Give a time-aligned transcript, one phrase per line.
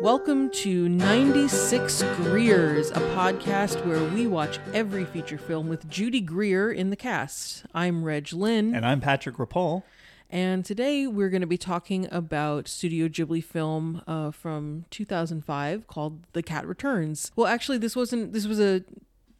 [0.00, 6.72] Welcome to 96 Greers, a podcast where we watch every feature film with Judy Greer
[6.72, 7.64] in the cast.
[7.74, 9.82] I'm Reg Lynn, And I'm Patrick Rapol.
[10.30, 16.20] and today we're going to be talking about Studio Ghibli film uh, from 2005 called
[16.32, 17.30] The Cat Returns.
[17.36, 18.32] Well, actually, this wasn't.
[18.32, 18.82] This was a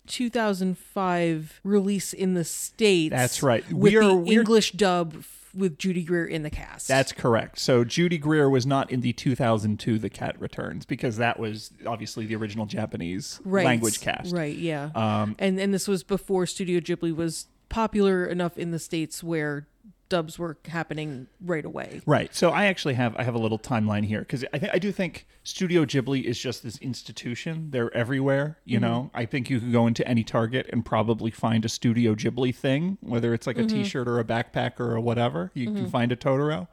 [0.08, 3.12] 2005 release in the states.
[3.12, 3.64] That's right.
[3.72, 5.24] With We are- the English dub
[5.54, 6.88] with Judy Greer in the cast.
[6.88, 7.58] That's correct.
[7.58, 12.26] So Judy Greer was not in the 2002 The Cat Returns because that was obviously
[12.26, 13.64] the original Japanese right.
[13.64, 14.34] language cast.
[14.34, 14.90] Right, yeah.
[14.94, 19.66] Um, and and this was before Studio Ghibli was popular enough in the states where
[20.10, 22.02] dubs were happening right away.
[22.04, 22.34] Right.
[22.34, 24.92] So I actually have I have a little timeline here because I think I do
[24.92, 27.70] think Studio Ghibli is just this institution.
[27.70, 28.58] They're everywhere.
[28.66, 28.86] You Mm-hmm.
[28.86, 32.54] know, I think you could go into any Target and probably find a Studio Ghibli
[32.54, 33.78] thing, whether it's like Mm-hmm.
[33.80, 35.50] a T-shirt or a backpack or whatever.
[35.54, 36.68] You can find a Totoro.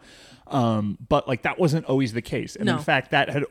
[0.48, 2.78] Um, but like that wasn't always the case, and No.
[2.78, 3.45] in fact, that had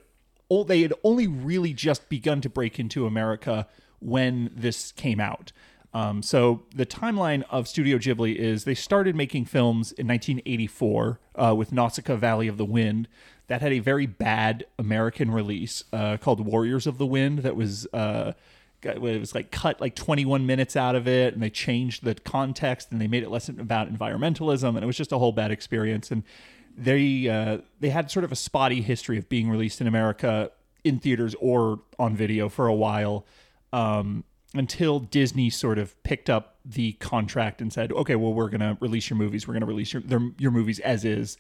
[0.49, 3.67] all they had only really just begun to break into America
[3.99, 5.53] when this came out.
[5.97, 11.55] Um, so the timeline of Studio Ghibli is they started making films in 1984 uh,
[11.57, 13.09] with Nausicaa Valley of the Wind.
[13.47, 17.39] That had a very bad American release uh, called Warriors of the Wind.
[17.39, 18.35] That was uh,
[18.83, 22.93] it was like cut like 21 minutes out of it, and they changed the context
[22.93, 26.11] and they made it less about environmentalism, and it was just a whole bad experience.
[26.11, 26.25] And
[26.77, 30.51] they uh, they had sort of a spotty history of being released in America
[30.85, 33.25] in theaters or on video for a while
[33.73, 34.25] um,
[34.59, 38.77] until Disney sort of picked up the contract and said, "Okay, well, we're going to
[38.81, 39.47] release your movies.
[39.47, 41.37] We're going to release your their, your movies as is."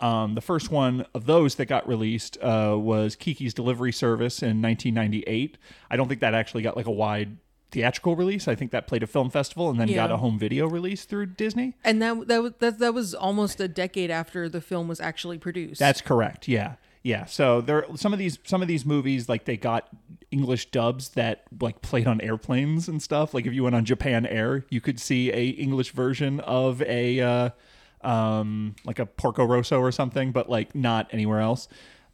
[0.00, 4.62] Um, the first one of those that got released uh, was Kiki's Delivery Service in
[4.62, 5.58] 1998.
[5.90, 7.36] I don't think that actually got like a wide
[7.70, 8.48] theatrical release.
[8.48, 11.26] I think that played a film festival and then got a home video release through
[11.26, 11.76] Disney.
[11.84, 15.38] And that that was that, that was almost a decade after the film was actually
[15.38, 15.80] produced.
[15.80, 16.48] That's correct.
[16.48, 16.74] Yeah.
[17.08, 17.24] Yeah.
[17.24, 19.88] So there some of these some of these movies like they got
[20.30, 23.32] English dubs that like played on airplanes and stuff.
[23.32, 27.20] Like if you went on Japan Air, you could see a English version of a
[27.20, 27.50] uh
[28.02, 31.66] um like a Porco Rosso or something, but like not anywhere else.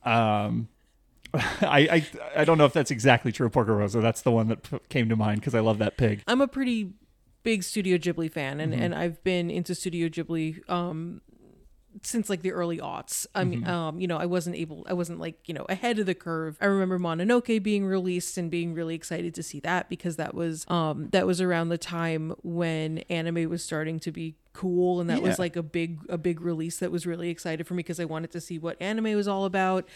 [0.04, 0.68] Um
[1.34, 2.06] I, I
[2.42, 4.00] I don't know if that's exactly true of Porco Rosso.
[4.00, 6.22] That's the one that p- came to mind because I love that pig.
[6.28, 6.92] I'm a pretty
[7.42, 8.72] big Studio Ghibli fan, Mm-hmm.
[8.72, 11.20] and, and I've been into Studio Ghibli um,
[12.02, 13.26] since like the early aughts.
[13.34, 13.70] I mean, Mm-hmm.
[13.70, 16.56] um, you know, I wasn't able, I wasn't like you know ahead of the curve.
[16.60, 20.64] I remember Mononoke being released and being really excited to see that because that was
[20.68, 25.20] um, that was around the time when anime was starting to be cool and that
[25.20, 28.04] was like a big a big release that was really excited for me because I
[28.04, 29.88] wanted to see what anime was all about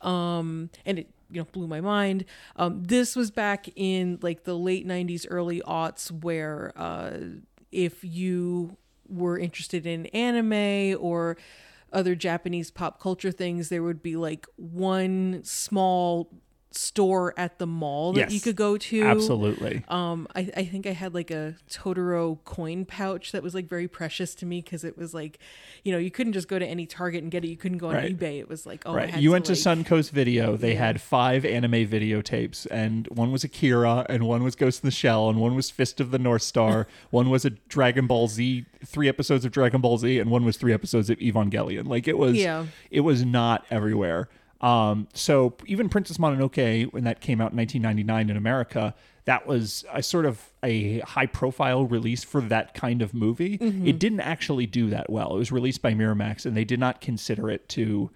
[0.00, 2.24] um and it you know blew my mind
[2.56, 7.18] um this was back in like the late 90s early aughts where uh
[7.70, 8.78] if you
[9.08, 11.36] were interested in anime or
[11.92, 16.30] other Japanese pop culture things there would be like one small
[16.76, 18.32] store at the mall that Yes.
[18.32, 19.82] you could go to Absolutely.
[19.88, 23.88] um I, I think i had like a totoro coin pouch that was like very
[23.88, 25.38] precious to me because it was like
[25.84, 27.88] you know you couldn't just go to any target and get it you couldn't go
[27.88, 28.18] on Right.
[28.18, 29.16] ebay it was like oh I Right.
[29.18, 30.56] You went to Suncoast Video.
[30.56, 30.78] They Yeah.
[30.86, 35.28] had five anime videotapes, and one was Akira, and one was Ghost in the Shell,
[35.30, 36.86] and one was Fist of the North Star.
[37.10, 40.56] one was a Dragon Ball Z, three episodes of Dragon Ball Z, and one was
[40.56, 41.86] three episodes of Evangelion.
[41.86, 42.66] Like it was, Yeah.
[42.90, 44.28] it was not everywhere.
[44.60, 48.94] Um, so even Princess Mononoke, when that came out in 1999 in America,
[49.26, 53.58] that was a sort of a high profile release for that kind of movie.
[53.88, 55.34] It didn't actually do that well.
[55.34, 58.10] It was released by Miramax, and they did not consider it to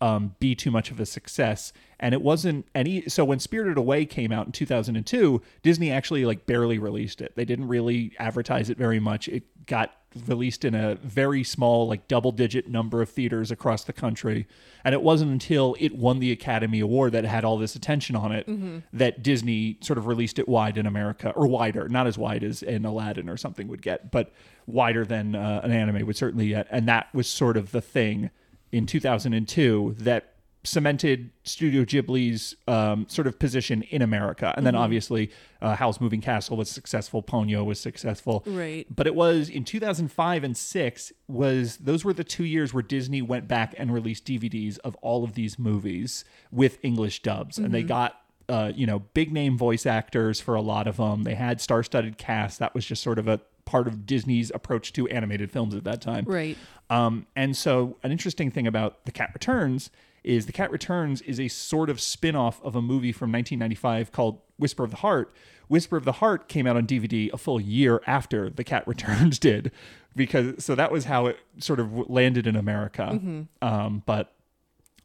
[0.00, 1.72] um, be too much of a success.
[2.00, 3.08] And it wasn't any.
[3.08, 7.32] So when Spirited Away came out in 2002, Disney actually like barely released it.
[7.36, 9.28] They didn't really advertise it very much.
[9.28, 9.92] It got
[10.26, 14.46] released in a very small, like double digit number of theaters across the country.
[14.84, 18.32] And it wasn't until it won the Academy Award that had all this attention on
[18.32, 18.46] it
[18.92, 22.62] that Disney sort of released it wide in America, or wider, not as wide as
[22.62, 24.32] an Aladdin or something would get, but
[24.66, 26.68] wider than uh, an anime would certainly get.
[26.70, 28.30] And that was sort of the thing
[28.70, 30.35] in 2002 that
[30.66, 34.52] cemented Studio Ghibli's um, sort of position in America.
[34.56, 35.30] And then obviously,
[35.62, 38.42] uh, Howl's Moving Castle was successful, Ponyo was successful.
[38.46, 38.86] Right.
[38.94, 43.22] But it was in 2005 and 6 was those were the 2 years where Disney
[43.22, 47.82] went back and released DVDs of all of these movies with English dubs and they
[47.82, 51.24] got uh, you know, big name voice actors for a lot of them.
[51.24, 52.58] They had star-studded casts.
[52.58, 56.00] That was just sort of a part of Disney's approach to animated films at that
[56.00, 56.24] time.
[56.26, 56.56] right
[56.88, 59.90] Um, and so, an interesting thing about The Cat Returns
[60.26, 64.12] is The Cat Returns is a sort of spin off of a movie from 1995
[64.12, 65.32] called Whisper of the Heart.
[65.68, 69.38] Whisper of the Heart came out on DVD a full year after The Cat Returns
[69.48, 69.70] did,
[70.14, 73.20] because so that was how it sort of landed in America.
[73.62, 74.32] Um, but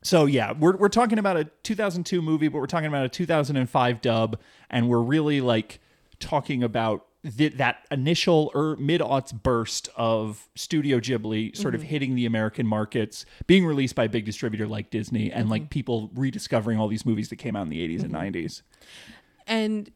[0.03, 4.01] So yeah, we're we're talking about a 2002 movie, but we're talking about a 2005
[4.01, 4.39] dub,
[4.69, 5.79] and we're really like
[6.19, 7.06] talking about
[7.38, 12.65] th- that initial or mid aughts burst of Studio Ghibli sort of hitting the American
[12.68, 17.06] markets, being released by a big distributor like Disney, and like people rediscovering all these
[17.06, 18.62] movies that came out in the 80s and 90s.
[19.47, 19.91] And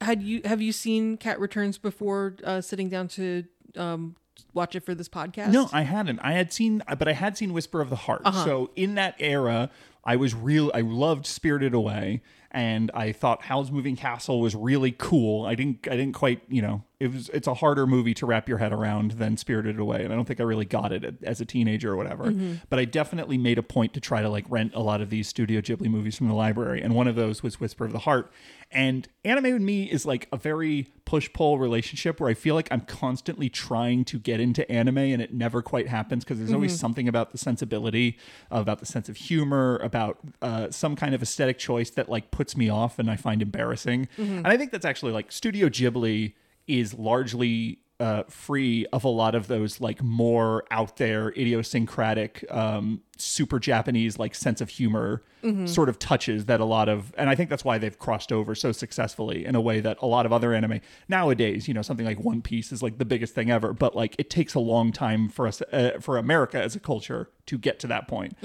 [0.00, 3.44] had you have you seen Cat Returns before uh, sitting down to
[3.76, 4.16] um,
[4.54, 5.52] watch it for this podcast?
[5.52, 6.18] No, I hadn't.
[6.20, 8.22] I had seen, but I had seen Whisper of the Heart.
[8.44, 9.70] So in that era,
[10.04, 10.70] I was real.
[10.74, 12.22] I loved Spirited Away,
[12.52, 15.46] and I thought Howl's Moving Castle was really cool.
[15.46, 15.88] I didn't.
[15.90, 16.42] I didn't quite.
[16.48, 17.30] You know, it was.
[17.30, 20.26] It's a harder movie to wrap your head around than Spirited Away, and I don't
[20.26, 22.30] think I really got it as a teenager or whatever.
[22.68, 25.28] But I definitely made a point to try to like rent a lot of these
[25.28, 28.30] Studio Ghibli movies from the library, and one of those was Whisper of the Heart.
[28.74, 32.68] And anime with me is like a very push pull relationship where I feel like
[32.70, 36.78] I'm constantly trying to get into anime and it never quite happens because there's always
[36.78, 38.16] something about the sensibility,
[38.50, 42.41] about the sense of humor, about uh, some kind of aesthetic choice that like puts
[42.56, 44.08] me off and I find embarrassing.
[44.16, 46.34] And I think that's actually like Studio Ghibli
[46.66, 53.00] is largely uh, free of a lot of those like more out there idiosyncratic um,
[53.16, 55.22] super japanese like sense of humor
[55.66, 58.54] sort of touches that a lot of and i think that's why they've crossed over
[58.54, 62.06] so successfully in a way that a lot of other anime nowadays you know something
[62.06, 64.90] like one piece is like the biggest thing ever but like it takes a long
[64.92, 68.36] time for us uh, for america as a culture to get to that point.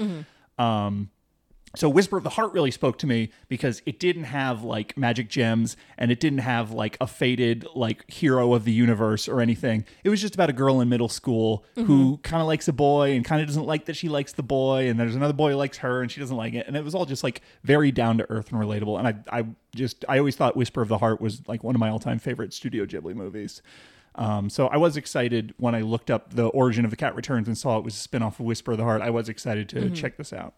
[0.58, 1.10] Um
[1.76, 5.28] so Whisper of the Heart really spoke to me because it didn't have like magic
[5.28, 9.84] gems and it didn't have like a faded like hero of the universe or anything.
[10.04, 12.22] It was just about a girl in middle school who mm-hmm.
[12.22, 14.88] kind of likes a boy and kind of doesn't like that she likes the boy
[14.88, 16.94] and there's another boy who likes her and she doesn't like it and it was
[16.94, 20.36] all just like very down to earth and relatable and I I just I always
[20.36, 23.62] thought Whisper of the Heart was like one of my all-time favorite Studio Ghibli movies.
[24.18, 27.46] Um, so I was excited when I looked up the origin of the Cat Returns
[27.46, 29.00] and saw it was a spin-off of Whisper of the Heart.
[29.00, 30.54] I was excited to check this out.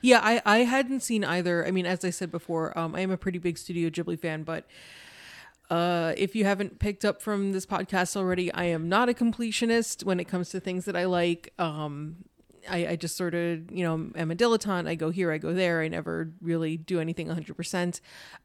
[0.00, 1.66] Yeah, I, I hadn't seen either.
[1.66, 4.44] I mean, as I said before, um, I am a pretty big Studio Ghibli fan,
[4.44, 4.64] but
[5.70, 10.04] uh, if you haven't picked up from this podcast already, I am not a completionist
[10.04, 11.52] when it comes to things that I like.
[11.58, 12.16] Um,
[12.70, 14.88] I, I just sort of, you know, am a dilettante.
[14.88, 15.82] I go here, I go there.
[15.82, 18.00] I never really do anything 100%,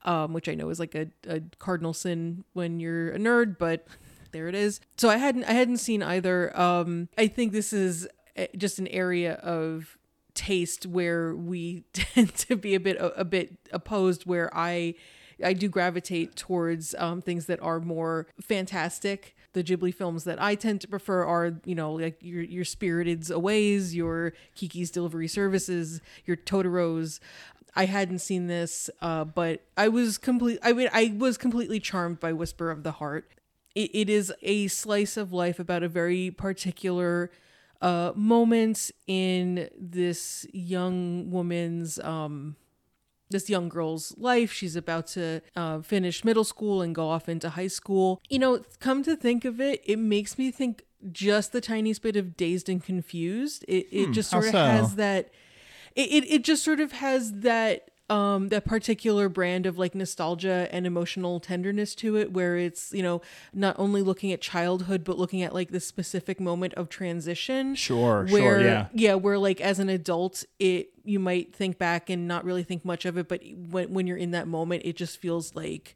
[0.05, 3.85] um, which I know is like a, a cardinal sin when you're a nerd, but
[4.31, 4.79] there it is.
[4.97, 6.57] So I hadn't I hadn't seen either.
[6.59, 9.97] Um, I think this is uh, just an area of
[10.33, 14.95] taste where we tend to be a bit a, bit opposed where I
[15.43, 19.35] I do gravitate towards um, things that are more fantastic.
[19.53, 23.29] The Ghibli films that I tend to prefer are, you know, like your your Spirited's
[23.29, 27.19] Aways, your Kiki's Delivery Services, your Totoro's.
[27.75, 30.59] I hadn't seen this, uh, but I was complete.
[30.63, 33.31] I mean, I was completely charmed by Whisper of the Heart.
[33.75, 37.31] It, it is a slice of life about a very particular
[37.81, 42.56] uh, moment in this young woman's um,
[43.30, 44.51] this young girl's life.
[44.51, 48.21] She's about to uh, finish middle school and go off into high school.
[48.30, 52.16] You know, come to think of it, it makes me think just the tiniest bit
[52.16, 53.63] of dazed and confused.
[53.68, 54.66] It it just sort of so?
[54.66, 55.31] has that.
[55.95, 60.67] It, it it just sort of has that um that particular brand of like nostalgia
[60.71, 63.21] and emotional tenderness to it where it's you know
[63.53, 68.27] not only looking at childhood but looking at like this specific moment of transition Sure,
[68.27, 68.88] sure, yeah.
[68.94, 72.83] yeah where like as an adult it you might think back and not really think
[72.83, 75.95] much of it but when, when you're in that moment it just feels like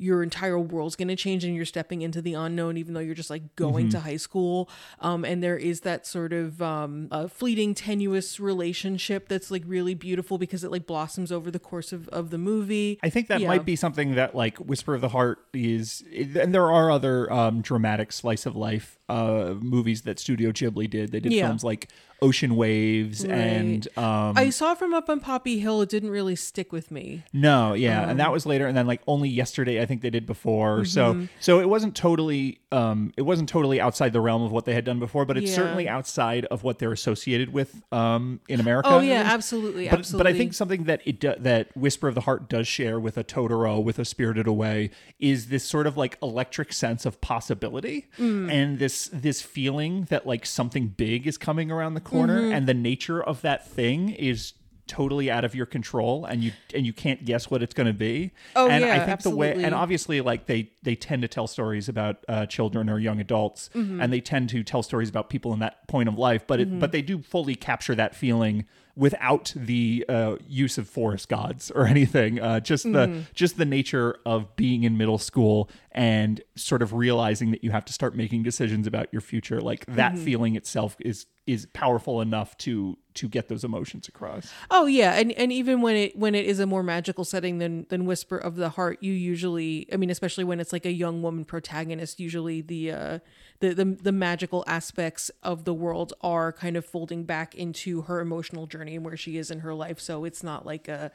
[0.00, 3.14] your entire world's going to change and you're stepping into the unknown even though you're
[3.14, 3.98] just like going Mm-hmm.
[3.98, 4.68] to high school
[5.00, 9.94] um, and there is that sort of um, uh, fleeting tenuous relationship that's like really
[9.94, 13.40] beautiful because it like blossoms over the course of, of the movie I think that
[13.42, 13.48] Yeah.
[13.48, 17.60] might be something that like Whisper of the Heart is, and there are other um,
[17.60, 21.12] dramatic slice of life uh, movies that Studio Ghibli did.
[21.12, 21.46] They did Yeah.
[21.48, 21.88] films like
[22.22, 26.72] Ocean Waves and um, i saw from up on poppy hill it didn't really stick
[26.72, 29.86] with me no, yeah, and Um, that was later, and then like only yesterday I
[29.86, 30.84] think they did before.
[30.84, 31.24] So Mm-hmm.
[31.40, 34.84] so it wasn't totally um, it wasn't totally outside the realm of what they had
[34.84, 35.56] done before, but it's Yeah.
[35.56, 38.88] certainly outside of what they're associated with um, in America.
[38.90, 42.14] oh yeah absolutely But, absolutely but I think something that it do, that Whisper of
[42.14, 45.96] the Heart does share with a Totoro, with a Spirited Away, is this sort of
[45.96, 48.50] like electric sense of possibility Mm.
[48.50, 52.52] and this this feeling that like something big is coming around the corner, Mm-hmm.
[52.52, 54.52] and the nature of that thing is
[54.90, 57.92] totally out of your control and you and you can't guess what it's going to
[57.94, 58.32] be.
[58.56, 59.64] Oh, and i yeah, think the way absolutely.
[59.64, 63.70] and obviously like they they tend to tell stories about uh, children or young adults
[63.74, 64.00] Mm-hmm.
[64.00, 66.78] and they tend to tell stories about people in that point of life but it
[66.80, 68.64] but they do fully capture that feeling
[68.96, 74.16] without the uh, use of forest gods or anything uh, just the just the nature
[74.26, 78.42] of being in middle school and sort of realizing that you have to start making
[78.42, 79.60] decisions about your future.
[79.60, 84.50] Like that feeling itself is is powerful enough to to get those emotions across.
[84.70, 87.84] Oh yeah, and and even when it when it is a more magical setting than
[87.90, 91.20] than Whisper of the Heart, you usually, I mean, especially when it's like a young
[91.20, 93.18] woman protagonist, usually the uh
[93.58, 98.20] the the, the magical aspects of the world are kind of folding back into her
[98.20, 100.00] emotional journey and where she is in her life.
[100.00, 101.12] So it's not like a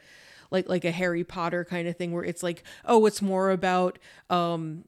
[0.51, 3.97] like like a Harry Potter kind of thing where it's like, oh, it's more about
[4.29, 4.85] um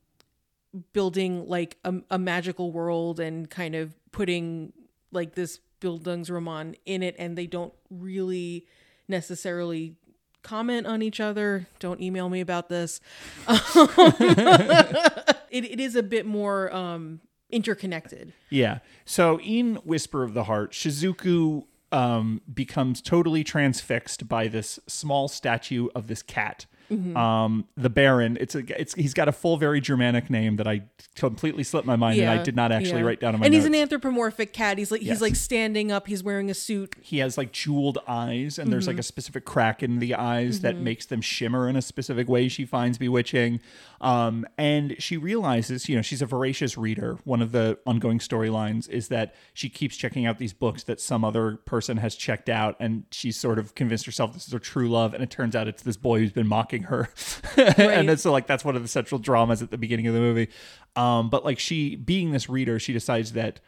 [0.93, 4.71] building like a, a magical world and kind of putting
[5.11, 8.65] like this Bildungsroman in it and they don't really
[9.07, 9.95] necessarily
[10.43, 11.67] comment on each other.
[11.79, 12.99] Don't email me about this.
[13.47, 18.33] it, it is a bit more um, interconnected.
[18.49, 18.79] Yeah.
[19.05, 25.87] So in Whisper of the Heart, Shizuku um, becomes totally transfixed by this small statue
[25.95, 26.65] of this cat.
[26.91, 27.17] Mm-hmm.
[27.17, 28.37] Um, the Baron.
[28.39, 28.59] It's a.
[28.79, 30.83] It's he's got a full, very Germanic name that I
[31.15, 33.07] completely slipped my mind and I did not actually yeah.
[33.07, 33.63] write down in my And notes.
[33.63, 34.77] he's an anthropomorphic cat.
[34.77, 35.15] He's like Yes.
[35.17, 36.07] he's like standing up.
[36.07, 36.95] He's wearing a suit.
[37.01, 38.91] he has like jeweled eyes and there's Mm-hmm.
[38.95, 42.47] like a specific crack in the eyes that makes them shimmer in a specific way
[42.47, 43.59] she finds bewitching
[43.99, 48.87] um, and she realizes you know she's a voracious reader one of the ongoing storylines
[48.89, 52.75] is that she keeps checking out these books that some other person has checked out
[52.79, 55.67] and she's sort of convinced herself this is her true love and it turns out
[55.67, 57.09] it's this boy who's been mocking her.
[57.57, 60.19] And it's so like that's one of the central dramas at the beginning of the
[60.19, 60.49] movie.
[60.95, 63.59] Um, but like she being this reader she decides that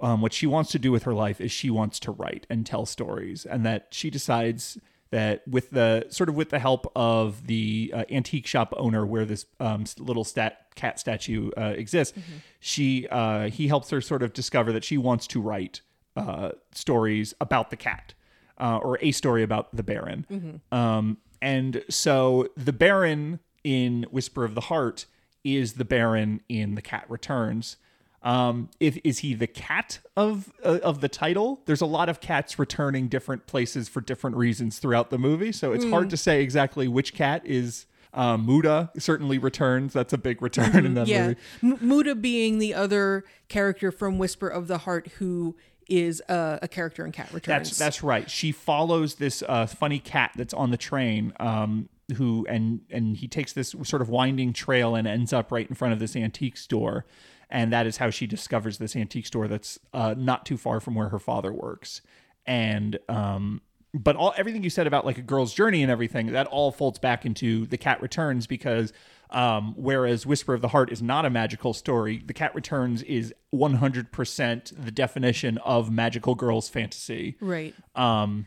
[0.00, 2.64] um, what she wants to do with her life is she wants to write and
[2.66, 3.46] tell stories.
[3.46, 4.78] And that she decides
[5.10, 9.24] that with the sort of with the help of the uh, antique shop owner where
[9.24, 12.16] this um, little stat cat statue uh, exists
[12.60, 15.80] she uh, he helps her sort of discover that she wants to write
[16.16, 18.12] uh, stories about the cat
[18.58, 20.60] uh, or a story about the baron.
[20.72, 25.06] Um, and so the baron in whisper of the heart
[25.44, 27.76] is the baron in the cat returns
[28.22, 31.60] um, if is he the cat of uh, of the title?
[31.66, 35.72] There's a lot of cats returning different places for different reasons throughout the movie, so
[35.72, 37.86] it's hard to say exactly which cat is.
[38.14, 39.92] Um, Muta certainly returns.
[39.92, 41.40] That's a big return in that Yeah, movie.
[41.62, 45.54] M- Muta being the other character from Whisper of the Heart who
[45.88, 47.68] is uh, a character in Cat Returns.
[47.68, 48.30] That's that's right.
[48.30, 51.32] She follows this uh, funny cat that's on the train.
[51.40, 55.68] Um, who and and he takes this sort of winding trail and ends up right
[55.68, 57.04] in front of this antique store,
[57.50, 60.94] and that is how she discovers this antique store that's uh, not too far from
[60.94, 62.00] where her father works.
[62.46, 63.60] And um,
[63.92, 66.98] but all everything you said about like a girl's journey and everything that all folds
[66.98, 68.92] back into the cat returns because
[69.30, 73.34] um, whereas Whisper of the Heart is not a magical story, The Cat Returns is
[73.54, 77.36] 100% the definition of magical girls fantasy.
[77.40, 77.74] right.
[77.94, 78.46] Um,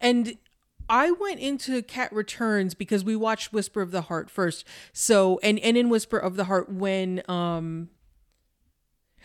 [0.00, 0.36] And
[0.88, 4.66] I went into Cat Returns because we watched Whisper of the Heart first.
[4.92, 7.88] So and and in Whisper of the Heart when um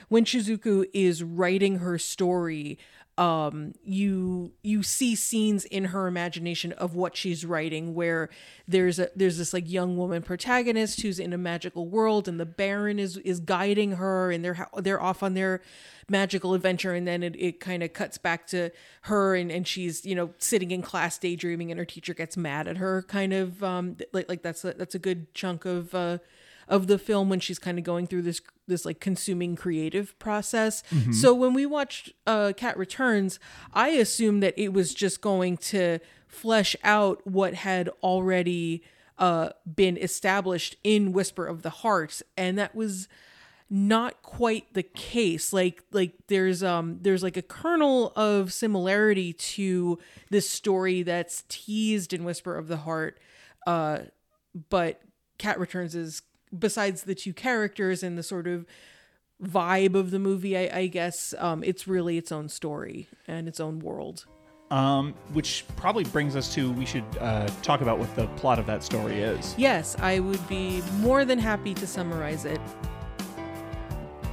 [0.10, 2.78] when Shizuku is writing her story,
[3.18, 8.30] um you you see scenes in her imagination of what she's writing where
[8.68, 12.46] there's a there's this like young woman protagonist who's in a magical world and the
[12.46, 15.62] baron is is guiding her and they're they're off on their
[16.10, 18.70] magical adventure and then it, it kind of cuts back to
[19.02, 22.68] her and, and she's you know sitting in class daydreaming and her teacher gets mad
[22.68, 26.20] at her kind of um like like that's a, that's a good chunk of uh
[26.68, 30.84] of the film when she's kind of going through this this like consuming creative process.
[31.14, 33.40] So when we watched uh Cat Returns,
[33.74, 38.84] I assumed that it was just going to flesh out what had already
[39.18, 43.08] uh been established in Whisper of the Heart and that was
[43.70, 49.98] not quite the case like like there's um there's like a kernel of similarity to
[50.30, 53.20] this story that's teased in Whisper of the Heart
[53.66, 54.00] uh
[54.70, 55.02] but
[55.38, 56.22] Cat Returns is
[56.58, 58.66] besides the two characters and the sort of
[59.44, 63.60] vibe of the movie, I, I guess um, it's really its own story and its
[63.60, 64.26] own world.
[64.70, 68.66] um, which probably brings us to we should uh, talk about what the plot of
[68.66, 69.56] that story is.
[69.58, 72.60] Yes, I would be more than happy to summarize it.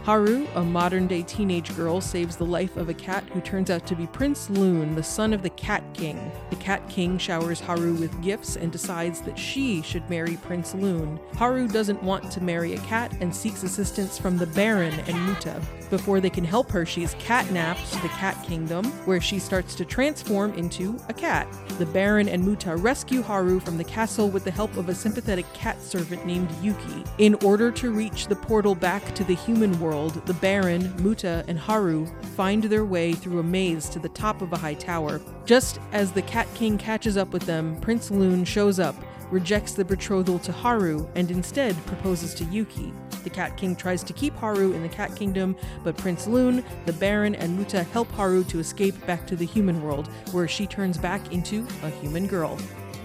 [0.05, 3.87] Haru, a modern day teenage girl, saves the life of a cat who turns out
[3.87, 6.31] to be Prince Loon, the son of the Cat King.
[6.51, 11.19] The Cat King showers Haru with gifts and decides that she should marry Prince Loon.
[11.37, 15.59] Haru doesn't want to marry a cat and seeks assistance from the Baron and Muta.
[15.95, 19.77] Before they can help her, she is catnapped to the Cat Kingdom, where she starts
[19.77, 21.47] to transform into a cat.
[21.79, 25.51] The Baron and Muta rescue Haru from the castle with the help of a sympathetic
[25.53, 27.05] cat servant named Yuki.
[27.19, 31.57] In order to reach the portal back to the human world, the Baron, Muta, and
[31.57, 35.21] Haru find their way through a maze to the top of a high tower.
[35.45, 38.97] Just as the Cat King catches up with them, Prince Loon shows up,
[39.31, 42.93] rejects the betrothal to Haru, and instead proposes to Yuki.
[43.25, 46.93] The Cat King tries to keep Haru in the Cat Kingdom, but Prince Loon, the
[46.93, 50.99] Baron, and Muta help Haru to escape back to the human world, where she turns
[50.99, 52.59] back into a human girl.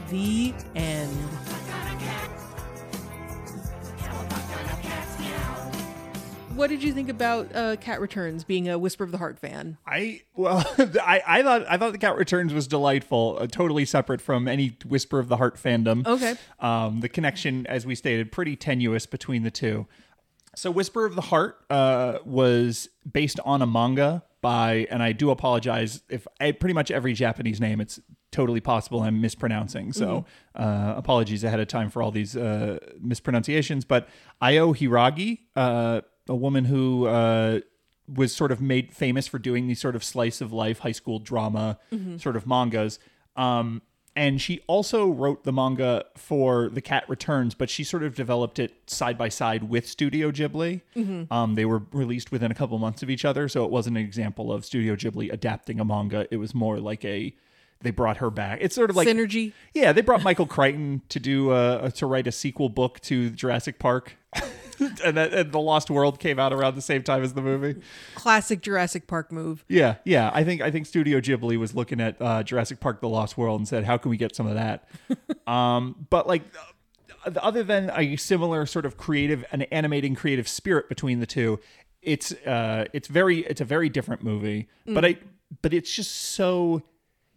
[0.10, 1.18] The end.
[6.60, 9.78] What did you think about uh, Cat Returns being a Whisper of the Heart fan?
[9.88, 14.20] I well, I, I thought I thought the Cat Returns was delightful, uh, totally separate
[14.20, 16.06] from any Whisper of the Heart fandom.
[16.06, 16.36] Okay.
[16.60, 19.88] Um, the connection, as we stated, pretty tenuous between the two.
[20.56, 25.30] So, Whisper of the Heart uh, was based on a manga by, and I do
[25.32, 28.00] apologize if I, pretty much every Japanese name it's
[28.32, 29.92] totally possible I'm mispronouncing.
[29.92, 30.26] So,
[30.56, 33.86] uh, apologies ahead of time for all these uh, mispronunciations.
[33.86, 34.08] But
[34.42, 37.60] Aoi Hiiragi, uh, a woman who uh,
[38.08, 41.20] was sort of made famous for doing these sort of slice of life high school
[41.20, 41.80] drama
[42.18, 43.00] sort of mangas.
[43.36, 43.82] Um,
[44.20, 48.60] and she also wrote the manga for The Cat Returns, but she sort of developed
[48.60, 50.82] it side by side with Studio Ghibli.
[51.32, 54.04] Um, they were released within a couple months of each other, so it wasn't an
[54.04, 56.28] example of Studio Ghibli adapting a manga.
[56.32, 57.34] It was more like a
[57.82, 58.60] they brought her back.
[58.62, 59.54] It's sort of like Synergy.
[59.74, 63.80] yeah, they brought Michael Crichton to do uh, to write a sequel book to Jurassic
[63.80, 64.18] Park,
[65.04, 67.82] and, that, and the Lost World came out around the same time as the movie.
[68.16, 69.64] Classic Jurassic Park move.
[69.68, 70.32] Yeah, yeah.
[70.34, 73.60] I think I think Studio Ghibli was looking at uh, Jurassic Park: The Lost World
[73.60, 74.88] and said, "How can we get some of that?"
[75.48, 76.44] um, but like,
[77.26, 81.60] other than a similar sort of creative and animating creative spirit between the two,
[82.02, 84.68] it's uh, it's very it's a very different movie.
[84.86, 85.18] But I
[85.62, 86.84] but it's just so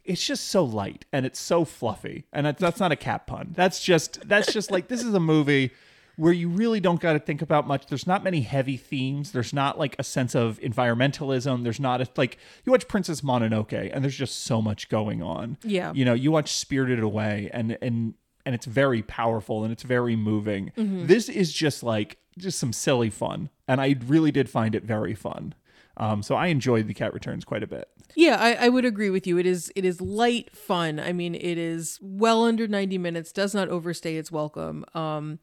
[0.04, 3.52] it's just so light and it's so fluffy and that's, that's not a cat pun
[3.56, 5.70] that's just that's just like this is a movie
[6.16, 9.52] where you really don't got to think about much there's not many heavy themes there's
[9.52, 14.02] not like a sense of environmentalism there's not a, like you watch princess mononoke and
[14.04, 15.92] there's just so much going on Yeah.
[15.94, 18.14] you know you watch spirited away and and
[18.44, 23.10] and it's very powerful and it's very moving this is just like just some silly
[23.10, 25.54] fun and i really did find it very fun
[25.98, 29.08] um, so i enjoyed the cat returns quite a bit Yeah, I, I would agree
[29.08, 29.38] with you.
[29.38, 31.00] It is it is light fun.
[31.00, 33.32] I mean, it is well under ninety minutes.
[33.32, 34.84] Does not overstay its welcome.
[34.94, 35.38] Um,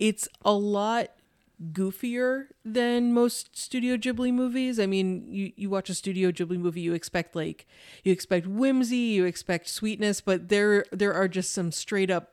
[0.00, 1.10] it's a lot
[1.72, 4.80] goofier than most Studio Ghibli movies.
[4.80, 7.66] I mean, you you watch a Studio Ghibli movie, you expect like
[8.02, 12.30] you expect whimsy, you expect sweetness, but there there are just some straight up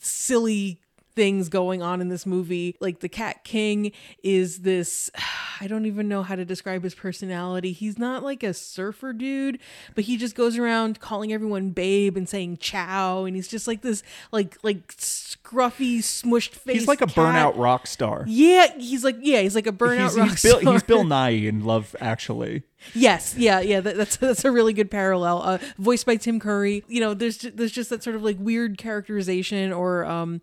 [0.00, 0.80] silly
[1.14, 2.76] things going on in this movie.
[2.80, 5.10] Like the Cat King is this
[5.60, 7.72] I don't even know how to describe his personality.
[7.72, 9.58] He's not like a surfer dude,
[9.94, 13.82] but he just goes around calling everyone babe and saying ciao and he's just like
[13.82, 16.80] this like like scruffy smushed face.
[16.80, 17.14] he's like a cat.
[17.14, 20.60] burnout rock star Yeah, he's like yeah, he's like a burnout he's, rock he's Bill,
[20.60, 20.72] star.
[20.72, 22.64] he's Bill Nighy in Love Actually.
[22.94, 23.80] Yes, yeah, yeah.
[23.80, 25.42] That, that's that's a really good parallel.
[25.42, 26.84] Uh, voiced by Tim Curry.
[26.88, 30.40] You know, there's ju- there's just that sort of like weird characterization, or um,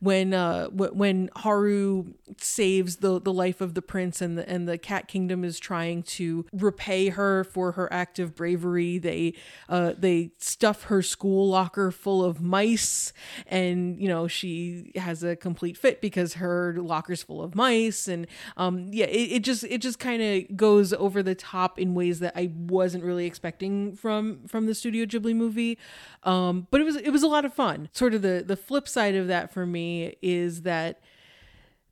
[0.00, 2.06] when uh w- when Haru
[2.40, 6.02] saves the the life of the prince, and the and the Cat Kingdom is trying
[6.04, 8.98] to repay her for her act of bravery.
[8.98, 9.34] They
[9.68, 13.12] uh they stuff her school locker full of mice,
[13.46, 18.26] and you know she has a complete fit because her locker's full of mice, and
[18.56, 22.20] um yeah, it, it just it just kind of goes over the top in ways
[22.20, 25.78] that I wasn't really expecting from from the Studio Ghibli movie.
[26.24, 27.88] Um, but it was it was a lot of fun.
[27.92, 31.00] Sort of the the flip side of that for me is that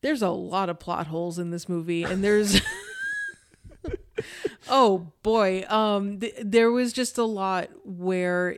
[0.03, 2.61] there's a lot of plot holes in this movie, and there's.
[4.69, 8.57] oh boy um th- there was just a lot where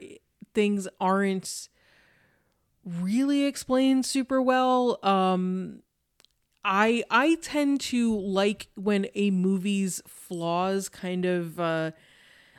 [0.52, 1.68] things aren't
[2.84, 5.80] really explained super well um
[6.64, 11.90] I I tend to like when a movie's flaws kind of uh,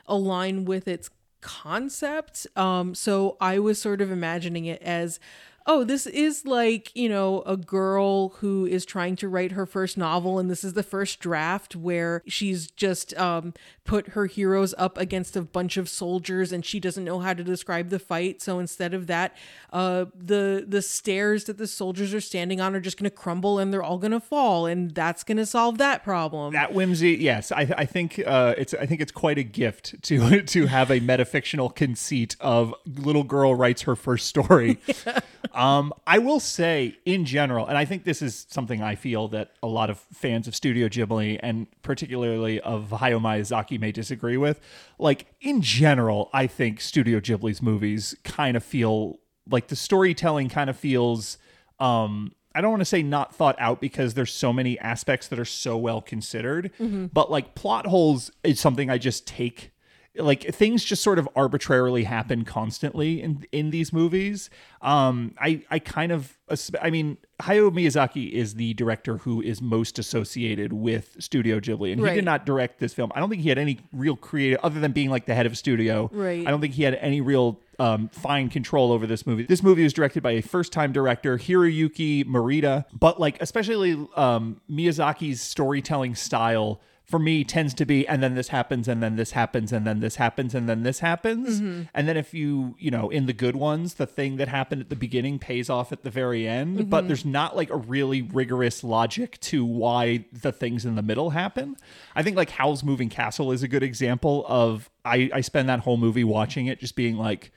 [0.06, 2.46] align with its concept.
[2.56, 5.18] Um, so I was sort of imagining it as,
[5.66, 9.96] oh, this is like you know a girl who is trying to write her first
[9.96, 14.98] novel, and this is the first draft where she's just um, put her heroes up
[14.98, 18.42] against a bunch of soldiers, and she doesn't know how to describe the fight.
[18.42, 19.36] So instead of that,
[19.72, 23.58] uh, the the stairs that the soldiers are standing on are just going to crumble,
[23.58, 26.52] and they're all going to fall, and that's going to solve that problem.
[26.52, 30.42] That whimsy, yes, I, I think uh, it's I think it's quite a gift to
[30.42, 34.78] to have a metafictional conceit of little girl writes her first story.
[35.54, 39.52] Um, I will say in general, and I think this is something I feel that
[39.62, 44.60] a lot of fans of Studio Ghibli and particularly of Hayao Miyazaki may disagree with.
[44.98, 50.68] Like in general, I think Studio Ghibli's movies kind of feel like the storytelling kind
[50.70, 51.38] of feels
[51.78, 55.40] um I don't want to say not thought out because there's so many aspects that
[55.40, 56.70] are so well considered,
[57.12, 59.72] but like plot holes is something I just take
[60.16, 64.48] like things just sort of arbitrarily happen constantly in in these movies.
[64.80, 66.38] Um, I I kind of
[66.80, 72.00] I mean Hayao Miyazaki is the director who is most associated with Studio Ghibli, and
[72.00, 72.14] he Right.
[72.14, 73.10] did not direct this film.
[73.14, 75.58] I don't think he had any real creative other than being like the head of
[75.58, 76.08] studio.
[76.12, 76.46] Right.
[76.46, 79.42] I don't think he had any real um, fine control over this movie.
[79.46, 85.40] This movie was directed by a first-time director, Hiroyuki Morita, but like especially um, Miyazaki's
[85.40, 86.80] storytelling style
[87.14, 90.00] for me tends to be and then this happens and then this happens and then
[90.00, 91.60] this happens and then this happens.
[91.60, 91.82] Mm-hmm.
[91.94, 94.90] And then if you you know in the good ones the thing that happened at
[94.90, 97.06] the beginning pays off at the very end but mm-hmm.
[97.06, 101.76] there's not like a really rigorous logic to why the things in the middle happen.
[102.16, 105.78] I think like howl's moving castle is a good example of i i spend that
[105.78, 107.52] whole movie watching it just being like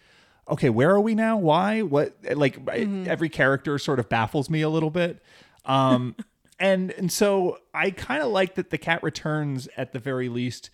[0.48, 1.36] okay where are we now?
[1.36, 1.82] Why?
[1.82, 2.16] What?
[2.32, 3.10] Like mm-hmm.
[3.10, 5.20] every character sort of baffles me a little bit.
[5.66, 6.16] Um
[6.60, 10.70] and and so i kind of like that the cat returns at the very least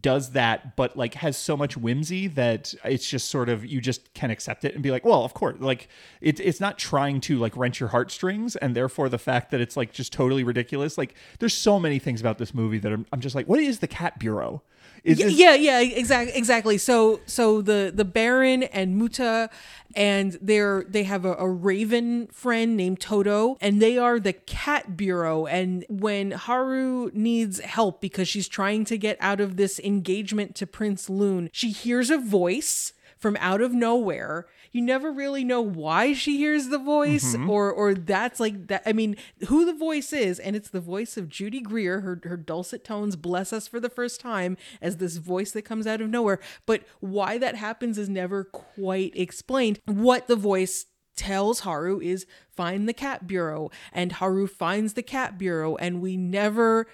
[0.00, 4.12] does that but like has so much whimsy that it's just sort of you just
[4.14, 5.88] can accept it and be like well of course like
[6.20, 9.76] it's it's not trying to like wrench your heartstrings and therefore the fact that it's
[9.76, 13.20] like just totally ridiculous like there's so many things about this movie that i'm, I'm
[13.20, 14.62] just like what is the cat bureau
[15.06, 16.78] is this- yeah yeah exactly exactly.
[16.78, 19.50] So so the the baron and muta
[19.94, 24.96] and they're they have a, a raven friend named toto and they are the cat
[24.96, 25.46] bureau.
[25.46, 30.66] And when haru needs help because she's trying to get out of this engagement to
[30.66, 36.12] prince loon she hears a voice from out of nowhere you never really know why
[36.12, 37.50] she hears the voice mm-hmm.
[37.50, 39.16] or or that's like that i mean
[39.48, 43.16] who the voice is and it's the voice of judy greer her, her dulcet tones
[43.16, 46.38] bless us for the first time as this voice that comes out of nowhere.
[46.64, 49.80] But why that happens is never quite explained.
[49.86, 50.86] What the voice
[51.16, 56.16] tells Haru is find the cat bureau and Haru finds the cat bureau and we
[56.16, 56.86] never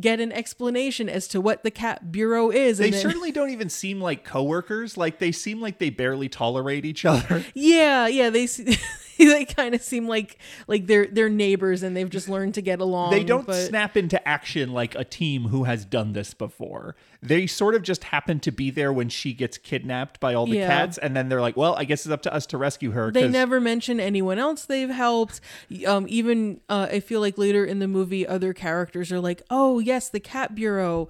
[0.00, 3.50] get an explanation as to what the cat bureau is they and then- certainly don't
[3.50, 4.96] even seem like coworkers.
[4.96, 7.44] Like they seem like they barely tolerate each other.
[7.54, 8.46] Yeah, yeah, they
[9.26, 12.80] they kind of seem like like they're they're neighbors and they've just learned to get
[12.80, 13.10] along.
[13.10, 16.94] they don't but snap into action like a team who has done this before.
[17.20, 20.56] They sort of just happen to be there when she gets kidnapped by all the
[20.56, 20.66] Yeah.
[20.68, 23.10] cats, and then they're like, "Well, I guess it's up to us to rescue her."
[23.10, 25.40] They never mention anyone else they've helped.
[25.86, 29.80] Um, even uh, I feel like later in the movie, other characters are like, "Oh
[29.80, 31.08] yes, the cat bureau."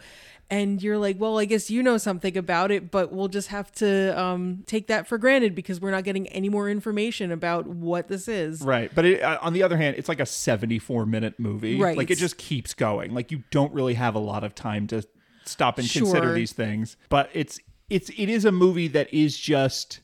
[0.50, 3.70] And you're like, well, I guess you know something about it, but we'll just have
[3.72, 8.08] to um, take that for granted because we're not getting any more information about what
[8.08, 8.62] this is.
[8.62, 11.78] Right, but it, uh, on the other hand, it's like a 74 minute movie.
[11.78, 11.98] Right.
[11.98, 13.12] like it just keeps going.
[13.12, 15.02] Like you don't really have a lot of time to
[15.44, 16.02] stop and Sure.
[16.04, 16.96] consider these things.
[17.10, 20.00] But it's it's it is a movie that is just.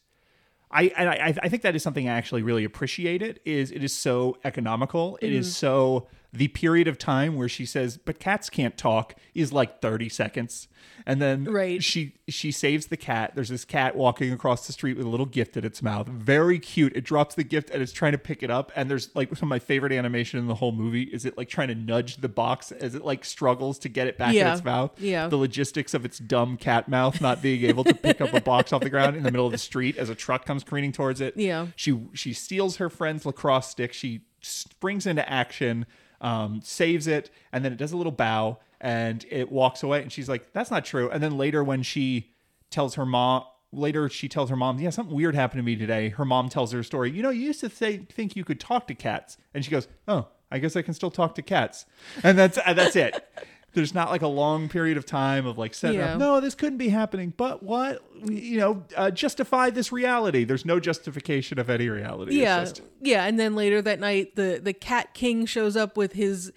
[0.71, 3.23] I, and I I think that is something I actually really appreciate.
[3.23, 5.17] It is it is so economical.
[5.23, 5.37] It Mm-hmm.
[5.39, 9.81] is so the period of time where she says, "But cats can't talk," is like
[9.81, 10.69] thirty seconds,
[11.07, 11.83] and then Right.
[11.83, 13.33] she she saves the cat.
[13.35, 16.09] There's this cat walking across the street with a little gift in its mouth.
[16.09, 16.97] Very cute.
[16.97, 18.73] It drops the gift and it's trying to pick it up.
[18.75, 21.49] And there's like some of my favorite animation in the whole movie is it like
[21.51, 24.65] trying to nudge the box as it like struggles to get it back in its
[24.65, 24.93] mouth.
[24.99, 25.29] Yeah.
[25.29, 28.73] The logistics of its dumb cat mouth not being able to pick up a box
[28.73, 31.21] off the ground in the middle of the street as a truck comes careening towards
[31.21, 31.37] it.
[31.37, 31.67] Yeah.
[31.77, 33.93] She she steals her friend's lacrosse stick.
[33.93, 35.85] She springs into action,
[36.25, 40.03] um, saves it, and then it does a little bow and it walks away.
[40.03, 42.33] And she's like, "That's not true." And then later, when she
[42.71, 46.09] tells her mom, later she tells her mom, "Yeah, something weird happened to me today."
[46.09, 47.13] Her mom tells her story.
[47.13, 50.29] You know, you used to think you could talk to cats, and she goes, "Oh,
[50.51, 51.87] I guess I can still talk to cats,"
[52.23, 53.25] and that's that's it.
[53.75, 56.15] There's not like a long period of time of like setting Yeah.
[56.15, 56.19] up.
[56.19, 57.33] No, this couldn't be happening.
[57.37, 58.03] But what?
[58.25, 60.45] You know, uh, justify this reality.
[60.45, 62.37] There's no justification of any reality.
[62.41, 66.13] Yeah just- yeah and then later that night the the cat king shows up with
[66.15, 66.53] his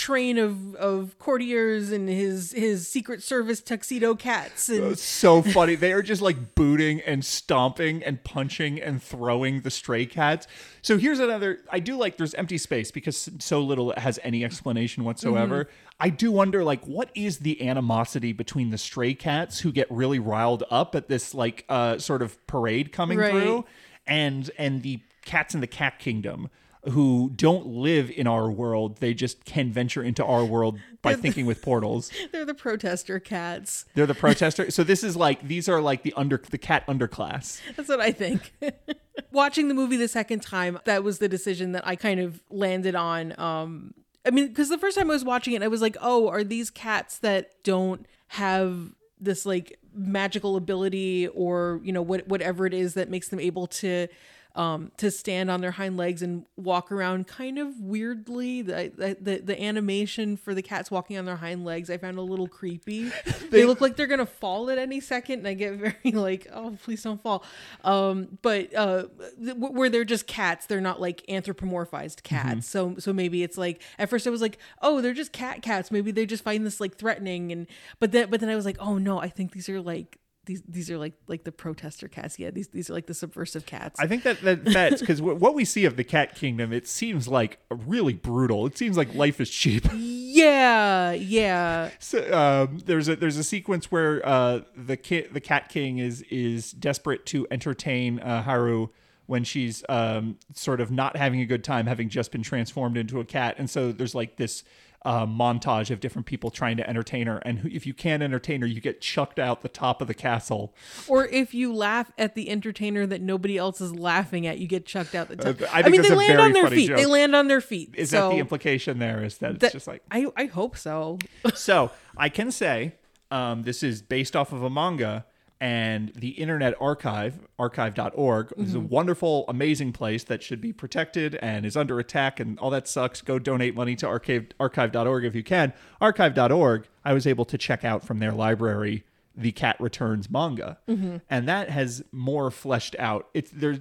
[0.00, 5.74] train of of courtiers and his his secret service tuxedo cats and It's so funny.
[5.74, 10.46] They are just like booting and stomping and punching and throwing the stray cats.
[10.80, 15.04] So here's another I do like there's empty space because so little has any explanation
[15.04, 15.68] whatsoever.
[16.00, 20.18] I do wonder like what is the animosity between the stray cats who get really
[20.18, 23.30] riled up at this like uh sort of parade coming Right.
[23.32, 23.64] through
[24.06, 26.48] and and the cats in the cat kingdom
[26.88, 28.96] who don't live in our world.
[28.98, 32.10] They just can venture into our world by thinking with portals.
[32.32, 34.70] they're the protester cats They're the protester.
[34.70, 37.60] so this is like these are like the under the cat underclass.
[37.76, 38.52] that's what i think
[39.32, 42.94] watching the movie the second time that was the decision that i kind of landed
[42.94, 43.94] on um
[44.26, 46.44] i mean because the first time i was watching it i was like oh are
[46.44, 52.74] these cats that don't have this like magical ability or you know what whatever it
[52.74, 54.06] is that makes them able to
[54.54, 58.62] um, to stand on their hind legs and walk around kind of weirdly.
[58.62, 62.18] The, the the the animation for the cats walking on their hind legs I found
[62.18, 63.10] a little creepy.
[63.50, 66.76] they, look like they're gonna fall at any second, and I get very like, oh,
[66.82, 67.44] please don't fall.
[67.84, 69.04] Um, but uh,
[69.42, 72.66] th- where they're just cats, they're not like anthropomorphized cats.
[72.66, 75.90] So so maybe it's like at first I was like, oh, they're just cat cats.
[75.90, 77.66] Maybe they just find this like threatening, and
[77.98, 80.18] but then but then I was like, oh no, I think these are like.
[80.50, 82.36] These, these are like like the protester cats.
[82.36, 84.00] Yeah, these these are like the subversive cats.
[84.00, 87.28] I think that, that that's because what we see of the cat kingdom, it seems
[87.28, 88.66] like really brutal.
[88.66, 89.86] It seems like life is cheap.
[89.94, 91.90] yeah, yeah.
[92.00, 96.22] So, um, there's a there's a sequence where uh, the ki- the cat king is
[96.22, 98.88] is desperate to entertain uh, Haru
[99.26, 103.20] when she's um, sort of not having a good time, having just been transformed into
[103.20, 104.64] a cat, and so there's like this.
[105.02, 108.66] Uh, montage of different people trying to entertain her, and if you can't entertain her,
[108.66, 110.74] you get chucked out the top of the castle.
[111.08, 114.84] Or if you laugh at the entertainer that nobody else is laughing at, you get
[114.84, 115.62] chucked out the top.
[115.62, 116.94] Uh, I I, mean, they land on their funny feet.
[116.94, 117.94] They land on their feet.
[117.96, 119.24] Is so that the implication there?
[119.24, 121.18] Is that it's just like I I hope so.
[121.54, 122.92] so I can say
[123.30, 125.24] um, this is based off of a manga
[125.60, 131.66] and the Internet Archive, archive.org, is a wonderful, amazing place that should be protected and
[131.66, 133.20] is under attack and all that sucks.
[133.20, 135.72] Go donate money to archive, archive.org if you can.
[136.00, 139.04] Archive.org, I was able to check out from their library
[139.36, 140.78] the Cat Returns manga.
[140.86, 143.28] And that has more fleshed out.
[143.34, 143.78] It's there's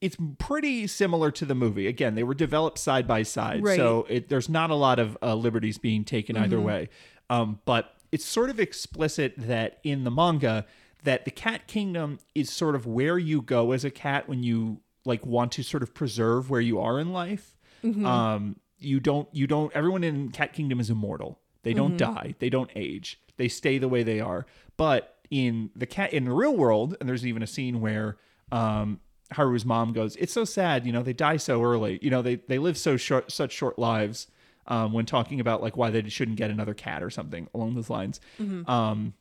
[0.00, 1.86] it's pretty similar to the movie.
[1.86, 3.76] Again, they were developed side by side, Right.
[3.76, 6.88] so it, there's not a lot of uh, liberties being taken either way.
[7.28, 10.64] Um, but it's sort of explicit that in the manga
[11.04, 14.80] that the cat kingdom is sort of where you go as a cat when you
[15.04, 17.56] like want to sort of preserve where you are in life.
[18.04, 21.38] Um, you don't you don't everyone in cat kingdom is immortal.
[21.62, 22.34] They don't die.
[22.38, 23.20] They don't age.
[23.36, 24.46] They stay the way they are.
[24.76, 28.16] But in the cat in the real world, and there's even a scene where
[28.52, 29.00] um,
[29.32, 31.98] Haru's mom goes, "It's so sad, you know, they die so early.
[32.02, 34.26] You know, they they live so short, such short lives."
[34.66, 37.90] Um, when talking about like why they shouldn't get another cat or something along those
[37.90, 38.20] lines,
[38.68, 39.14] um,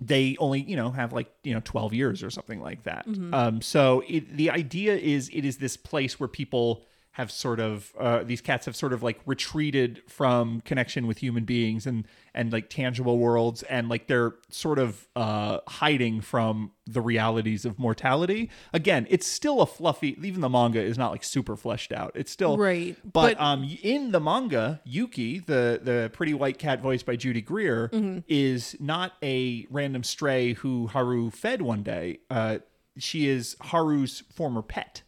[0.00, 3.06] they only you know have like you know 12 years or something like that.
[3.32, 6.84] Um so it, the idea is it is this place where people
[7.18, 11.44] have sort of uh, these cats have sort of like retreated from connection with human
[11.44, 17.00] beings and and like tangible worlds and like they're sort of uh hiding from the
[17.00, 18.48] realities of mortality.
[18.72, 22.12] Again it's still a fluffy even the manga is not like super fleshed out.
[22.14, 26.80] It's still Right, but, but- um in the manga yuki the the pretty white cat
[26.80, 28.20] voiced by judy greer Mm-hmm.
[28.28, 32.20] is not a random stray who haru fed one day.
[32.30, 32.58] Uh
[32.96, 35.02] she is haru's former pet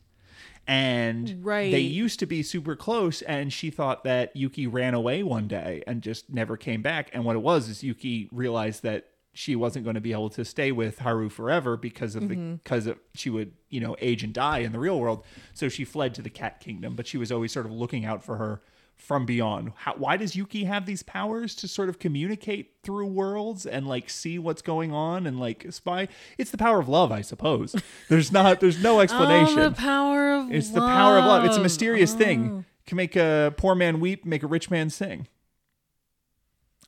[0.71, 1.73] and Right.
[1.73, 5.83] they used to be super close and she thought that yuki ran away one day
[5.85, 7.11] and just never came back.
[7.13, 10.45] And what it was is yuki realized that she wasn't going to be able to
[10.45, 12.55] stay with haru forever because of the mm-hmm.
[12.55, 15.25] because of she would you know age and die in the real world.
[15.55, 18.23] So she fled to the cat kingdom but she was always sort of looking out
[18.23, 18.63] for her
[19.01, 23.67] from beyond How, why does yuki have these powers to sort of communicate through worlds
[23.67, 26.09] and like see what's going on and like spy
[26.39, 27.75] it's the power of love i suppose
[28.09, 30.53] there's not there's no explanation Oh, the power of love.
[30.53, 31.45] it's the power of love.
[31.45, 32.19] It's a mysterious Oh.
[32.19, 32.65] thing.
[32.87, 35.29] Can make a poor man weep, make a rich man sing.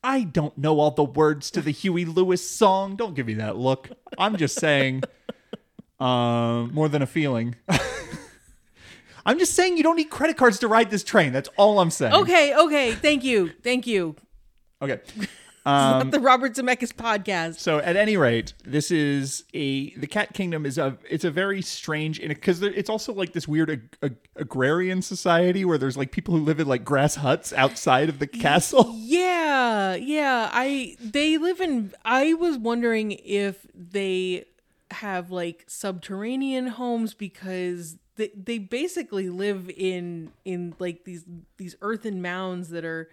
[0.02, 2.96] I don't know all the words to the Huey Lewis song.
[2.96, 3.88] Don't give me that look.
[4.18, 5.04] I'm just saying,
[6.00, 7.54] um, more than a feeling.
[9.24, 11.32] I'm just saying you don't need credit cards to ride this train.
[11.32, 12.14] That's all I'm saying.
[12.14, 12.92] Okay, okay.
[12.92, 14.16] Thank you, thank you.
[14.80, 15.00] Okay.
[15.64, 17.60] Not um, the Robert Zemeckis podcast.
[17.60, 21.62] So at any rate, this is a the Cat Kingdom is a it's a very
[21.62, 26.36] strange because it's also like this weird ag- ag- agrarian society where there's like people
[26.36, 28.98] who live in like grass huts outside of the castle.
[29.12, 30.48] Yeah, yeah.
[30.52, 31.92] I they live in.
[32.04, 34.46] I was wondering if they
[34.90, 41.24] have like subterranean homes because they they basically live in in like these
[41.56, 43.10] these earthen mounds that are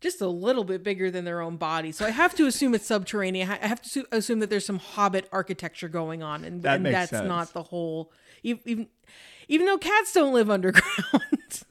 [0.00, 1.90] just a little bit bigger than their own body.
[1.90, 3.50] So I have to assume it's subterranean.
[3.50, 7.10] I have to assume that there's some hobbit architecture going on, and, That and that's
[7.10, 7.26] sense.
[7.26, 8.12] not the whole.
[8.42, 8.88] Even
[9.48, 10.84] even though cats don't live underground.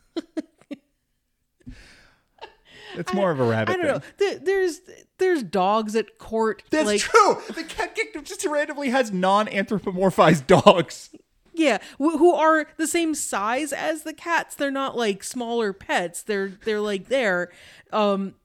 [2.96, 3.74] It's more of a rabbit.
[3.74, 4.00] I don't know.
[4.00, 4.12] thing.
[4.18, 4.82] There, there's
[5.18, 6.64] there's dogs at court.
[6.70, 7.42] That's like, true.
[7.56, 11.10] The Cat Kingdom just randomly has non-anthropomorphized dogs.
[11.54, 14.56] Yeah, wh- who are the same size as the cats.
[14.56, 16.24] They're not like smaller pets.
[16.24, 17.52] They're they're like there.
[17.92, 18.36] Um,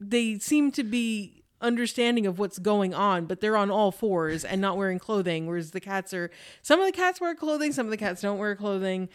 [0.00, 4.60] they seem to be understanding of what's going on, but they're on all fours and
[4.60, 5.46] not wearing clothing.
[5.46, 6.30] Whereas the cats are.
[6.62, 7.72] Some of the cats wear clothing.
[7.72, 9.08] Some of the cats don't wear clothing.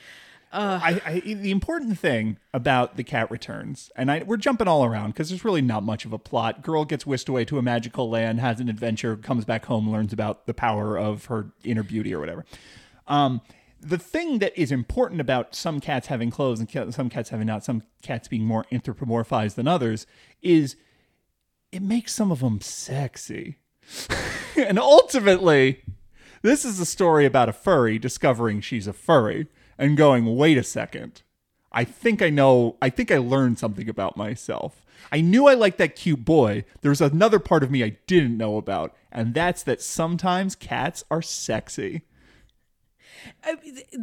[0.52, 5.12] I, I, the important thing about the cat returns, and I, we're jumping all around
[5.12, 6.62] because there's really not much of a plot.
[6.64, 10.14] Girl gets whisked away to a magical land, has an adventure, comes back home, learns
[10.14, 12.46] about the power of her inner beauty or whatever.
[13.08, 13.42] Um,
[13.80, 17.64] the thing that is important about some cats having clothes and some cats having not,
[17.64, 20.08] some cats being more anthropomorphized than others,
[20.42, 20.76] is
[21.72, 23.58] it makes some of them sexy.
[24.58, 25.84] and ultimately,
[26.42, 30.64] this is a story about a furry discovering she's a furry and going, wait a
[30.64, 31.22] second.
[31.72, 34.84] I think I know, I think I learned something about myself.
[35.12, 36.66] I knew I liked that cute boy.
[36.82, 41.22] There's another part of me I didn't know about, and that's that sometimes cats are
[41.22, 42.02] sexy.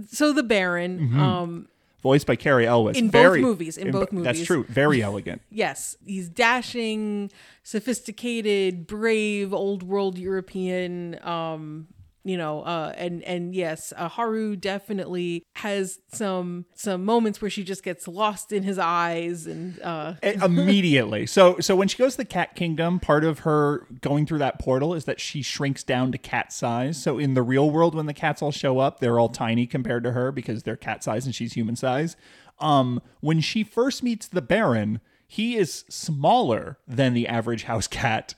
[0.09, 1.20] So the Baron, Mm-hmm.
[1.20, 1.68] um,
[2.03, 2.98] Voiced by Cary Elwes.
[2.98, 4.64] In both movies, in both bo- That's true.
[4.68, 5.40] Very elegant.
[5.50, 7.31] yes, he's dashing,
[7.62, 11.18] sophisticated, brave, old world European.
[11.27, 11.88] Um,
[12.25, 17.63] you know, uh, and and yes, uh, Haru definitely has some some moments where she
[17.63, 21.27] just gets lost in his eyes, and uh, immediately.
[21.27, 24.59] So so when she goes to the cat kingdom, part of her going through that
[24.59, 27.01] portal is that she shrinks down to cat size.
[27.01, 30.03] So in the real world when the cats all show up, they're all tiny compared
[30.05, 32.17] to her because they're cat size and she's human size.
[32.59, 38.35] Um when she first meets the baron, he is smaller than the average house cat.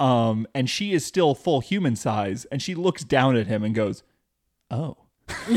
[0.00, 3.74] Um and she is still full human size and she looks down at him and
[3.74, 4.02] goes,
[4.70, 4.96] "Oh."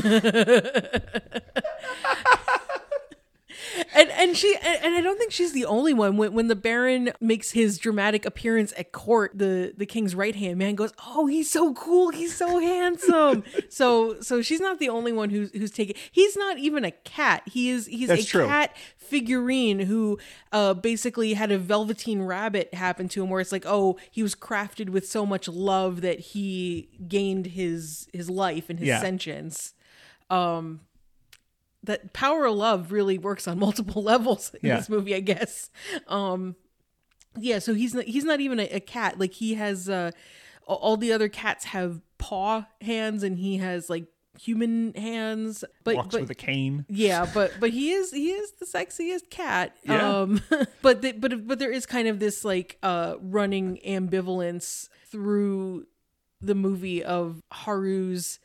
[3.95, 6.17] and and she and, and I don't think she's the only one.
[6.17, 10.57] When when the Baron makes his dramatic appearance at court, the the king's right hand
[10.57, 15.12] man goes, "Oh, he's so cool, he's so handsome." so so she's not the only
[15.12, 15.95] one who's who's taking.
[16.12, 17.43] He's not even a cat.
[17.45, 18.45] He is he's That's a true.
[18.47, 20.17] cat figurine who
[20.53, 24.36] uh basically had a velveteen rabbit happen to him where it's like oh he was
[24.36, 29.01] crafted with so much love that he gained his his life and his Yeah.
[29.01, 29.73] sentience
[30.29, 30.79] um
[31.84, 34.78] that power of love really works on multiple levels in Yeah.
[34.78, 35.70] this movie, I guess.
[36.08, 36.56] Um,
[37.38, 39.17] yeah, so he's not he's not even a, a cat.
[39.20, 40.12] Like he has uh,
[40.65, 44.06] all the other cats have paw hands, and he has like
[44.39, 45.63] human hands.
[45.86, 46.86] But Walks but with a cane.
[46.89, 49.78] yeah, but but he is he is the sexiest cat.
[49.84, 50.20] Yeah.
[50.22, 50.41] Um,
[50.82, 55.86] but the, but but there is kind of this like uh running ambivalence through
[56.41, 58.39] the movie of Haru's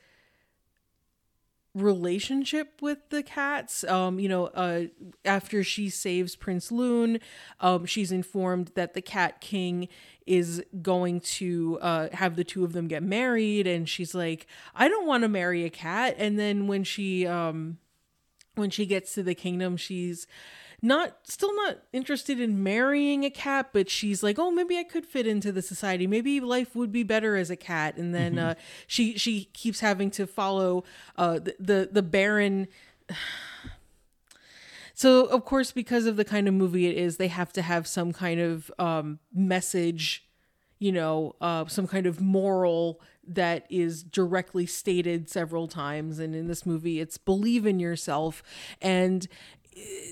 [1.77, 3.85] relationship with the cats.
[3.85, 4.85] Um you know uh
[5.25, 7.21] after she saves prince Lune
[7.61, 9.89] um she's informed that the cat king
[10.27, 13.67] is going to uh have the two of them get married.
[13.67, 16.17] And she's like i don't want to marry a cat.
[16.19, 17.79] And then when she um
[18.55, 20.27] when she gets to the kingdom she's
[20.87, 25.05] not still not interested in marrying a cat but she's like oh maybe i could
[25.05, 26.07] fit into the society.
[26.07, 27.97] Maybe life would be better as a cat.
[27.97, 28.55] And then uh
[28.87, 30.85] she she keeps having to follow
[31.17, 32.69] uh the the, the baron.
[34.99, 37.87] So of course because of the kind of movie it is they have to have
[37.87, 40.27] some kind of um message
[40.79, 46.19] you know uh some kind of moral that is directly stated several times.
[46.19, 48.43] And in this movie it's believe in yourself.
[48.81, 49.29] And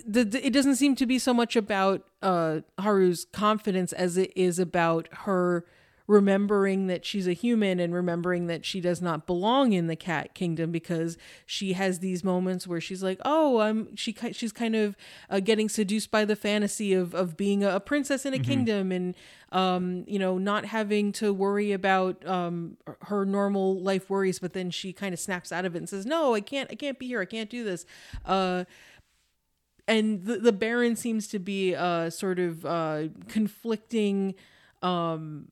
[0.06, 4.32] the, the- it doesn't seem to be so much about uh Haru's confidence as it
[4.36, 5.64] is about her
[6.06, 10.34] remembering that she's a human and remembering that she does not belong in the cat
[10.34, 14.94] kingdom because she has these moments where she's like oh i'm she she's kind of
[15.30, 18.92] uh, getting seduced by the fantasy of of being a, a princess in a kingdom
[18.92, 19.14] and
[19.50, 24.70] um you know not having to worry about um her normal life worries but then
[24.70, 27.06] she kind of snaps out of it and says no i can't i can't be
[27.06, 27.86] here i can't do this.
[28.26, 28.64] Uh
[29.86, 34.34] and the, the baron seems to be a sort of uh conflicting
[34.82, 35.48] um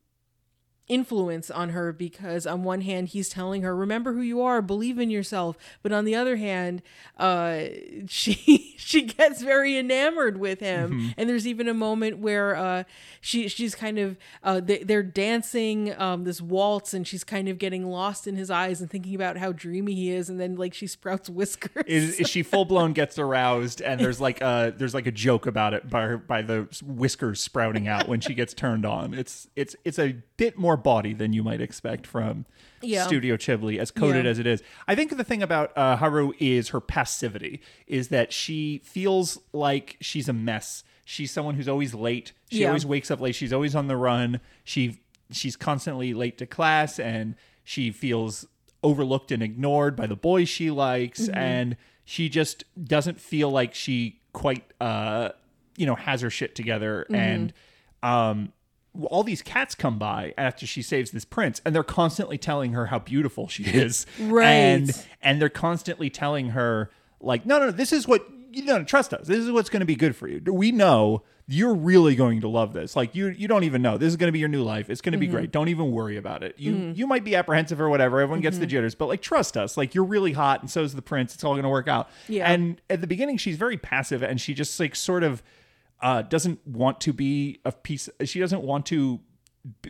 [0.88, 4.99] influence on her because on one hand he's telling her remember who you are believe
[4.99, 5.57] in yourself.
[5.83, 6.83] But on the other hand
[7.18, 7.64] uh
[8.09, 11.14] she she gets very enamored with him.
[11.16, 12.85] And there's even a moment where uh
[13.21, 17.59] she she's kind of uh they, they're dancing um this waltz and she's kind of
[17.59, 20.29] getting lost in his eyes and thinking about how dreamy he is.
[20.29, 21.85] And then like she sprouts whiskers.
[21.87, 25.47] Is, is she full blown gets aroused and there's like a there's like a joke
[25.47, 29.14] about it by her, by the whiskers sprouting out when she gets turned on.
[29.14, 32.45] It's it's it's a bit more body than you might expect from
[32.83, 33.07] Yeah.
[33.07, 34.31] Studio Ghibli, as coded Yeah.
[34.31, 34.62] as it is.
[34.88, 39.97] I think the thing about uh, Haru is her passivity, is that she feels like
[40.01, 40.85] she's a mess.
[41.05, 42.33] She's someone who's always late.
[42.51, 42.68] She Yeah.
[42.68, 43.35] always wakes up late.
[43.35, 44.40] She's always on the run.
[44.64, 44.99] She
[45.31, 48.47] she's constantly late to class and she feels
[48.83, 54.21] overlooked and ignored by the boys she likes and she just doesn't feel like she
[54.35, 55.31] quite uh
[55.79, 57.55] you know has her shit together and
[58.03, 58.53] um
[59.05, 62.86] all these cats come by after she saves this prince and they're constantly telling her
[62.86, 64.47] how beautiful she is Right.
[64.47, 66.90] and and they're constantly telling her
[67.20, 69.26] like no no no this is what you know, trust us.
[69.26, 70.40] This is what's going to be good for you.
[70.53, 72.95] We know you're really going to love this.
[72.95, 73.99] Like you, you don't even know.
[73.99, 74.88] This is going to be your new life.
[74.88, 75.36] It's going to be mm-hmm.
[75.36, 75.51] great.
[75.53, 76.55] Don't even worry about it.
[76.59, 76.93] You, mm-hmm.
[76.95, 78.20] you might be apprehensive or whatever.
[78.20, 78.70] Everyone gets the mm-hmm.
[78.70, 79.76] jitters, but like trust us.
[79.76, 81.34] Like you're really hot, and so is the prince.
[81.34, 82.09] It's all going to work out.
[82.28, 82.51] Yeah.
[82.51, 85.43] And at the beginning, she's very passive, and she just like sort of
[86.03, 88.09] uh, doesn't want to be a piece.
[88.24, 89.20] She doesn't want to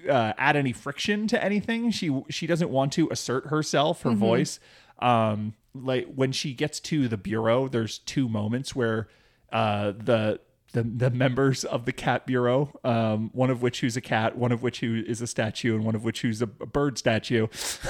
[0.09, 1.91] uh, add any friction to anything.
[1.91, 4.61] She she doesn't want to assert herself, her voice.
[4.99, 9.09] Um, like when she gets to the bureau, there's two moments where
[9.53, 10.41] uh, the
[10.73, 14.53] the the members of the cat bureau, um, one of which who's a cat, one
[14.53, 17.47] of which who is a statue, and one of which who's a, bird statue,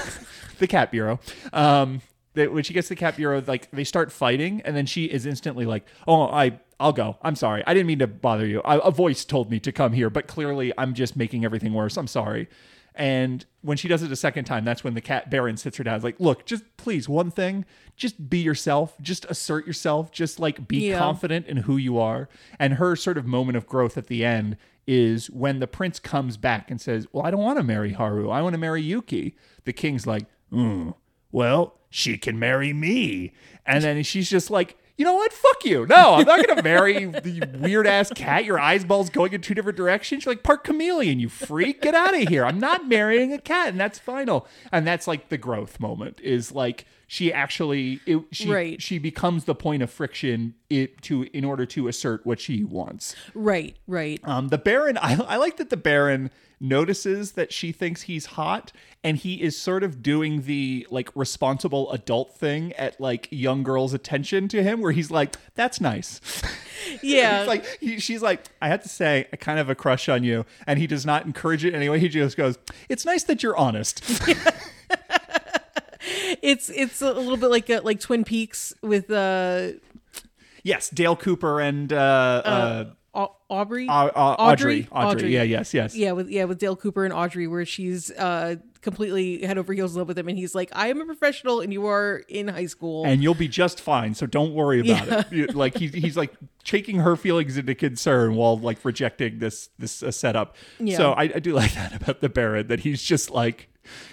[0.59, 1.19] the cat bureau.
[1.51, 2.01] Um,
[2.35, 5.05] that when she gets to the cat bureau, like they start fighting, and then she
[5.05, 7.17] is instantly like, "Oh, I, I'll go.
[7.21, 7.63] I'm sorry.
[7.65, 8.61] I didn't mean to bother you.
[8.63, 11.97] I, a voice told me to come here, but clearly I'm just making everything worse.
[11.97, 12.47] I'm sorry."
[12.95, 15.83] And when she does it a second time, that's when the cat Baron sits her
[15.83, 15.95] down.
[15.97, 17.65] Is like, "Look, just please, one thing,
[17.95, 18.95] just be yourself.
[19.01, 20.11] Just assert yourself.
[20.11, 20.99] Just like be Yeah.
[20.99, 24.57] confident in who you are." And her sort of moment of growth at the end
[24.85, 28.29] is when the prince comes back and says, "Well, I don't want to marry Haru.
[28.29, 30.91] I want to marry Yuki." The king's like, "Hmm."
[31.31, 33.31] well, she can marry me.
[33.65, 35.33] And then she's just like, you know what?
[35.33, 35.85] Fuck you.
[35.87, 38.45] No, I'm not going to marry the weird ass cat.
[38.45, 40.25] Your eyeballs going in two different directions.
[40.25, 41.81] You're like, Park chameleon, you freak.
[41.81, 42.45] Get out of here.
[42.45, 43.69] I'm not marrying a cat.
[43.69, 44.47] And that's final.
[44.71, 48.81] And that's like the growth moment is like, she actually, it, she, Right.
[48.81, 53.15] she becomes the point of friction it, to in order to assert what she wants.
[53.35, 54.19] Right, right.
[54.23, 56.31] Um, the Baron, I, I like that the Baron
[56.63, 58.71] notices that she thinks he's hot,
[59.03, 63.93] and he is sort of doing the like responsible adult thing at like young girls'
[63.93, 66.19] attention to him, where he's like, "That's nice."
[67.01, 67.45] Yeah.
[67.47, 70.23] Like he, she's like, "I have to say, I kind of have a crush on
[70.23, 71.97] you," and he does not encourage it anyway.
[71.99, 72.57] He just goes,
[72.89, 74.03] "It's nice that you're honest."
[76.41, 79.69] it's it's a little bit like a, like Twin Peaks with uh,
[80.63, 83.87] yes, Dale Cooper and uh, uh, Au- Aubrey.
[83.87, 84.87] Au- Au- Audrey.
[84.91, 85.33] Audrey.
[85.33, 85.95] Yeah, yes, yes.
[85.95, 89.93] Yeah, with yeah with Dale Cooper and Audrey, where she's uh completely head over heels
[89.93, 92.47] in love with him, and he's like, "I am a professional, and you are in
[92.47, 94.15] high school." and you'll be just fine.
[94.15, 95.55] So don't worry about it.
[95.55, 96.33] Like he, he's like
[96.63, 100.55] taking her feelings into concern while like rejecting this this uh, setup.
[100.79, 100.97] Yeah.
[100.97, 103.69] So I, I do like that about the Baron that he's just like,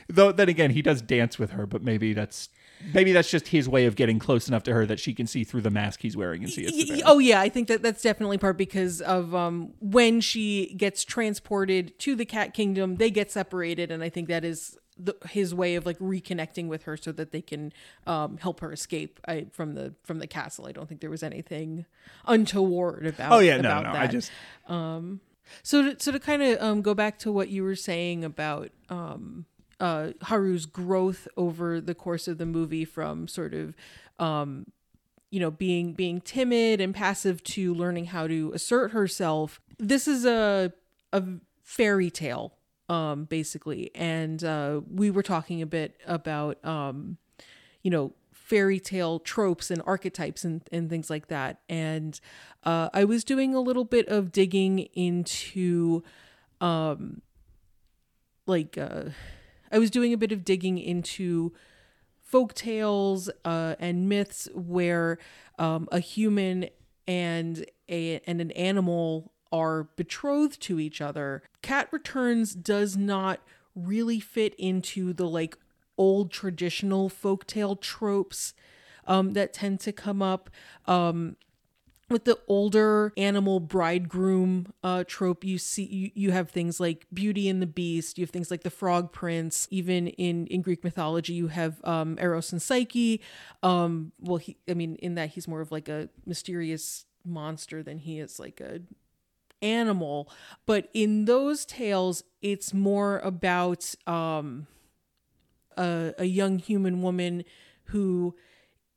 [0.08, 0.32] though.
[0.32, 2.50] Then again, he does dance with her, but maybe that's
[2.94, 5.44] maybe that's just his way of getting close enough to her that she can see
[5.44, 8.38] through the mask he's wearing and see Y- oh yeah, I think that that's definitely
[8.38, 13.90] part because of um when she gets transported to the Cat Kingdom, they get separated,
[13.90, 17.32] and I think that is the, his way of like reconnecting with her so that
[17.32, 17.72] they can
[18.06, 20.66] um help her escape I, from the from the castle.
[20.66, 21.86] I don't think there was anything
[22.26, 23.32] untoward about.
[23.32, 23.92] Oh yeah, no, about no.
[23.92, 24.02] That.
[24.02, 24.30] I just
[25.62, 28.70] So to, so to kind of um, go back to what you were saying about
[28.88, 29.46] um,
[29.80, 33.74] uh, Haru's growth over the course of the movie from sort of
[34.18, 34.66] um,
[35.30, 39.60] you know being being timid and passive to learning how to assert herself.
[39.78, 40.72] This is a
[41.12, 41.22] a
[41.64, 42.54] fairy tale
[42.88, 47.16] um, basically, and uh, we were talking a bit about um,
[47.82, 52.18] you know fairy tale tropes and archetypes and, and things like that and
[52.64, 56.02] uh, i was doing a little bit of digging into
[56.60, 57.22] um
[58.46, 59.04] like uh
[59.70, 61.52] i was doing a bit of digging into
[62.30, 65.18] folk tales uh, and myths where
[65.58, 66.68] um, a human
[67.08, 71.42] and a and an animal are betrothed to each other.
[71.60, 73.40] Cat Returns does not
[73.74, 75.56] really fit into the like
[75.98, 78.54] old traditional folktale tropes
[79.08, 80.50] um, that tend to come up.
[80.86, 81.36] Um,
[82.10, 87.48] with the older animal bridegroom uh, trope, you see you, you have things like Beauty
[87.48, 88.18] and the Beast.
[88.18, 89.68] You have things like the Frog Prince.
[89.70, 93.20] Even in in Greek mythology, you have um, Eros and Psyche.
[93.62, 97.98] Um, well, he, I mean, in that he's more of like a mysterious monster than
[97.98, 98.80] he is like a
[99.62, 100.30] animal.
[100.66, 104.66] But in those tales, it's more about um,
[105.76, 107.44] a, a young human woman
[107.84, 108.34] who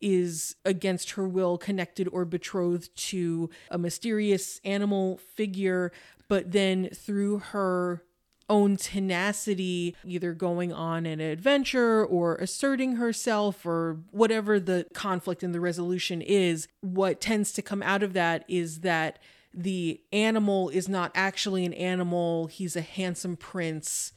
[0.03, 5.91] is against her will connected or betrothed to a mysterious animal figure,
[6.27, 8.03] but then through her
[8.49, 15.55] own tenacity, either going on an adventure or asserting herself or whatever the conflict and
[15.55, 19.17] the resolution is, what tends to come out of that is that
[19.53, 24.11] the animal is not actually an animal he's a handsome prince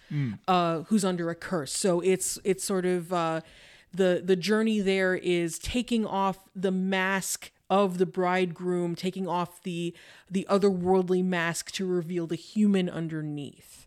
[0.48, 1.72] uh, who's under a curse.
[1.72, 3.42] So it's it's sort of uh,
[3.92, 9.92] the the journey there is taking off the mask of the bridegroom taking off the
[10.30, 13.84] the otherworldly mask to reveal the human underneath.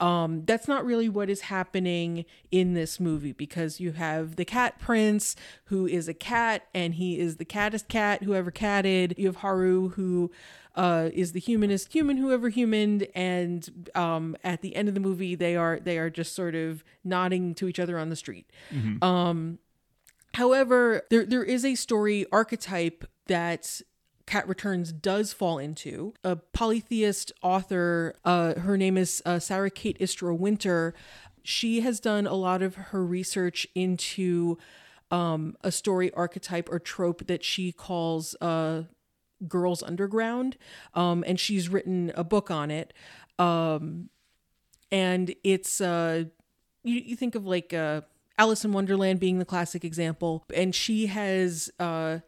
[0.00, 4.78] Um, that's not really what is happening in this movie because you have the cat
[4.78, 5.36] prince
[5.66, 9.14] who is a cat and he is the cattest cat who ever catted.
[9.18, 10.30] You have Haru who
[10.74, 15.00] uh, is the humanist human who ever humaned, and um, at the end of the
[15.00, 18.50] movie they are they are just sort of nodding to each other on the street.
[19.02, 19.58] Um,
[20.34, 23.80] however, there there is a story archetype that
[24.26, 26.14] Cat Returns does fall into.
[26.24, 30.94] A polytheist author, uh, her name is uh, Sarah Kate Istra Winter.
[31.42, 34.58] She has done a lot of her research into
[35.10, 38.84] um, a story archetype or trope that she calls uh,
[39.48, 40.56] Girls Underground.
[40.94, 42.92] Um, and she's written a book on it.
[43.38, 44.08] Um,
[44.90, 46.24] and it's, uh,
[46.82, 48.02] you, you think of like uh,
[48.38, 50.44] Alice in Wonderland being the classic example.
[50.54, 51.70] And she has.
[51.78, 52.18] Uh,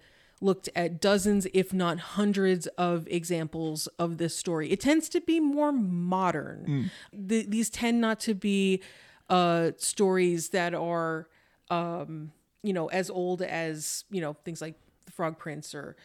[0.41, 4.71] looked at dozens, if not hundreds, of examples of this story.
[4.71, 6.91] It tends to be more modern.
[7.12, 8.83] The, these tend not to be
[9.31, 11.29] uh, stories that are,
[11.71, 14.75] um, you know, as old as you know things like
[15.07, 15.97] the Frog Prince or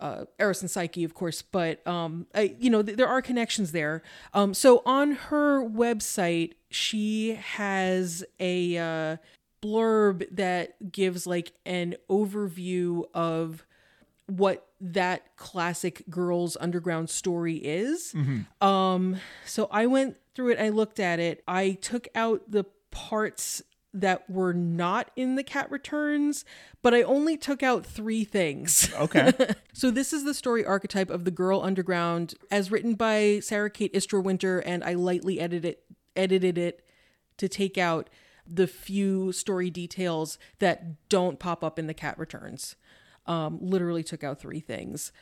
[0.00, 3.72] uh, Eros and Psyche, of course, but um, I, you know, th- there are connections
[3.72, 4.02] there.
[4.34, 9.16] Um, so on her website, she has a uh,
[9.62, 13.64] blurb that gives like an overview of
[14.26, 18.12] what that classic girls underground story is.
[18.60, 19.16] Um,
[19.46, 20.58] so I went through it.
[20.58, 21.42] I looked at it.
[21.48, 23.62] I took out the parts
[24.00, 26.44] that were not in the cat returns,
[26.82, 28.92] but I only took out three things.
[28.94, 29.32] Okay.
[29.72, 33.90] So this is the story archetype of the girl underground as written by Sarah Kate
[33.92, 35.84] Istra Winter and I lightly edited it
[36.16, 36.82] edited it
[37.36, 38.08] to take out
[38.46, 42.74] the few story details that don't pop up in the cat returns.
[43.26, 45.12] Um, literally took out three things.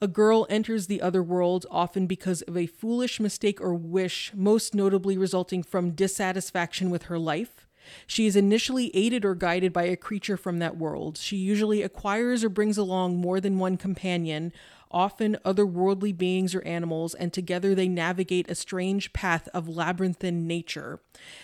[0.00, 4.74] A girl enters the other world often because of a foolish mistake or wish, most
[4.74, 7.63] notably resulting from dissatisfaction with her life.
[8.06, 11.18] She is initially aided or guided by a creature from that world.
[11.18, 14.52] She usually acquires or brings along more than one companion,
[14.94, 21.00] often otherworldly beings or animals, and together they navigate a strange path of labyrinthine nature.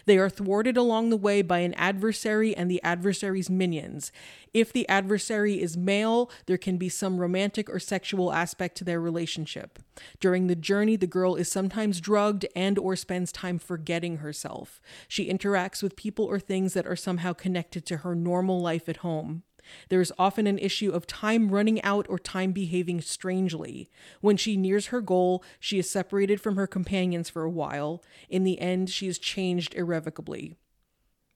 [0.07, 4.13] They are thwarted along the way by an adversary and the adversary's minions.
[4.55, 9.01] If the adversary is male, there can be some romantic or sexual aspect to their
[9.01, 9.81] relationship.
[10.21, 14.81] During the journey, the girl is sometimes drugged and or spends time forgetting herself.
[15.09, 18.99] She interacts with people or things that are somehow connected to her normal life at
[18.99, 19.43] home.
[19.89, 23.91] There is often an issue of time running out or time behaving strangely.
[24.21, 28.03] When she nears her goal, she is separated from her companions for a while.
[28.29, 30.57] In the end, she is changed irrevocably.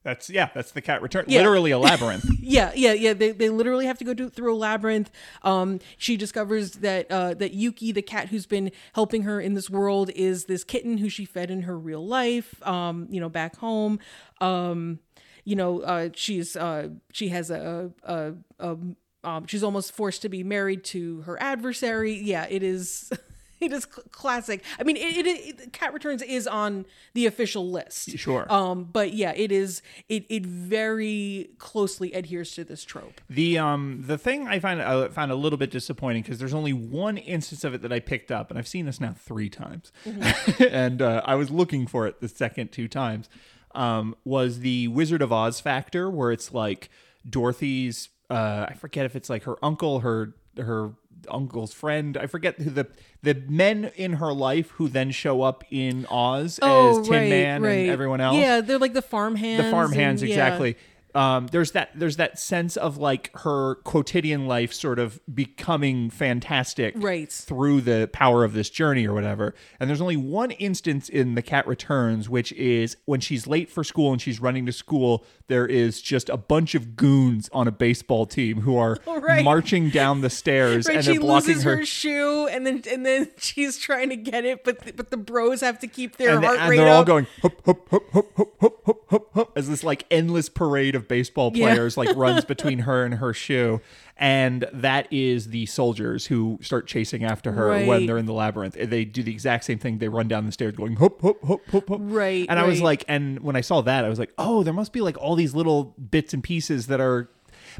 [0.04, 0.50] That's yeah.
[0.54, 1.24] That's the cat return.
[1.26, 1.38] Yeah.
[1.40, 2.26] Literally a labyrinth.
[2.46, 3.14] Yeah, yeah, yeah.
[3.14, 5.10] They, they literally have to go do, through a labyrinth.
[5.42, 9.70] Um, she discovers that uh, that Yuki, the cat who's been helping her in this
[9.70, 12.62] world, is this kitten who she fed in her real life.
[12.66, 13.98] Um, you know, back home.
[14.42, 14.98] Um,
[15.44, 18.76] you know, uh, she's uh, she has a, a, a
[19.24, 22.14] um, she's almost forced to be married to her adversary.
[22.14, 23.12] Yeah, it is.
[23.60, 24.62] It is cl- classic.
[24.78, 26.84] I mean, it, it, it Cat Returns is on
[27.14, 28.10] the official list.
[28.18, 28.52] Sure.
[28.52, 29.80] Um, but yeah, it is.
[30.08, 33.22] It it very closely adheres to this trope.
[33.30, 36.72] The um the thing I find I found a little bit disappointing because there's only
[36.74, 39.92] one instance of it that I picked up, and I've seen this now three times,
[40.58, 43.30] and uh, I was looking for it the second two times.
[43.74, 46.90] Um, was the Wizard of Oz factor where it's like
[47.28, 50.92] Dorothy's uh, I forget if it's like her uncle, her her
[51.28, 52.16] uncle's friend.
[52.16, 52.86] I forget who the
[53.22, 57.90] the men in her life who then show up in Oz as Tin Man and
[57.90, 59.64] everyone else Oh, Yeah, they're like the farm hands.
[59.64, 60.36] the farm hands and- yeah.
[61.14, 66.94] Um, there's that there's that sense of like her quotidian life sort of becoming fantastic
[66.96, 67.30] Right.
[67.30, 71.42] through the power of this journey or whatever and there's only one instance in the
[71.42, 75.66] cat returns which is when she's late for school and she's running to school there
[75.66, 79.44] is just a bunch of goons on a baseball team who are Right.
[79.44, 82.82] marching down the stairs Right, and she they're blocking loses her, her shoe, and then
[82.90, 86.36] and then she's trying to get it, but but the bros have to keep their
[86.36, 87.06] and, heart and rate they're all up.
[87.06, 90.94] going hup, hup, hup, hup, hup, hup, hup, hup, hup, as this like endless parade
[90.94, 91.72] of baseball Yeah.
[91.72, 93.80] players like runs between her and her shoe
[94.16, 98.74] and that is the soldiers who start chasing after her when they're in the labyrinth.
[98.80, 99.98] They do the exact same thing.
[99.98, 102.80] They run down the stairs going hup hup hup hup hup Right, and i was
[102.80, 105.34] like and when i saw that i was like oh there must be like all
[105.34, 107.28] these little bits and pieces that are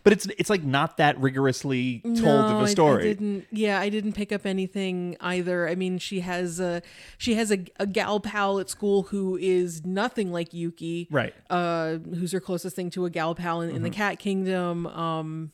[0.02, 3.46] but it's it's like not that rigorously told no, of I- a I, story didn't.
[3.50, 5.68] Yeah, I didn't pick up anything either.
[5.68, 6.82] I mean, she has a
[7.18, 11.06] she has a, a gal pal at school who is nothing like Yuki.
[11.10, 13.84] right Uh, who's her closest thing to a gal pal in, in Mm-hmm.
[13.84, 14.86] the Cat Kingdom.
[14.88, 15.52] Um,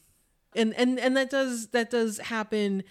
[0.57, 2.83] and and and that does that does happen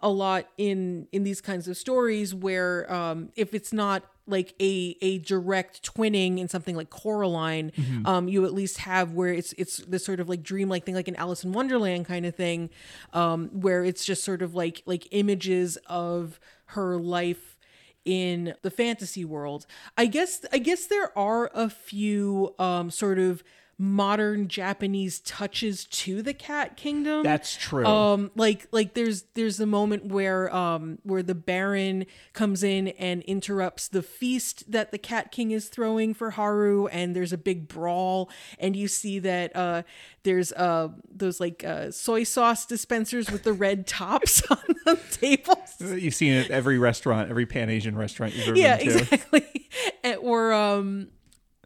[0.00, 4.96] a lot in in these kinds of stories where um if it's not like a
[5.00, 7.72] a direct twinning in something like Coraline,
[8.04, 11.08] um, you at least have where it's it's this sort of like dreamlike thing, like
[11.08, 12.70] an Alice in Wonderland kind of thing,
[13.12, 17.58] um, where it's just sort of like like images of her life
[18.04, 19.66] in the fantasy world.
[19.96, 23.42] I guess I guess there are a few um sort of
[23.80, 27.22] modern Japanese touches to the cat kingdom.
[27.22, 27.86] That's true.
[27.86, 33.22] Um like like there's there's a moment where um where the baron comes in and
[33.22, 37.68] interrupts the feast that the cat king is throwing for Haru and there's a big
[37.68, 39.84] brawl and you see that uh
[40.24, 45.76] there's uh those like uh soy sauce dispensers with the red tops on the tables.
[45.80, 48.98] You've seen it at every restaurant, every Pan Asian restaurant you've ever Yeah, been to.
[49.00, 49.68] exactly.
[50.02, 51.08] And, or um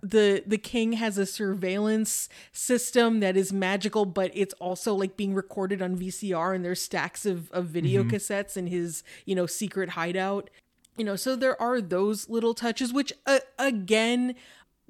[0.03, 5.32] the the king has a surveillance system that is magical but it's also like being
[5.32, 9.90] recorded on VCR and there's stacks of of video cassettes in his you know secret
[9.90, 10.50] hideout.
[10.96, 14.34] You know so there are those little touches which uh, again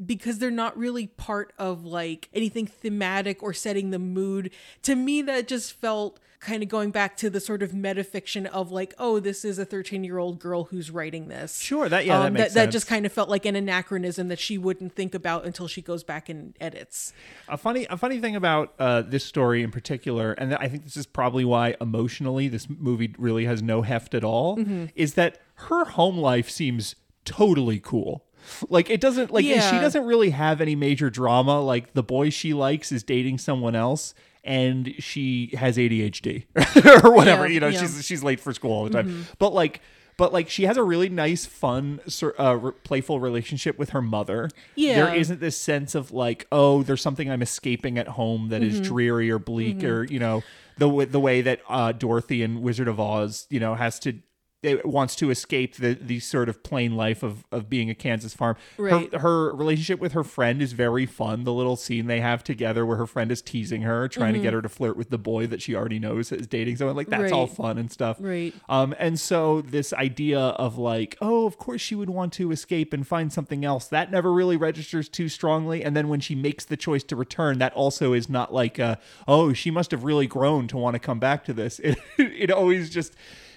[0.05, 4.51] because they're not really part of like anything thematic or setting the mood
[4.83, 8.71] to me that just felt kind of going back to the sort of metafiction of
[8.73, 12.19] like oh this is a 13 year old girl who's writing this Sure, that- yeah,
[12.19, 12.73] that um, makes that, sense.
[12.73, 16.03] just kind of felt like an anachronism that she wouldn't think about until she goes
[16.03, 17.13] back and edits
[17.49, 20.97] A funny, a funny thing about uh, this story in particular, and I think this
[20.97, 24.87] is probably why emotionally this movie really has no heft at all, Mm-hmm.
[24.97, 25.39] is that
[25.71, 28.25] her home life seems totally cool.
[28.69, 31.61] Like it doesn't like she doesn't really have any major drama.
[31.61, 34.15] Like the boy she likes is dating someone else,
[34.45, 36.45] and she has ADHD
[37.05, 37.47] or whatever.
[37.47, 37.79] Yeah, you know, yeah.
[37.79, 37.87] Mm-hmm.
[37.87, 39.27] she's she's late for school all the time.
[39.39, 39.81] But like.
[40.19, 41.99] But like she has a really nice, fun,
[42.39, 44.51] uh, playful relationship with her mother.
[44.77, 45.07] Yeah.
[45.07, 48.75] there isn't this sense of like, oh, there's something I'm escaping at home that is
[48.75, 48.83] Mm-hmm.
[48.85, 50.43] dreary or bleak, or you know,
[50.77, 54.19] the w- the way that uh, Dorothy and Wizard of Oz, you know, has to
[54.63, 58.33] it wants to escape the the sort of plain life of of being a Kansas
[58.33, 58.57] farm.
[58.79, 59.13] Right.
[59.13, 61.45] Her, her relationship with her friend is very fun.
[61.45, 64.53] The little scene they have together where her friend is teasing her, trying to get
[64.53, 66.95] her to flirt with the boy that she already knows is dating someone.
[66.97, 68.19] Like that's all fun and stuff.
[68.21, 68.55] Right.
[68.69, 72.93] Um, and so this idea of like, oh, of course she would want to escape
[72.93, 75.83] and find something else, that never really registers too strongly.
[75.83, 78.97] And then when she makes the choice to return, that also is not like, uh,
[79.27, 81.81] oh, she must have really grown to want to come back to this.
[81.93, 83.15] It, it always just,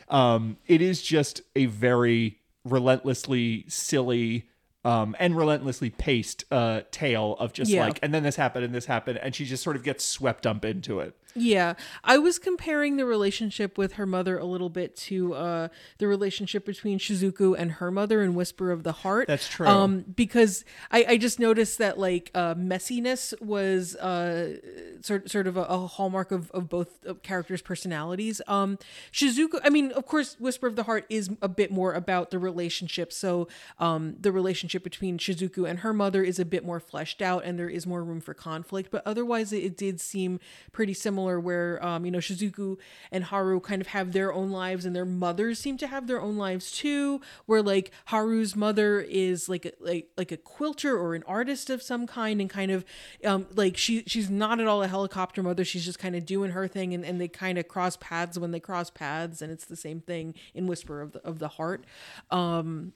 [0.10, 4.48] um, it is just a very relentlessly silly.
[4.84, 7.86] Um, and relentlessly paced uh, tale of just Yeah.
[7.88, 10.46] like, and then this happened and this happened, and she just sort of gets swept
[10.46, 11.18] up into it.
[11.36, 11.74] Yeah,
[12.04, 15.68] I was comparing the relationship with her mother a little bit to uh,
[15.98, 19.28] the relationship between Shizuku and her mother in Whisper of the Heart.
[19.28, 19.68] That's true.
[19.68, 24.58] Um, because I, I just noticed that like uh, messiness was uh,
[25.02, 28.42] sort sort of a, a hallmark of, of both characters' personalities.
[28.48, 28.78] Um,
[29.12, 32.40] Shizuku, I mean, of course, Whisper of the Heart is a bit more about the
[32.40, 33.12] relationship.
[33.12, 37.44] So um, the relationship between Shizuku and her mother is a bit more fleshed out,
[37.44, 38.90] and there is more room for conflict.
[38.90, 40.40] But otherwise, it, it did seem
[40.72, 41.25] pretty similar.
[41.26, 42.78] Where um, you know Shizuku
[43.12, 46.22] and Haru kind of have their own lives, and their mothers seem to have their
[46.22, 47.22] own lives too.
[47.46, 51.82] Where like Haru's mother is like a, like like a quilter or an artist of
[51.82, 52.86] some kind, and kind of
[53.24, 55.66] um, like she she's not at all a helicopter mother.
[55.66, 58.52] She's just kind of doing her thing, and, and they kind of cross paths when
[58.52, 61.86] they cross paths, and it's the same thing in Whisper of the of the Heart.
[62.32, 62.94] Um,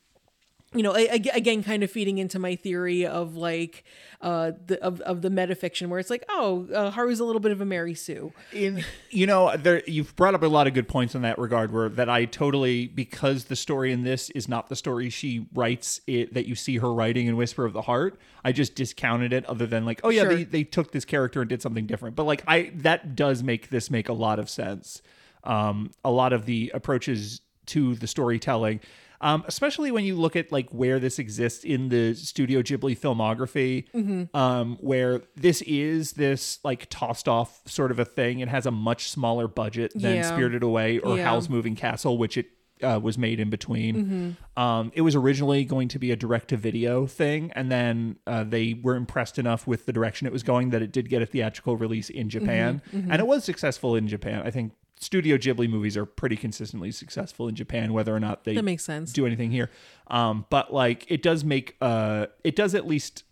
[0.76, 3.84] you know, again, kind of feeding into my theory of like
[4.22, 7.52] uh the of, of the metafiction where it's like, oh, uh, Haru's a little bit
[7.52, 8.32] of a Mary Sue.
[8.54, 11.72] in you know there you've brought up a lot of good points in that regard
[11.74, 16.02] where that i totally because the story in this is not the story she writes
[16.06, 19.44] it that you see her writing in whisper of the heart i just discounted it
[19.46, 20.36] other than like oh yeah Sure.
[20.36, 23.70] they, they took this character and did something different but like i that does make
[23.70, 25.02] this make a lot of sense
[25.44, 28.80] um a lot of the approaches to the storytelling
[29.22, 33.90] um, especially when you look at like where this exists in the Studio Ghibli filmography,
[33.94, 34.36] Mm-hmm.
[34.36, 38.40] um, where this is this like tossed off sort of a thing.
[38.40, 40.22] It has a much smaller budget than Yeah.
[40.24, 41.24] Spirited Away or Yeah.
[41.26, 42.48] Howl's Moving Castle, which it
[42.82, 43.96] uh, was made in between.
[43.96, 44.62] Mm-hmm.
[44.62, 48.46] Um, it was originally going to be a direct to video thing, and then uh,
[48.46, 51.26] they were impressed enough with the direction it was going that it did get a
[51.26, 53.12] theatrical release in Japan, Mm-hmm.
[53.12, 54.42] and it was successful in Japan.
[54.46, 54.72] I think
[55.02, 58.84] Studio Ghibli movies are pretty consistently successful in Japan, whether or not they That makes
[58.84, 59.14] sense.
[59.14, 59.70] do anything here.
[60.08, 63.24] Um, but like it does make uh, it does at least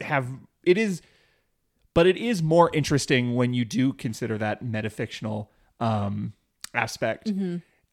[0.00, 0.26] have
[0.64, 1.00] it is,
[1.94, 5.48] but it is more interesting when you do consider that metafictional
[5.78, 6.32] um
[6.74, 7.30] aspect.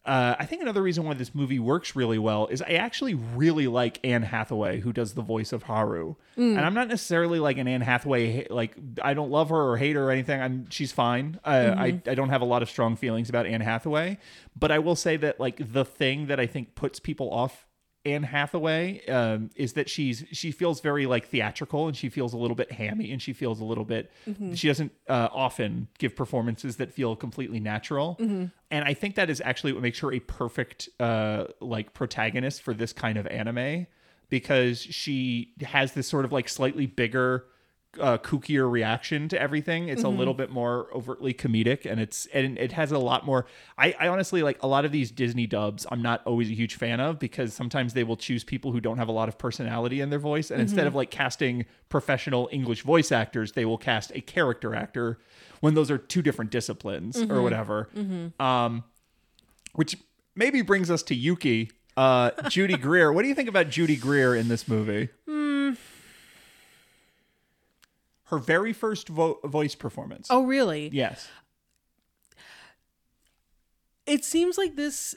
[0.10, 3.68] Uh, I think another reason why this movie works really well is I actually really
[3.68, 6.58] like Anne Hathaway, who does the voice of Haru, Mm.
[6.58, 9.96] and I'm not necessarily like an Anne Hathaway like I don't love her or hate
[9.96, 10.42] her or anything.
[10.42, 11.40] I'm she's fine.
[11.46, 11.80] Uh, Mm-hmm.
[11.80, 14.18] I I don't have a lot of strong feelings about Anne Hathaway,
[14.58, 17.68] but I will say that like the thing that I think puts people off
[18.06, 22.38] Anne Hathaway um, is that she's she feels very like theatrical and she feels a
[22.38, 24.10] little bit hammy and she feels a little bit
[24.56, 28.16] she doesn't uh, often give performances that feel completely natural.
[28.72, 32.74] And I think that is actually what makes her a perfect uh, like protagonist for
[32.74, 33.88] this kind of anime
[34.30, 37.46] because she has this sort of like slightly bigger
[38.00, 39.90] uh, kookier reaction to everything.
[39.90, 43.46] It's a little bit more overtly comedic, and it's and it has a lot more.
[43.78, 45.88] I, I honestly like a lot of these Disney dubs.
[45.92, 48.98] I'm not always a huge fan of because sometimes they will choose people who don't
[48.98, 52.84] have a lot of personality in their voice, and instead of like casting professional English
[52.84, 55.18] voice actors, they will cast a character actor
[55.62, 57.90] when those are two different disciplines or whatever.
[58.40, 58.84] Um,
[59.74, 59.98] which
[60.36, 61.72] maybe brings us to Yuki.
[61.98, 63.12] Uh, Judy Greer.
[63.12, 65.10] What do you think about Judy Greer in this movie?
[68.30, 70.28] Her very first vo- voice performance.
[70.30, 70.90] Oh, really?
[70.94, 71.28] yes.
[74.06, 75.16] It seems like this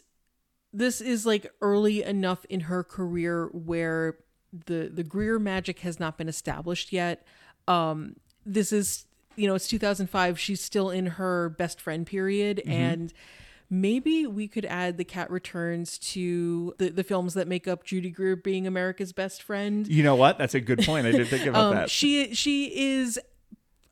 [0.75, 4.19] this is like early enough in her career where
[4.67, 7.27] the the Greer magic has not been established yet.
[7.69, 10.39] Um this is you know, it's 2005.
[10.39, 13.13] She's still in her best friend period and
[13.73, 18.11] maybe we could add the cat returns to the, the films that make up Judy
[18.11, 19.89] Greer being America's best friend.
[19.89, 20.37] You know what?
[20.37, 21.07] That's a good point.
[21.07, 21.91] I didn't think about Um, that.
[21.91, 23.19] she she is.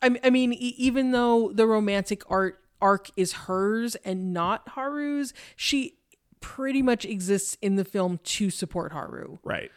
[0.02, 5.96] I mean, e- even though the romantic art arc is hers and not Haru's, she
[6.40, 9.38] pretty much exists in the film to support Haru.
[9.44, 9.70] right.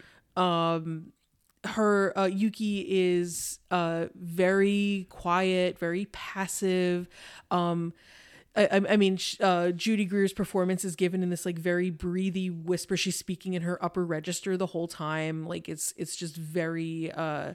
[1.65, 7.07] Her uh, Yuki is uh, very quiet, very passive.
[7.51, 7.93] Um,
[8.55, 12.95] I, I- mean, uh, Judy Greer's performance is given in this like very breathy whisper.
[12.95, 15.47] She's speaking in her upper register the whole time.
[15.47, 17.53] Like it's it's just very uh,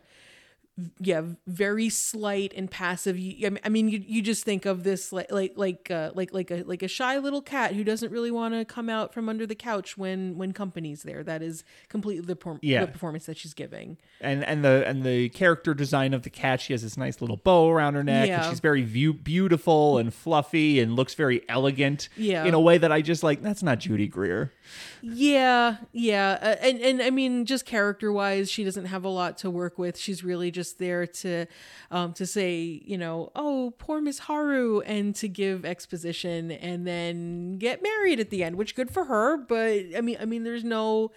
[1.01, 3.17] yeah, very slight and passive.
[3.17, 6.63] I mean- you, you just think of this like like like uh, like like a
[6.65, 9.55] like a shy little cat who doesn't really want to come out from under the
[9.55, 11.23] couch when when company's there.
[11.23, 12.83] That is completely the, por- Yeah.
[12.83, 13.97] the performance that she's giving.
[14.21, 17.37] And and the and the character design of the cat, she has this nice little
[17.39, 18.49] bow around her neck, and Yeah.
[18.51, 22.09] she's very view- beautiful and fluffy and looks very elegant.
[22.17, 22.45] Yeah.
[22.45, 23.43] In a way that I just like.
[23.43, 24.53] That's not Judy Greer.
[25.01, 29.39] Yeah, yeah, uh, and and I mean, just character wise, she doesn't have a lot
[29.39, 29.97] to work with.
[29.97, 31.47] She's really just there to,
[31.91, 37.59] um, to say, you know, oh, poor Miss Haru, and to give exposition, and then
[37.59, 39.37] get married at the end, which good for her.
[39.37, 41.11] But I mean, I mean, there's no,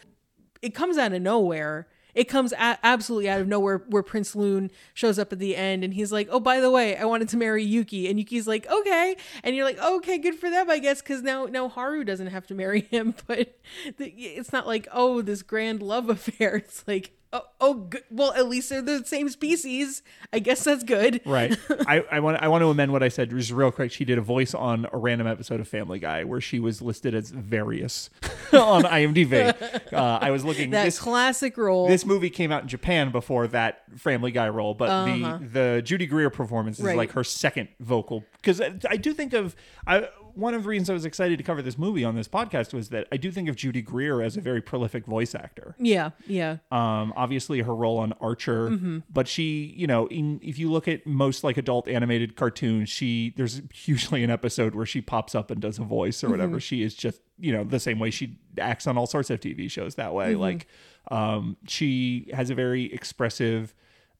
[0.61, 1.87] it comes out of nowhere.
[2.13, 5.85] It comes a- absolutely out of nowhere where Prince Lune shows up at the end
[5.85, 8.69] and he's like, "Oh, by the way, I wanted to marry Yuki." And Yuki's like,
[8.69, 12.27] "Okay." And you're like, "Okay, good for them, I guess, cuz now now Haru doesn't
[12.27, 13.57] have to marry him." But
[13.97, 18.03] the, it's not like, "Oh, this grand love affair." It's like, "Oh, oh good.
[18.09, 20.01] well, at least they're the same species.
[20.33, 21.57] I guess that's good." Right.
[21.87, 23.91] I, I want I want to amend what I said just real quick.
[23.91, 27.13] She did a voice on a random episode of Family Guy where she was listed
[27.15, 28.09] as various
[28.53, 29.91] on IMDb.
[29.93, 31.87] Uh, I was looking That this classic role.
[31.87, 36.05] this movie came out in Japan before that Family Guy role, but the the Judy
[36.05, 36.89] Greer performance is Uh-huh.
[36.91, 36.97] Right.
[36.97, 39.55] like her second vocal because I, I do think of
[39.87, 42.73] I one of the reasons I was excited to cover this movie on this podcast
[42.73, 45.75] was that I do think of Judy Greer as a very prolific voice actor.
[45.79, 46.57] yeah, yeah.
[46.71, 48.99] Um, obviously her role on Archer, Mm-hmm.
[49.09, 53.33] but she, you know, in, if you look at most like adult animated cartoons, she
[53.37, 56.53] there's usually an episode where she pops up and does a voice or whatever.
[56.53, 56.59] Mm-hmm.
[56.59, 59.69] She is just, you know, the same way she acts on all sorts of TV
[59.69, 60.31] shows that way.
[60.33, 60.41] Mm-hmm.
[60.41, 60.67] Like,
[61.09, 63.73] um, she has a very expressive,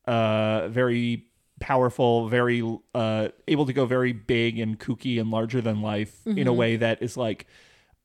[0.08, 1.26] uh, very
[1.62, 2.62] powerful, very
[2.94, 6.48] uh, able to go very big and kooky and larger than life in Mm-hmm.
[6.48, 7.48] a way that is like.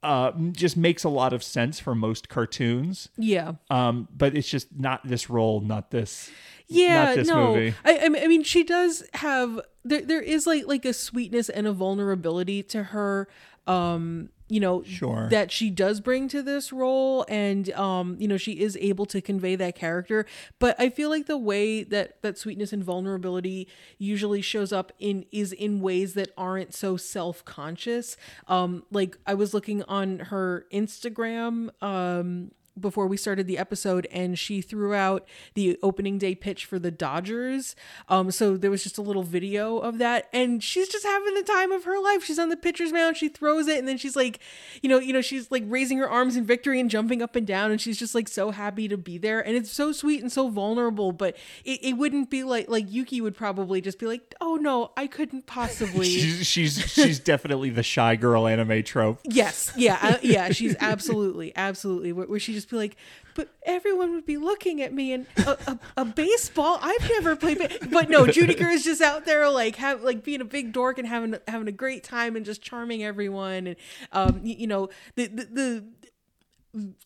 [0.02, 3.54] Uh, just makes a lot of sense for most cartoons Yeah.
[3.70, 6.30] um, but it's just not this role, not this.
[6.68, 7.74] yeah not this no movie.
[7.84, 11.72] I, I mean she does have there, there is like like a sweetness and a
[11.72, 13.26] vulnerability to her
[13.66, 15.28] um you know Sure.
[15.30, 19.20] that she does bring to this role and um you know she is able to
[19.20, 20.24] convey that character
[20.60, 23.66] but i feel like the way that that sweetness and vulnerability
[23.98, 28.16] usually shows up in is in ways that aren't so self-conscious
[28.48, 34.38] um like i was looking on her instagram um before we started the episode, and
[34.38, 37.74] she threw out the opening day pitch for the Dodgers.
[38.08, 41.42] Um, so there was just a little video of that, and she's just having the
[41.42, 42.24] time of her life.
[42.24, 44.38] She's on the pitcher's mound, she throws it, and then she's like,
[44.82, 47.46] you know, you know, she's like raising her arms in victory and jumping up and
[47.46, 50.30] down, and she's just like so happy to be there, and it's so sweet and
[50.30, 51.12] so vulnerable.
[51.12, 54.92] But it, it wouldn't be like like Yuki would probably just be like, oh no,
[54.96, 56.06] I couldn't possibly.
[56.16, 59.20] She's she's she's definitely the shy girl anime trope.
[59.24, 60.50] Yes, yeah, uh, yeah.
[60.50, 62.12] She's absolutely, absolutely.
[62.12, 62.96] Where, where she just be like,
[63.34, 66.78] but everyone would be looking at me and a, a, a baseball.
[66.82, 67.70] I've never played, ba-.
[67.90, 71.06] but no, Judika is just out there like have like being a big dork and
[71.06, 73.76] having having a great time and just charming everyone and
[74.12, 75.84] um you, you know the, the the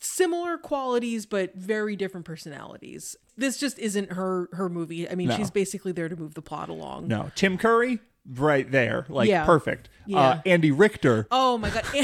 [0.01, 3.17] similar qualities but very different personalities.
[3.37, 5.09] This just isn't her her movie.
[5.09, 5.37] I mean, No.
[5.37, 7.09] she's basically there to move the plot along.
[7.09, 9.45] No, Tim Curry, right there, like Yeah.
[9.47, 9.89] perfect.
[10.03, 10.41] Uh, Yeah.
[10.45, 11.85] Andy Richter, Oh my god.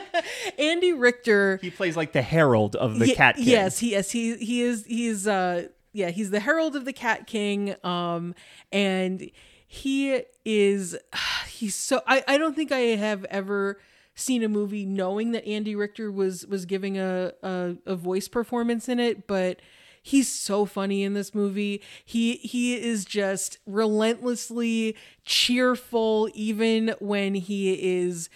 [0.58, 3.48] Andy Richter he plays like the herald of the Cat King.
[3.48, 7.26] Yes, he yes he he is he's uh yeah he's the herald of the Cat
[7.26, 7.74] King.
[7.84, 8.34] Um,
[8.70, 9.30] and
[9.66, 10.96] he is
[11.48, 13.80] he's so I I don't think I have ever
[14.14, 18.88] seen a movie knowing that Andy Richter was was giving a a, a voice performance
[18.88, 19.60] in it, but.
[20.04, 21.80] He's so funny in this movie.
[22.04, 28.28] He he is just relentlessly cheerful even when he is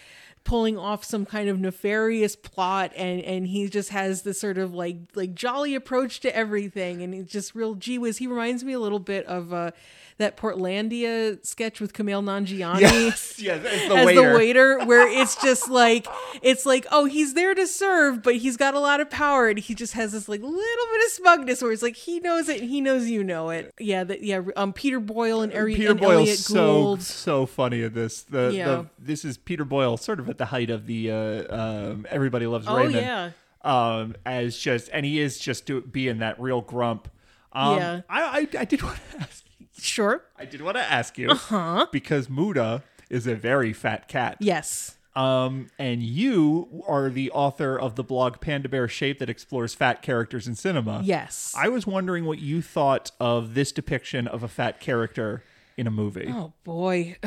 [0.46, 4.72] pulling off some kind of nefarious plot and and he just has this sort of
[4.72, 8.18] like like jolly approach to everything and he's just real gee whiz.
[8.18, 9.72] He reminds me a little bit of uh
[10.18, 14.30] that Portlandia sketch with Kumail Nanjiani Yes, yes, as the as waiter.
[14.32, 16.06] the waiter where it's just like
[16.42, 19.58] it's like oh he's there to serve but he's got a lot of power and
[19.58, 20.52] he just has this like little
[20.92, 23.72] bit of smugness where it's like he knows it and he knows you know it
[23.78, 27.46] yeah that yeah um Peter Boyle and, Ari- Peter and Boyle's Elliot so Gould so
[27.46, 28.22] funny at this.
[28.22, 28.64] The, Yeah.
[28.66, 32.46] the this is Peter Boyle, sort of at the height of the uh, um, Everybody
[32.46, 32.94] Loves oh Raymond.
[32.96, 33.30] yeah
[33.62, 37.08] Um, as just and he is just do, being that real grump.
[37.52, 38.00] Um, Yeah.
[38.08, 39.44] I, I I did want to ask.
[39.78, 41.86] Sure I did want to ask you uh-huh.
[41.92, 44.36] because Muta is a very fat cat.
[44.40, 49.74] yes Um, and you are the author of the blog Panda Bear Shape that explores
[49.74, 51.02] fat characters in cinema.
[51.04, 55.42] yes I was wondering what you thought of this depiction of a fat character
[55.76, 56.32] in a movie.
[56.32, 57.16] Oh boy.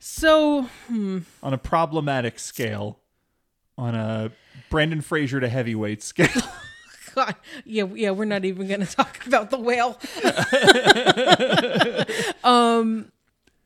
[0.00, 2.98] so, on a problematic scale,
[3.78, 4.32] on a
[4.70, 6.28] Brendan Fraser to heavyweight scale.
[7.14, 7.34] God,
[7.64, 9.98] yeah, yeah, we're not even going to talk about the whale.
[12.44, 13.10] um,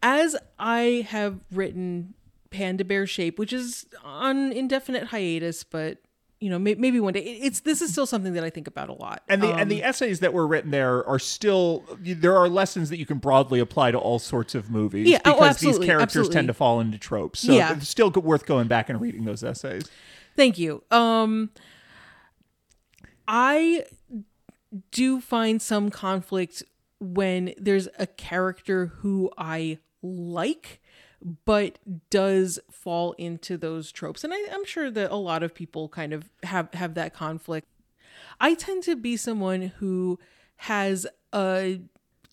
[0.03, 2.15] as I have written
[2.51, 5.99] Panda Bear Shape, which is on indefinite hiatus, but
[6.41, 7.21] you know, may- maybe one day.
[7.21, 9.25] It's this is still something that I think about a lot.
[9.29, 12.91] and the Um, and the essays that were written there are still there are lessons
[12.91, 15.87] that you can broadly apply to all sorts of movies Yeah, oh, because absolutely, these
[15.89, 16.35] characters absolutely.
[16.35, 17.41] tend to fall into tropes.
[17.41, 17.77] So Yeah.
[17.77, 19.91] it's still worth going back and reading those essays.
[20.37, 20.85] Thank you.
[20.93, 21.51] Um
[23.29, 23.85] I
[24.91, 26.63] do find some conflict
[26.99, 30.81] when there's a character who I like
[31.21, 31.79] but
[32.11, 34.23] does fall into those tropes.
[34.25, 37.69] And I, I'm sure that a lot of people kind of have have that conflict.
[38.41, 40.19] I tend to be someone who
[40.57, 41.81] has a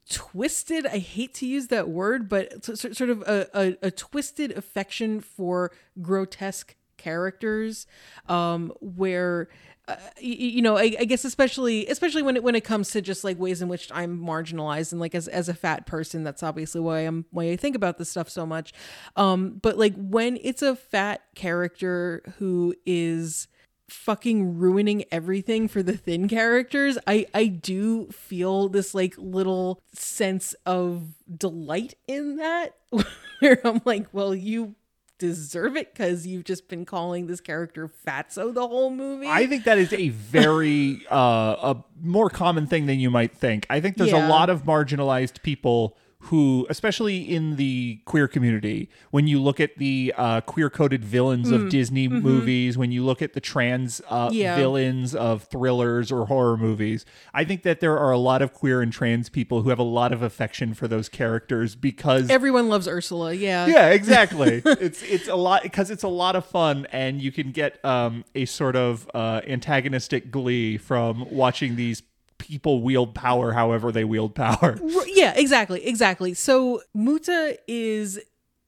[0.08, 5.20] twisted i hate to use that word but sort of a, a, a twisted affection
[5.20, 7.88] for grotesque characters
[8.30, 9.48] um where
[9.88, 12.92] uh, y- y- you know I, I guess especially especially when it when it comes
[12.92, 16.24] to just like ways in which i'm marginalized and like as, as a fat person
[16.24, 18.74] that's obviously why i'm why i think about this stuff so much.
[19.16, 23.48] Um but like when it's a fat character who is
[23.88, 30.56] fucking ruining everything for the thin characters i i do feel this like little sense
[30.66, 32.76] of delight in that
[33.40, 34.74] where i'm like well you
[35.18, 39.64] deserve it because you've just been calling this character fatso the whole movie I think
[39.64, 43.66] that is a very uh, a more common thing than you might think.
[43.70, 45.98] I think there's a lot of marginalized people
[46.30, 51.52] who, especially in the queer community, when you look at the uh, queer coded villains
[51.52, 54.30] of Disney movies, when you look at the trans uh, Mm.
[54.30, 54.34] mm-hmm.
[54.38, 54.56] Yeah.
[54.56, 58.82] villains of thrillers or horror movies, I think that there are a lot of queer
[58.82, 62.88] and trans people who have a lot of affection for those characters because everyone loves
[62.88, 64.62] ursula yeah yeah, exactly.
[64.66, 68.26] it's it's a lot because it's a lot of fun, and you can get um,
[68.34, 72.02] a sort of uh, antagonistic glee from watching these
[72.48, 74.80] people wield power, however they wield power.
[75.08, 78.20] Yeah exactly exactly so muta is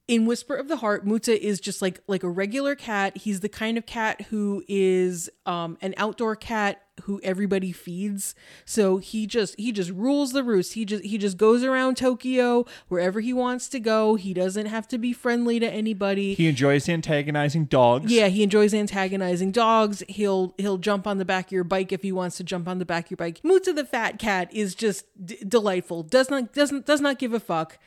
[0.08, 3.18] in Whisper of the Heart, Muta is just like like a regular cat.
[3.18, 8.34] He's the kind of cat who is um, an outdoor cat who everybody feeds.
[8.64, 10.72] So he just he just rules the roost.
[10.72, 14.14] He just he just goes around Tokyo wherever he wants to go.
[14.14, 16.32] He doesn't have to be friendly to anybody.
[16.32, 18.10] He enjoys antagonizing dogs.
[18.10, 20.02] Yeah, he enjoys antagonizing dogs.
[20.08, 22.78] He'll he'll jump on the back of your bike if he wants to jump on
[22.78, 23.40] the back of your bike.
[23.44, 26.02] Muta the fat cat is just d- delightful.
[26.02, 27.78] Does not doesn't does not give a fuck.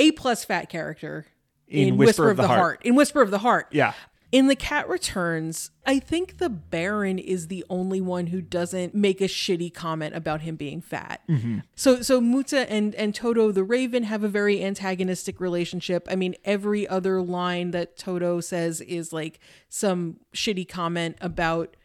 [0.00, 1.26] A plus fat character
[1.68, 2.80] In Whisper of the Heart.
[2.84, 3.68] In Whisper of the Heart.
[3.70, 3.92] Yeah.
[4.32, 9.20] In The Cat Returns, I think the Baron is the only one who doesn't make
[9.20, 11.20] a shitty comment about him being fat.
[11.28, 11.58] Mm-hmm.
[11.74, 16.06] So so Muta and and Toto the Raven have a very antagonistic relationship.
[16.08, 21.76] I mean, every other line that Toto says is like some shitty comment about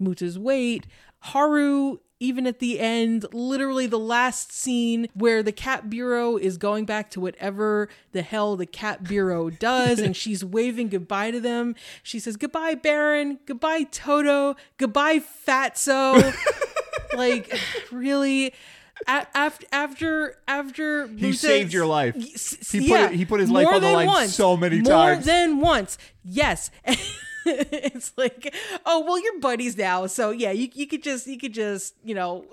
[0.00, 0.86] Muta's weight.
[1.20, 6.84] Haru, even at the end, literally the last scene where the Cat Bureau is going
[6.84, 11.74] back to whatever the hell the Cat Bureau does, and she's waving goodbye to them.
[12.02, 13.38] She says, Goodbye, Baron.
[13.46, 14.54] Goodbye, Toto.
[14.76, 16.34] Goodbye, Fatso.
[17.16, 17.58] like,
[17.90, 18.52] really?
[19.08, 22.14] A- after after after He saved your life.
[22.14, 24.34] He put yeah, it- he put his life on the line once.
[24.34, 25.24] so many more times.
[25.26, 25.96] More than once.
[26.22, 26.70] Yes.
[27.46, 28.54] it's like,
[28.86, 32.14] oh well, you're buddies now, so yeah, you you could just you could just you
[32.14, 32.44] know.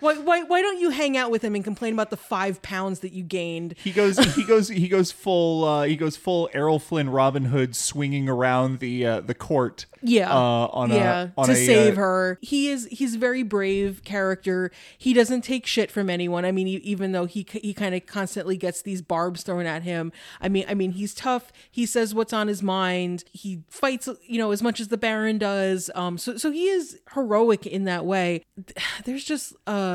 [0.00, 3.00] Why, why, why don't you hang out with him and complain about the five pounds
[3.00, 3.74] that you gained?
[3.82, 4.18] He goes.
[4.34, 4.68] He goes.
[4.68, 5.64] He goes full.
[5.64, 9.86] Uh, he goes full Errol Flynn, Robin Hood, swinging around the uh, the court.
[10.00, 12.38] Yeah, Uh, on yeah, a on to a, save uh, her.
[12.40, 14.70] He is he's a very brave character.
[14.96, 16.44] He doesn't take shit from anyone.
[16.44, 20.12] I mean, even though he he kind of constantly gets these barbs thrown at him.
[20.40, 21.52] I mean, I mean, he's tough.
[21.70, 23.24] He says what's on his mind.
[23.32, 25.90] He fights, you know, as much as the Baron does.
[25.96, 28.44] Um, so so he is heroic in that way.
[29.04, 29.87] There's just uh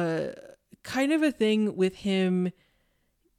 [0.84, 2.52] kind of a thing with him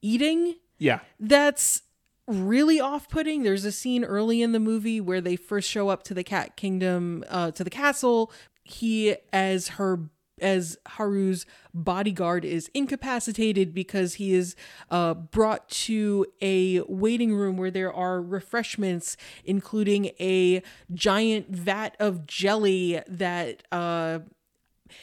[0.03, 1.01] eating Yeah.
[1.21, 1.83] that's
[2.27, 6.15] really off-putting there's a scene early in the movie where they first show up to
[6.15, 8.33] the cat kingdom uh to the castle
[8.63, 10.09] he as her
[10.41, 11.45] as haru's
[11.75, 14.57] bodyguard is incapacitated because he is
[14.91, 20.63] uh brought to a waiting room where there are refreshments including a
[20.95, 24.21] giant vat of jelly that uh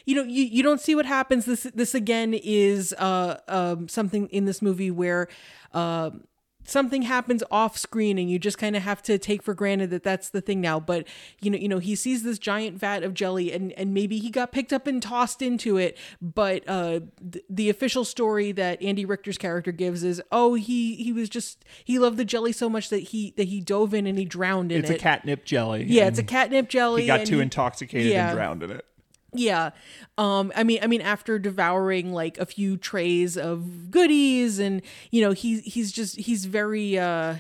[0.06, 4.28] you know you, you don't see what happens this this again is uh um something
[4.30, 5.28] in this movie where
[5.74, 6.24] um
[6.64, 10.04] something happens off screen and you just kind of have to take for granted that
[10.04, 11.08] that's the thing now but
[11.42, 14.30] you know you know he sees this giant vat of jelly and and maybe he
[14.30, 17.00] got picked up and tossed into it but uh
[17.32, 21.66] th- the official story that Andy Richter's character gives is oh he he was just
[21.84, 24.72] he loved the jelly so much that he that he dove in and he drowned
[24.72, 25.86] in It's it It's a catnip jelly.
[25.86, 28.30] yeah it's a catnip jelly He got too he- intoxicated yeah.
[28.30, 28.86] and drowned in it.
[29.34, 29.72] Yeah.
[30.18, 35.22] Um I mean I mean after devouring like a few trays of goodies and you
[35.22, 37.36] know he's he's just he's very uh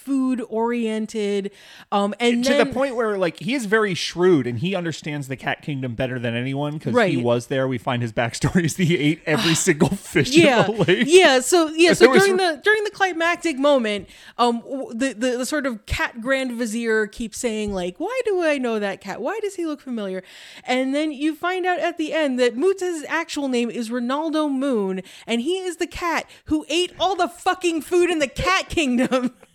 [0.00, 1.50] food oriented
[1.92, 5.28] um and to then, the point where like he is very shrewd and he understands
[5.28, 7.68] the cat kingdom better than anyone because he was there.
[7.68, 11.04] We find his backstory is that he ate every single fish yeah in the lake.
[11.08, 15.36] Yeah so yeah so There was- during the during the climactic moment um the, the
[15.38, 19.20] the sort of cat grand vizier keeps saying like why do i know that cat?
[19.20, 20.22] Why does he look familiar?
[20.64, 25.02] And then you find out at the end that muta's actual name is Renaldo Moon
[25.26, 29.34] and he is the cat who ate all the fucking food in the cat kingdom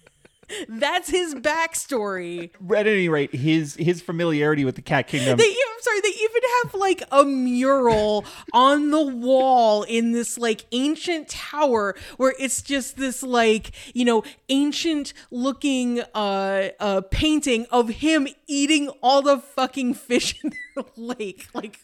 [0.69, 5.81] that's his backstory at any rate his his familiarity with the cat kingdom they I'm
[5.81, 11.95] sorry, they even have like a mural on the wall in this like ancient tower
[12.17, 18.89] where it's just this like, you know, ancient looking uh uh painting of him eating
[19.01, 21.47] all the fucking fish in the lake.
[21.53, 21.79] Like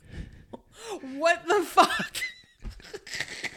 [1.17, 2.15] what the fuck?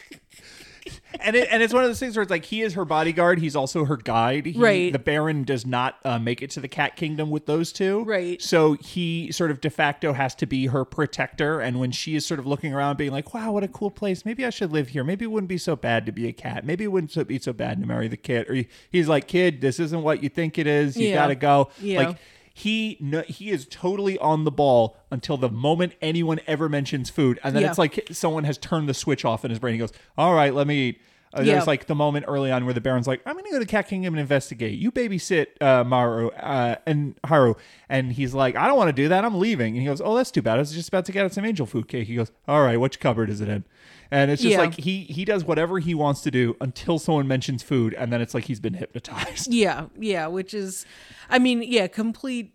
[1.21, 3.39] and it, and it's one of those things where it's like he is her bodyguard.
[3.39, 4.45] He's also her guide.
[4.45, 4.91] He- Right.
[4.91, 8.03] the baron does not uh, make it to the cat kingdom with those two.
[8.03, 8.41] Right.
[8.41, 11.59] so he sort of de facto has to be her protector.
[11.59, 14.25] And when she is sort of looking around being like wow what a cool place.
[14.25, 15.03] Maybe i should live here.
[15.03, 16.65] Maybe it wouldn't be so bad to be a cat.
[16.65, 18.49] Maybe it wouldn't be so bad to marry the kid.
[18.49, 20.97] Or he, he's like kid this isn't what you think it is.
[20.97, 21.15] You Yeah.
[21.15, 21.69] gotta go.
[21.79, 21.99] Yeah.
[22.07, 22.17] like
[22.57, 27.37] he no, he is totally on the ball until the moment anyone ever mentions food,
[27.43, 27.69] and then Yeah.
[27.69, 29.73] it's like someone has turned the switch off in his brain.
[29.73, 31.01] He goes, "All right, let me eat."
[31.35, 31.53] Uh, Yeah.
[31.55, 33.87] There's like the moment early on where the Baron's like, "I'm gonna go to Cat
[33.87, 34.77] Kingdom and investigate.
[34.79, 37.55] You babysit uh, Maru uh, and Haru,"
[37.89, 39.25] and he's like, "I don't want to do that.
[39.25, 40.55] I'm leaving." And he goes, "Oh, that's too bad.
[40.55, 42.77] I was just about to get out some angel food cake." He goes, "All right,
[42.79, 43.63] which cupboard is it in?"
[44.11, 44.59] And it's just Yeah.
[44.61, 48.21] like he he does whatever he wants to do until someone mentions food, and then
[48.21, 49.51] it's like he's been hypnotized.
[49.53, 50.85] Yeah, yeah, which is
[51.29, 52.51] I mean, yeah, complete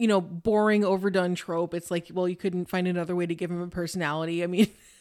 [0.00, 1.74] you know, boring overdone trope.
[1.74, 4.44] It's like, well, you couldn't find another way to give him a personality.
[4.44, 4.68] I mean,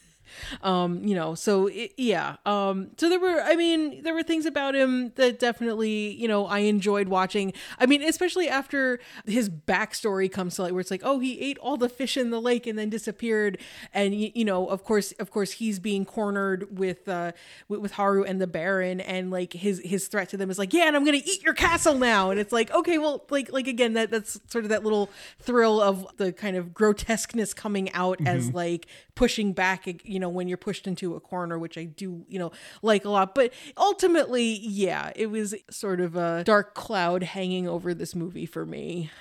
[0.61, 4.45] um you know so it, yeah um so there were i mean there were things
[4.45, 7.53] about him that definitely you know i enjoyed watching.
[7.79, 11.57] I mean especially after his backstory comes to light where it's like oh he ate
[11.59, 13.57] all the fish in the lake and then disappeared.
[13.93, 17.31] And you, you know of course of course he's being cornered with uh
[17.67, 18.99] with, with haru and the baron.
[19.01, 21.53] And like his his threat to them is like yeah and i'm gonna eat your
[21.53, 22.31] castle now.
[22.31, 25.09] And it's like okay well like like again that that's sort of that little
[25.39, 29.87] thrill of the kind of grotesqueness coming out as like pushing back
[30.17, 32.51] you know when you're pushed into a corner which i do you know
[32.81, 37.93] like a lot but ultimately yeah it was sort of a dark cloud hanging over
[37.93, 39.11] this movie for me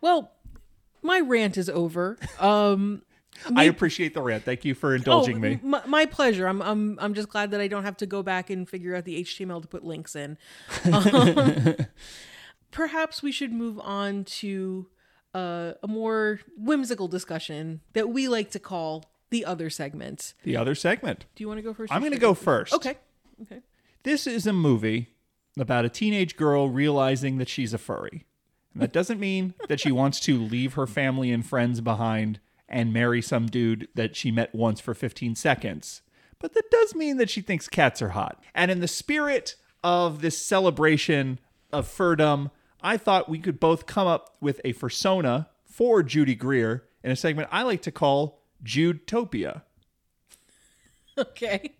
[0.00, 0.32] well
[1.02, 3.02] my rant is over um
[3.56, 4.44] I appreciate the rant.
[4.44, 5.58] Thank you for indulging me.
[5.62, 6.46] My, my pleasure.
[6.46, 9.06] I'm I'm I'm just glad that I don't have to go back and figure out
[9.06, 10.36] the HTML to put links in.
[10.92, 11.76] Um,
[12.70, 14.86] perhaps we should move on to
[15.34, 20.34] uh, a more whimsical discussion that we like to call the other segment.
[20.44, 21.26] The other segment.
[21.34, 21.92] Do you want to go first?
[21.92, 22.72] I'm going to go first.
[22.72, 22.98] Okay.
[23.42, 23.60] Okay.
[24.04, 25.08] This is a movie
[25.58, 28.26] about a teenage girl realizing that she's a furry.
[28.72, 32.92] And that doesn't mean that she wants to leave her family and friends behind and
[32.92, 36.02] marry some dude that she met once for 15 seconds.
[36.38, 38.42] But that does mean that she thinks cats are hot.
[38.54, 41.38] And in the spirit of this celebration
[41.72, 46.84] of furdom, I thought we could both come up with a persona for Judy Greer
[47.04, 49.62] in a segment I like to call Judetopia.
[51.18, 51.72] Okay.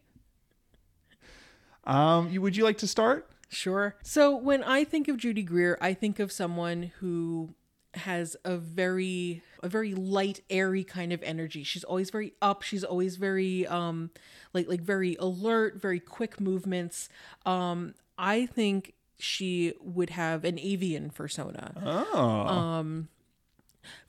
[1.85, 3.31] Um, you, would you like to start?
[3.49, 3.97] Sure.
[4.03, 7.55] So when I think of Judy Greer, I think of someone who
[7.95, 12.83] has a very a very light airy kind of energy she's always very up she's
[12.83, 14.11] always very um
[14.55, 17.11] like like very alert very quick movements
[17.45, 22.15] um i think she would have an avian persona Oh.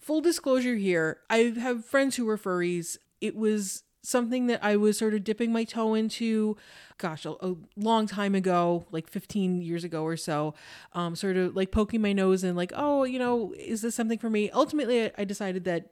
[0.03, 2.97] Full disclosure here i have friends who were furries.
[3.21, 6.57] It was something that i was sort of dipping my toe into
[6.97, 10.53] gosh a, a long time ago like 15 years ago or so
[10.91, 14.19] um, sort of like poking my nose and like oh you know is this something
[14.19, 14.49] for me?
[14.51, 15.91] Ultimately I, I decided that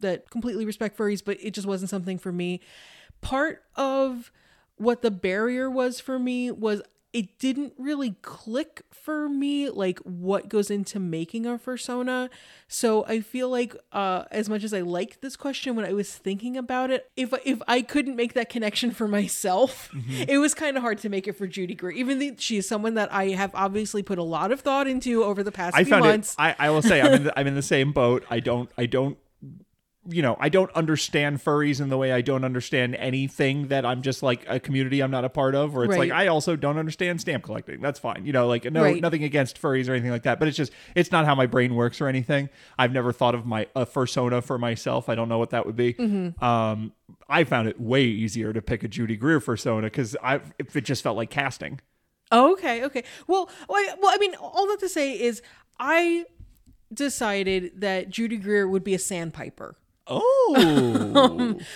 [0.00, 2.60] that completely respect furries but it just wasn't something for me.
[3.20, 4.30] Part of
[4.76, 6.80] what the barrier was for me was
[7.18, 12.30] it didn't really click for me like what goes into making a persona
[12.68, 16.14] so i feel like uh as much as i liked this question when i was
[16.14, 19.90] thinking about it if if i couldn't make that connection for myself
[20.28, 22.68] it was kind of hard to make it for judy greer even though she is
[22.68, 25.82] someone that i have obviously put a lot of thought into over the past I
[25.82, 26.42] few found months it.
[26.42, 28.24] I, I will say I'm in the, I'm in the same boat.
[28.30, 29.18] I don't I don't
[30.10, 34.02] you know I don't understand furries in the way I don't understand anything that I'm
[34.02, 35.76] just like a community I'm not a part of.
[35.76, 37.80] Or it's like I also don't understand stamp collecting.
[37.80, 38.24] That's fine.
[38.24, 39.00] You know, like no Right.
[39.02, 40.38] nothing against furries or anything like that.
[40.38, 42.48] But it's just it's not how my brain works or anything.
[42.78, 45.08] I've never thought of my a persona for myself.
[45.08, 45.94] I don't know what that would be.
[45.94, 46.42] Mm-hmm.
[46.42, 46.92] Um,
[47.28, 50.84] I found it way easier to pick a Judy Greer persona because I if it
[50.84, 51.80] just felt like casting.
[52.30, 53.04] Oh, okay, okay.
[53.26, 55.40] Well, well, I mean, all that to say is,
[55.80, 56.26] I
[56.92, 59.76] decided that Judy Greer would be a sandpiper.
[60.08, 61.58] Oh.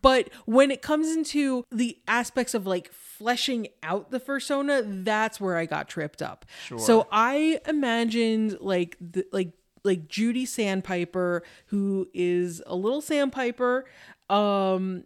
[0.00, 5.56] But when it comes into the aspects of like fleshing out the persona, that's where
[5.56, 6.46] I got tripped up.
[6.66, 6.78] Sure.
[6.78, 9.52] So I imagined like the, like
[9.84, 13.84] like Judy Sandpiper, who is a little sandpiper,
[14.30, 15.04] um,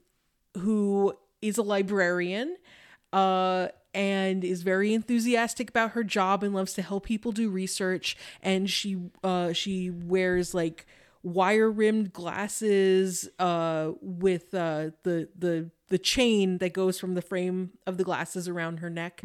[0.57, 1.12] who
[1.43, 2.57] is a librarian,
[3.12, 8.16] uh, and is very enthusiastic about her job and loves to help people do research.
[8.41, 10.87] And she uh, she wears like
[11.29, 17.70] wire rimmed glasses uh, with uh, the the the chain that goes from the frame
[17.87, 19.22] of the glasses around her neck.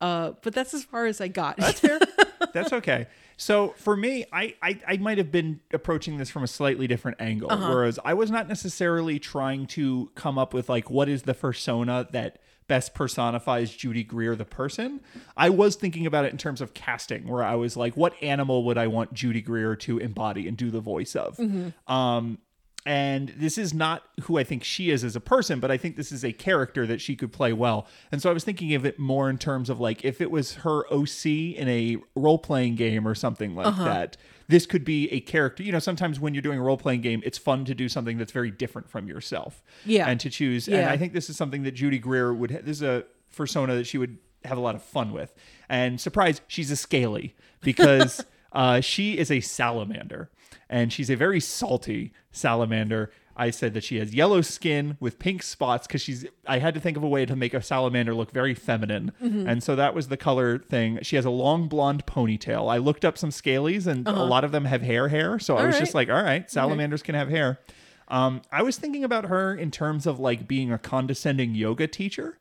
[0.00, 1.56] Uh, but that's as far as I got.
[1.56, 1.98] That's fair.
[2.52, 3.06] That's okay.
[3.36, 7.20] So for me, I, I I might have been approaching this from a slightly different
[7.20, 7.48] angle.
[7.50, 12.06] Whereas I was not necessarily trying to come up with like what is the persona
[12.12, 15.00] that best personifies Judy Greer the person.
[15.36, 18.64] I was thinking about it in terms of casting, where I was like, what animal
[18.64, 21.38] would I want Judy Greer to embody and do the voice of?
[21.86, 22.38] Um
[22.86, 25.96] and this is not who I think she is as a person, but I think
[25.96, 27.86] this is a character that she could play well.
[28.12, 30.56] And so I was thinking of it more in terms of like if it was
[30.56, 34.18] her OC in a role playing game or something like that,
[34.48, 35.62] this could be a character.
[35.62, 38.18] You know, sometimes when you're doing a role playing game, it's fun to do something
[38.18, 39.62] that's very different from yourself.
[39.84, 40.08] Yeah.
[40.08, 40.68] And to choose.
[40.68, 43.74] And I think this is something that Judy Greer would, ha- this is a persona
[43.74, 45.34] that she would have a lot of fun with.
[45.68, 50.30] And surprise, she's a scaly because uh, she is a salamander
[50.68, 53.10] and she's a very salty salamander.
[53.36, 56.24] I said that she has yellow skin with pink spots because she's.
[56.46, 59.48] I had to think of a way to make a salamander look very feminine, Mm-hmm.
[59.48, 61.00] and so that was the color thing.
[61.02, 62.72] She has a long blonde ponytail.
[62.72, 65.38] I looked up some scalies, and a lot of them have hair hair.
[65.38, 65.98] So I was just Uh-huh.
[65.98, 67.58] like, all right, salamanders can have hair.
[68.06, 72.38] Um, I was thinking about her in terms of like being a condescending yoga teacher.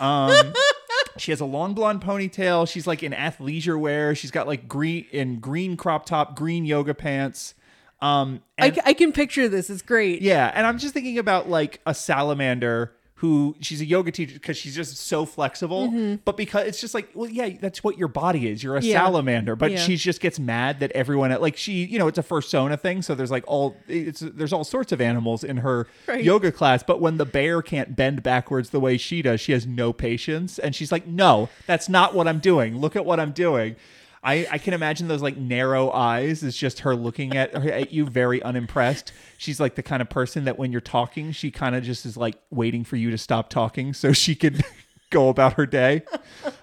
[0.00, 0.54] Um,
[1.18, 2.66] she has a long blonde ponytail.
[2.68, 4.14] She's like in athleisure wear.
[4.14, 7.54] She's got like green in green crop top, green yoga pants.
[8.02, 9.70] Um, I, and- c- I can picture this.
[9.70, 10.20] It's great.
[10.22, 14.56] yeah, and I'm just thinking about like a salamander who she's a yoga teacher because
[14.56, 16.18] she's just so flexible.
[16.24, 18.64] But because it's just like, well, yeah, that's what your body is.
[18.64, 18.98] You're a Yeah.
[19.04, 19.54] salamander.
[19.54, 19.76] But Yeah.
[19.78, 23.00] she just gets mad that everyone like she, you know, it's a fursona thing.
[23.00, 26.24] So there's like all it's there's all sorts of animals in her Right.
[26.24, 26.82] yoga class.
[26.82, 30.58] But when the bear can't bend backwards the way she does, she has no patience,
[30.58, 32.76] and she's like, no, that's not what I'm doing.
[32.78, 33.76] Look at what I'm doing.
[34.24, 38.06] I, I can imagine those like narrow eyes is just her looking at at you
[38.06, 39.12] very unimpressed.
[39.36, 42.16] She's like the kind of person that when you're talking, she kind of just is
[42.16, 44.60] like waiting for you to stop talking so she can
[45.10, 46.02] go about her day.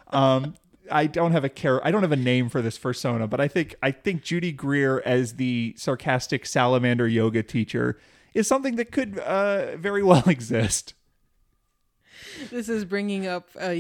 [0.07, 0.55] Um,
[0.89, 1.85] I don't have a care.
[1.85, 5.01] I don't have a name for this persona, but I think I think Judy Greer
[5.05, 7.99] as the sarcastic salamander yoga teacher
[8.33, 10.93] is something that could uh, very well exist.
[12.49, 13.73] This is bringing up uh,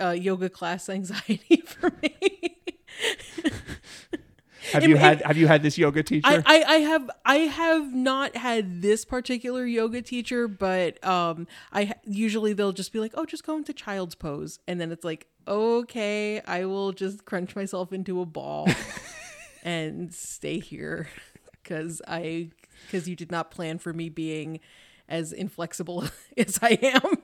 [0.00, 2.59] uh, yoga class anxiety for me.
[4.72, 6.28] Have you had Have you had this yoga teacher?
[6.28, 11.94] I, I, I have I have not had this particular yoga teacher, but um, I
[12.04, 15.26] usually they'll just be like, "Oh, just go into child's pose," and then it's like,
[15.48, 18.68] "Okay, I will just crunch myself into a ball
[19.64, 21.08] and stay here
[21.62, 22.50] because I
[22.86, 24.60] because you did not plan for me being
[25.08, 26.04] as inflexible
[26.36, 27.22] as I am."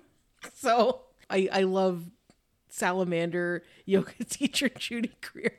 [0.54, 2.10] So I I love
[2.76, 5.58] salamander yoga teacher Judy Greer.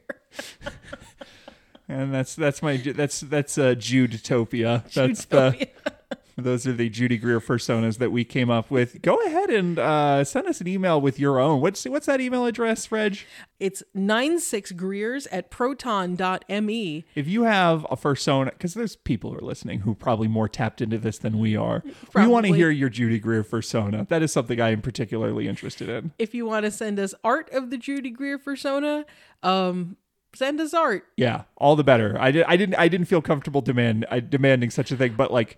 [1.90, 4.84] and that's that's my that's that's uh, Judetopia.
[4.94, 5.97] That's the Judopia.
[6.38, 9.02] Those are the Judy Greer personas that we came up with.
[9.02, 11.62] Go ahead and uh, send us an email with your own.
[11.62, 13.20] What's what's that email address, Reg?
[13.60, 17.06] It's 96greers at proton.me.
[17.16, 20.48] If you have a persona, because there's people who are listening who are probably more
[20.48, 21.84] tapped into this than we are.
[22.14, 24.06] We want to hear your Judy Greer persona.
[24.10, 26.12] That is something I am particularly interested in.
[26.20, 29.06] If you want to send us art of the Judy Greer persona,
[29.42, 29.98] um,
[30.36, 31.06] send us art.
[31.18, 32.16] Yeah, all the better.
[32.20, 32.46] I did.
[32.48, 32.76] I didn't.
[32.76, 35.58] I didn't feel comfortable demand I, demanding such a thing, but like,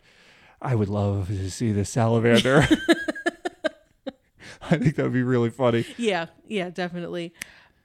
[0.62, 2.68] I would love to see the salamander.
[4.62, 5.86] I think that would be really funny.
[5.98, 7.34] Yeah, yeah, definitely.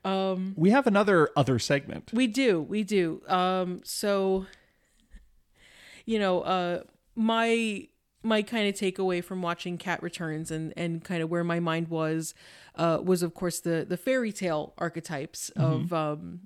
[0.05, 2.11] We have another other segment.
[2.13, 3.23] We do, we do.
[3.27, 4.47] Um, so,
[6.05, 6.83] you know, uh,
[7.15, 7.89] my
[8.23, 11.89] my kind of takeaway from watching Cat Returns and and kind of where my mind
[11.89, 12.35] was,
[12.75, 16.41] uh, was of course the the fairy tale archetypes of um,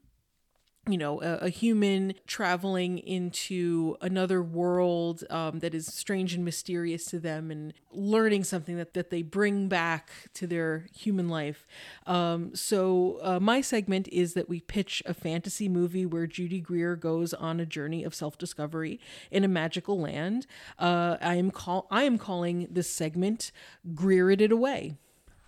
[0.88, 7.04] you know, a, a human traveling into another world um, that is strange and mysterious
[7.06, 11.66] to them and learning something that, that they bring back to their human life.
[12.06, 16.96] Um, so, uh, my segment is that we pitch a fantasy movie where Judy Greer
[16.96, 19.00] goes on a journey of self discovery
[19.30, 20.46] in a magical land.
[20.78, 23.52] Uh, I, am call- I am calling this segment
[23.94, 24.96] Greer It Away.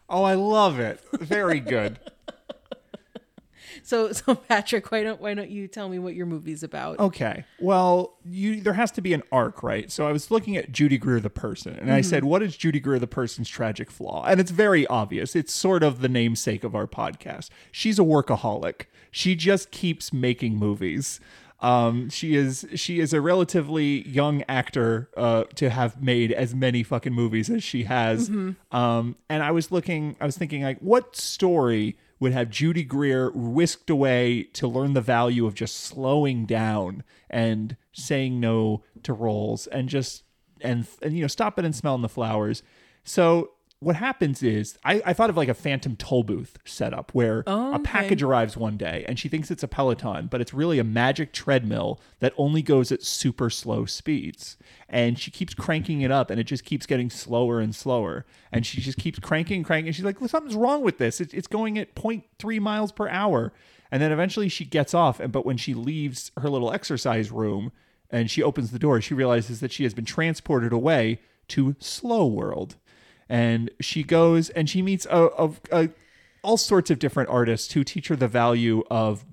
[0.08, 1.00] Oh, I love it.
[1.12, 1.98] Very good.
[3.82, 6.98] So, so Patrick, why don't why don't you tell me what your movie's about?
[6.98, 7.44] Okay.
[7.58, 9.90] Well, you there has to be an arc, right?
[9.90, 12.80] So I was looking at Judy Greer the person, and I said, "What is Judy
[12.80, 15.36] Greer the person's tragic flaw?" And it's very obvious.
[15.36, 17.50] It's sort of the namesake of our podcast.
[17.72, 18.86] She's a workaholic.
[19.10, 21.20] She just keeps making movies.
[21.62, 26.82] Um, she is she is a relatively young actor uh, to have made as many
[26.82, 28.30] fucking movies as she has.
[28.72, 33.30] Um, and I was looking, I was thinking like, what story would have Judy Greer
[33.30, 39.66] whisked away to learn the value of just slowing down and saying no to roles
[39.66, 40.22] and just
[40.60, 42.62] and and you know stopping and smelling the flowers.
[43.02, 43.52] So
[43.82, 47.44] what happens is I, I thought of like a phantom toll booth setup where a
[47.46, 50.84] oh, package arrives one day and she thinks it's a Peloton, but it's really a
[50.84, 54.58] magic treadmill that only goes at super slow speeds.
[54.86, 58.26] And she keeps cranking it up and it just keeps getting slower and slower.
[58.52, 59.88] And she just keeps cranking and cranking.
[59.88, 61.18] And she's like, well, something's wrong with this.
[61.18, 63.50] It's, it's going at 0.3 miles per hour.
[63.90, 65.20] And then eventually she gets off.
[65.20, 67.72] And but when she leaves her little exercise room
[68.10, 72.26] and she opens the door, she realizes that she has been transported away to Slow
[72.26, 72.76] World
[73.30, 75.88] and she goes and she meets a, a, a,
[76.42, 79.24] all sorts of different artists who teach her the value of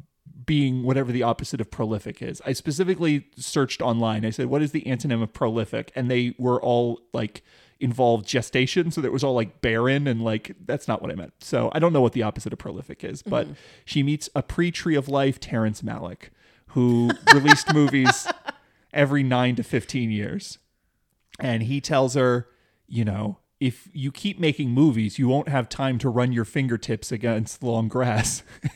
[0.46, 2.42] being whatever the opposite of prolific is.
[2.46, 4.26] I specifically searched online.
[4.26, 7.44] I said, "What is the antonym of prolific?" And they were all like
[7.80, 11.34] involved gestation, so that was all like barren and like that's not what I meant.
[11.40, 13.56] So I don't know what the opposite of prolific is, but mm-hmm.
[13.84, 16.30] she meets a pre-tree of life Terrence Malick,
[16.68, 18.28] who released movies
[18.94, 20.60] every nine to fifteen years
[21.40, 22.48] and he tells her,
[22.88, 27.12] you know, if you keep making movies, you won't have time to run your fingertips
[27.12, 28.44] against long grass.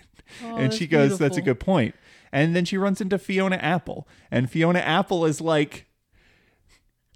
[0.46, 1.94] Oh, and she goes, that's a good point.
[2.32, 5.88] And then she runs into Fiona Apple, and Fiona Apple is like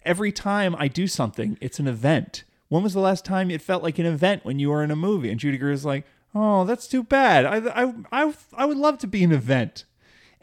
[0.03, 2.43] every time I do something, it's an event.
[2.67, 4.95] When was the last time it felt like an event when you were in a
[4.95, 5.29] movie?
[5.29, 7.45] And Judy Greer is like, oh, that's too bad.
[7.45, 9.85] I, I, I, I would love to be an event.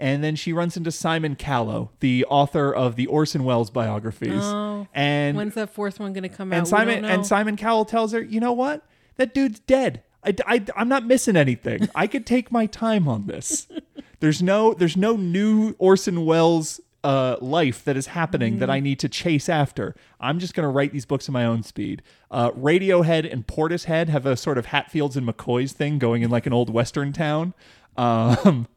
[0.02, 4.42] And then she runs into Simon Callow, the author of the Orson Welles biographies.
[4.42, 6.56] Oh, and When's that fourth one going to come out?
[6.56, 8.84] and We Simon and Simon Cowell tells her, you know what?
[9.14, 10.02] That dude's dead.
[10.24, 11.88] I, I, I'm not missing anything.
[11.94, 13.68] I could take my time on this.
[14.18, 18.98] There's no there's no new Orson Welles uh, life that is happening that I need
[19.00, 19.94] to chase after.
[20.20, 22.02] I'm just going to write these books at my own speed.
[22.30, 26.46] Uh, Radiohead and Portishead have a sort of Hatfields and McCoys thing going in like
[26.46, 27.54] an old western town.
[27.96, 28.68] Um,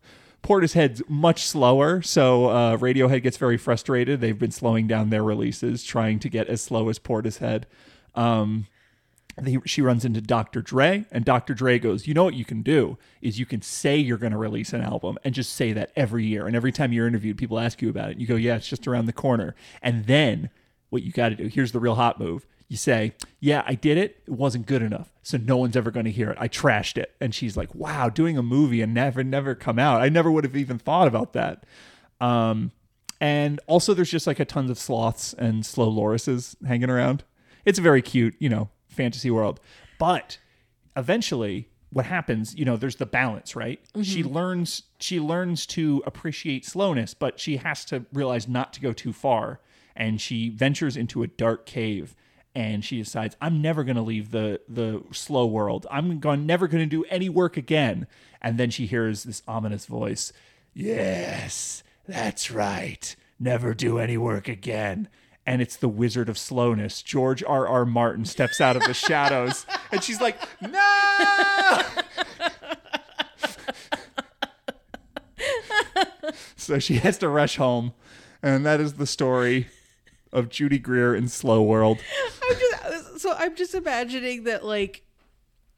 [0.46, 4.22] Portishead's much slower, so uh, Radiohead gets very frustrated.
[4.22, 7.64] They've been slowing down their releases, trying to get as slow as Portishead.
[8.14, 8.68] Um,
[9.66, 10.62] she runs into Dr.
[10.62, 11.56] Dre, and Dr.
[11.56, 14.38] Dre goes, "You know what you can do is you can say you're going to
[14.38, 16.46] release an album, and just say that every year.
[16.46, 18.20] And every time you're interviewed, people ask you about it.
[18.20, 20.52] You go, "Yeah, it's just around the corner." And then
[20.92, 21.48] what you got to do?
[21.48, 22.46] Here's the real hot move.
[22.68, 24.24] You say, "Yeah, I did it.
[24.28, 26.38] It wasn't good enough, so no one's ever going to hear it.
[26.40, 30.02] I trashed it." And she's like, "Wow, doing a movie and never, never come out.
[30.02, 31.66] I never would have even thought about that."
[32.20, 32.72] Um,
[33.22, 37.24] and also, there's just like a tons of sloths and slow lorises hanging around.
[37.66, 39.60] It's a very cute, you know, fantasy world.
[40.00, 40.38] But
[40.98, 43.80] eventually, what happens, you know, there's the balance, right?
[44.04, 48.92] She learns she learns to appreciate slowness, but she has to realize not to go
[48.92, 49.62] too far.
[49.96, 52.16] And she ventures into a dark cave
[52.56, 55.86] and she decides I'm never going to leave the the slow world.
[55.92, 58.08] I'm going never going to do any work again.
[58.42, 60.32] And then she hears this ominous voice.
[60.74, 63.16] Yes, that's right.
[63.40, 65.10] Never do any work again.
[65.46, 67.02] And it's the Wizard of Slowness.
[67.04, 67.68] George R.
[67.68, 67.86] R.
[67.86, 71.82] Martin steps out of the shadows, and she's like, "No!"
[76.56, 77.94] so she has to rush home,
[78.42, 79.68] and that is the story
[80.36, 82.00] of Judy Greer in Slow World.
[82.44, 85.02] I'm just, so I'm just imagining that like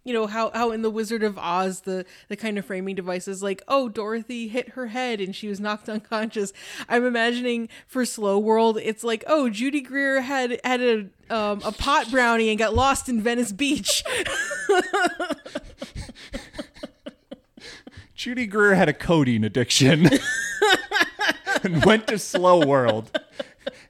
[0.03, 3.27] you know how how in the Wizard of Oz the the kind of framing device
[3.27, 6.53] is like oh Dorothy hit her head and she was knocked unconscious.
[6.87, 11.73] I'm imagining for Slow World it's like oh Judy Greer had had a um, a
[11.73, 14.03] pot brownie and got lost in Venice Beach.
[18.15, 20.09] Judy Greer had a codeine addiction
[21.63, 23.11] and went to Slow World.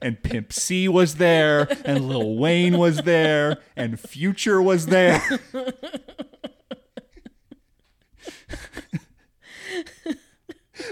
[0.00, 5.22] And Pimp C was there, and Lil Wayne was there, and Future was there.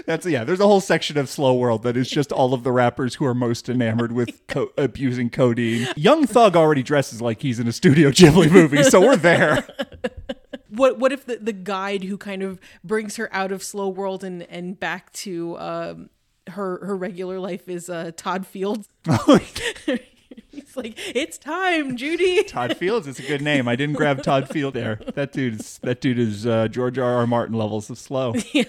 [0.05, 0.43] That's yeah.
[0.43, 3.25] There's a whole section of Slow World that is just all of the rappers who
[3.25, 5.87] are most enamored with co- abusing codeine.
[5.95, 9.65] Young Thug already dresses like he's in a Studio Ghibli movie, so we're there.
[10.69, 14.23] what what if the, the guide who kind of brings her out of Slow World
[14.23, 16.09] and and back to um
[16.49, 18.89] her her regular life is uh Todd Fields.
[20.51, 22.43] He's like, it's time, Judy.
[22.47, 23.67] Todd Fields is a good name.
[23.67, 24.99] I didn't grab Todd Field there.
[25.13, 27.15] That dude is that dude is uh, George R.
[27.15, 27.27] R.
[27.27, 28.33] Martin levels of slow.
[28.51, 28.63] Yeah.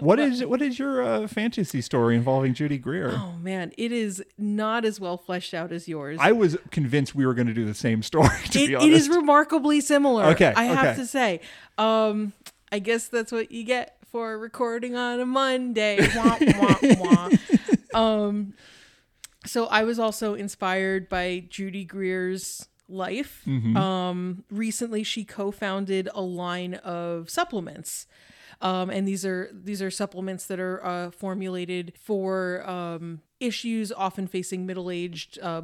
[0.00, 3.12] What is what is your uh, fantasy story involving Judy Greer?
[3.14, 6.18] Oh man, it is not as well fleshed out as yours.
[6.20, 8.28] I was convinced we were going to do the same story.
[8.50, 10.24] To it, it is remarkably similar.
[10.26, 11.40] Okay, I have to say.
[11.78, 12.32] Um,
[12.72, 15.98] I guess that's what you get for recording on a Monday.
[16.14, 17.30] wah, wah, wah.
[18.00, 18.54] Um,
[19.44, 23.42] so I was also inspired by Judy Greer's life.
[23.44, 23.76] Mm-hmm.
[23.76, 28.06] Um, recently, she co-founded a line of supplements.
[28.60, 34.28] Um, and these are these are supplements that are uh, formulated for um, issues often
[34.28, 35.62] facing middle-aged uh,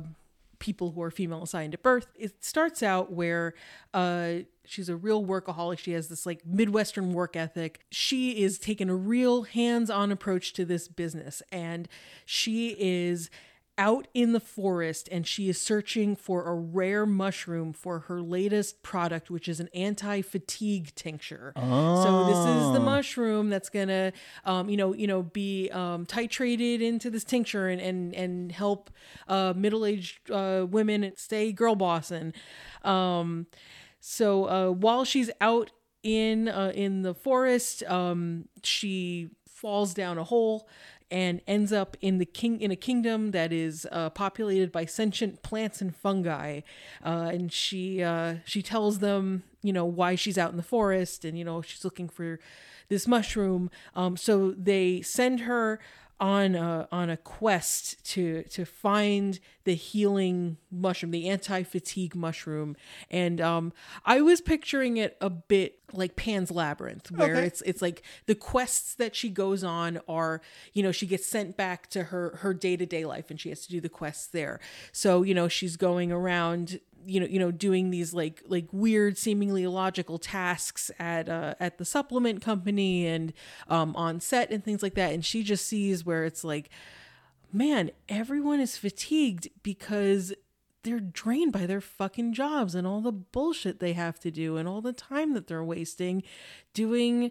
[0.60, 2.06] people who are female assigned at birth.
[2.14, 3.54] It starts out where
[3.92, 4.34] uh,
[4.64, 5.78] she's a real workaholic.
[5.78, 7.80] She has this like Midwestern work ethic.
[7.90, 11.88] She is taking a real hands-on approach to this business, and
[12.24, 13.30] she is
[13.80, 18.82] out in the forest and she is searching for a rare mushroom for her latest
[18.82, 21.54] product which is an anti-fatigue tincture.
[21.56, 24.12] So this is the mushroom that's gonna
[24.44, 28.90] um, you know you know be um, titrated into this tincture and and, and help
[29.28, 32.34] uh, middle-aged uh, women stay girl bossing.
[32.84, 33.46] Um,
[33.98, 35.70] so uh, while she's out
[36.02, 40.68] in uh, in the forest um, she falls down a hole
[41.10, 45.42] and ends up in the king in a kingdom that is uh, populated by sentient
[45.42, 46.60] plants and fungi.
[47.04, 51.24] Uh, and she uh, she tells them, you know, why she's out in the forest,
[51.24, 52.38] and you know she's looking for
[52.88, 53.70] this mushroom.
[53.94, 55.80] Um, so they send her
[56.20, 62.76] on a, on a quest to to find the healing mushroom, the anti fatigue mushroom,
[63.10, 63.72] and um,
[64.04, 67.46] I was picturing it a bit like Pan's Labyrinth, where Okay.
[67.46, 70.40] it's it's like the quests that she goes on are
[70.74, 73.48] you know she gets sent back to her her day to day life, and she
[73.48, 74.60] has to do the quests there.
[74.92, 79.16] So you know she's going around you know you know doing these like like weird
[79.16, 83.32] seemingly illogical tasks at uh at the supplement company and
[83.68, 85.12] um on set and things like that.
[85.12, 86.70] And she just sees where it's like
[87.52, 90.32] man everyone is fatigued because
[90.82, 94.68] they're drained by their fucking jobs and all the bullshit they have to do and
[94.68, 96.22] all the time that they're wasting
[96.72, 97.30] doing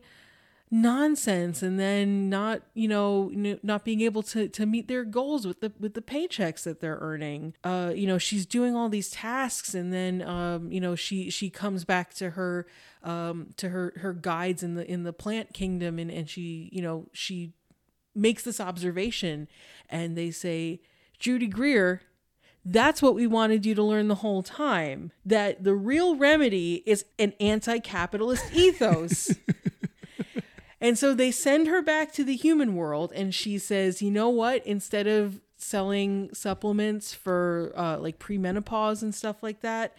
[0.72, 5.48] nonsense and then not you know n- not being able to to meet their goals
[5.48, 7.56] with the with the paychecks that they're earning.
[7.64, 11.50] Uh you know she's doing all these tasks and then um you know she she
[11.50, 12.68] comes back to her
[13.04, 16.82] um to her her guides in the in the plant kingdom and and she you
[16.82, 17.54] know she
[18.14, 19.48] makes this observation
[19.90, 20.82] and they say
[21.18, 22.02] Judy Greer
[22.64, 27.06] that's what we wanted you to learn the whole time that the real remedy is
[27.18, 29.34] an anti-capitalist ethos
[30.82, 34.30] and so they send her back to the human world, and she says, "You know
[34.30, 34.66] what?
[34.66, 39.96] Instead of selling supplements for uh, like premenopause and stuff like that,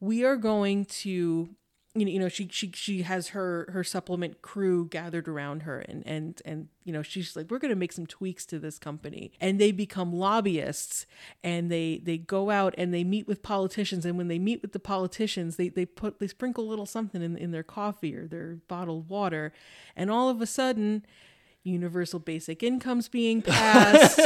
[0.00, 1.50] we are going to."
[1.94, 5.80] You know, you know, she she she has her her supplement crew gathered around her,
[5.80, 8.78] and and and you know, she's like, we're going to make some tweaks to this
[8.78, 11.04] company, and they become lobbyists,
[11.42, 14.70] and they they go out and they meet with politicians, and when they meet with
[14.70, 18.28] the politicians, they they put they sprinkle a little something in in their coffee or
[18.28, 19.52] their bottled water,
[19.96, 21.04] and all of a sudden
[21.62, 24.18] universal basic income's being passed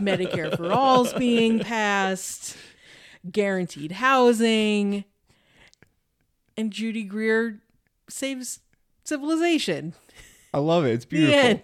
[0.00, 2.56] medicare for all's being passed
[3.30, 5.04] guaranteed housing
[6.58, 7.60] and judy greer
[8.08, 8.60] saves
[9.04, 9.94] civilization
[10.52, 10.92] I love it.
[10.92, 11.60] It's beautiful.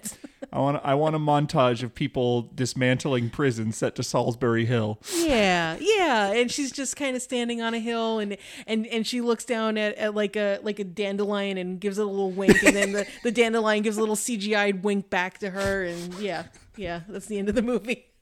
[0.52, 5.00] I want I want a montage of people dismantling prisons set to Solsbury Hill.
[5.16, 9.20] yeah yeah and she's just kind of standing on a hill and and and she
[9.20, 12.62] looks down at, at like a like a dandelion and gives it a little wink
[12.62, 16.44] and then the, the dandelion gives a little cgi'd wink back to her and yeah
[16.76, 18.04] yeah that's the end of the movie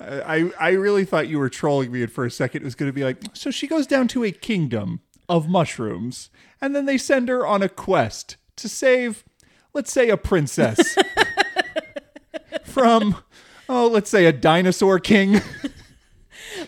[0.00, 2.62] I I really thought you were trolling me for a second.
[2.62, 6.30] It was going to be like, so she goes down to a kingdom of mushrooms,
[6.60, 9.24] and then they send her on a quest to save,
[9.72, 10.96] let's say, a princess
[12.64, 13.16] from,
[13.68, 15.40] oh, let's say, a dinosaur king.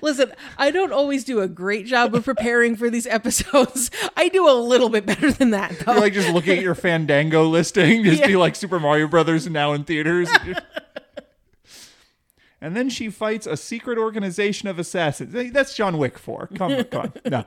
[0.03, 3.91] Listen, I don't always do a great job of preparing for these episodes.
[4.17, 5.93] I do a little bit better than that, though.
[5.93, 9.73] You're like just looking at your Fandango listing, just be like Super Mario Brothers now
[9.73, 10.31] in theaters.
[12.61, 15.53] and then she fights a secret organization of assassins.
[15.53, 16.49] That's John Wick for.
[16.55, 17.13] Come, come on.
[17.31, 17.45] No.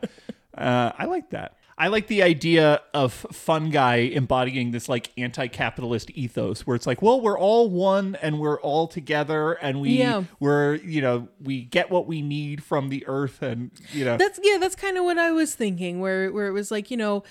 [0.57, 1.57] Uh, I like that.
[1.75, 7.01] I like the idea of fun guy embodying this like anti-capitalist ethos where it's like,
[7.01, 10.25] well, we're all one and we're all together and we Yeah.
[10.39, 14.39] we're, you know, we get what we need from the earth and, you know, That's
[14.43, 15.99] yeah, that's kind of what I was thinking.
[15.99, 17.23] Where where it was like, you know,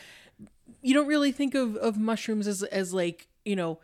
[0.82, 3.78] you don't really think of of mushrooms as as like you know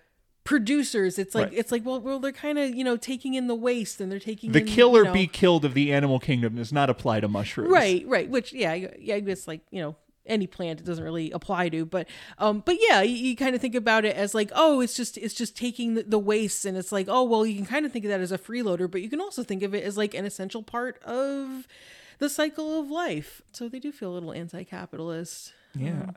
[0.49, 1.19] producers.
[1.19, 1.59] It's like Right.
[1.59, 4.19] it's like well, well they're kind of you know taking in the waste and they're
[4.19, 7.21] taking the in, kill you know- be killed of the animal kingdom does not apply
[7.21, 7.71] to mushrooms.
[7.71, 11.31] right right which yeah yeah I guess like you know any plant it doesn't really
[11.33, 12.09] apply to but
[12.39, 15.19] um but yeah you, you kind of think about it as like oh it's just
[15.19, 17.93] it's just taking the, the waste and it's like oh well you can kind of
[17.93, 20.15] think of that as a freeloader but you can also think of it as like
[20.15, 21.67] an essential part of
[22.21, 26.11] the cycle of life so they do feel a little anti-capitalist Yeah.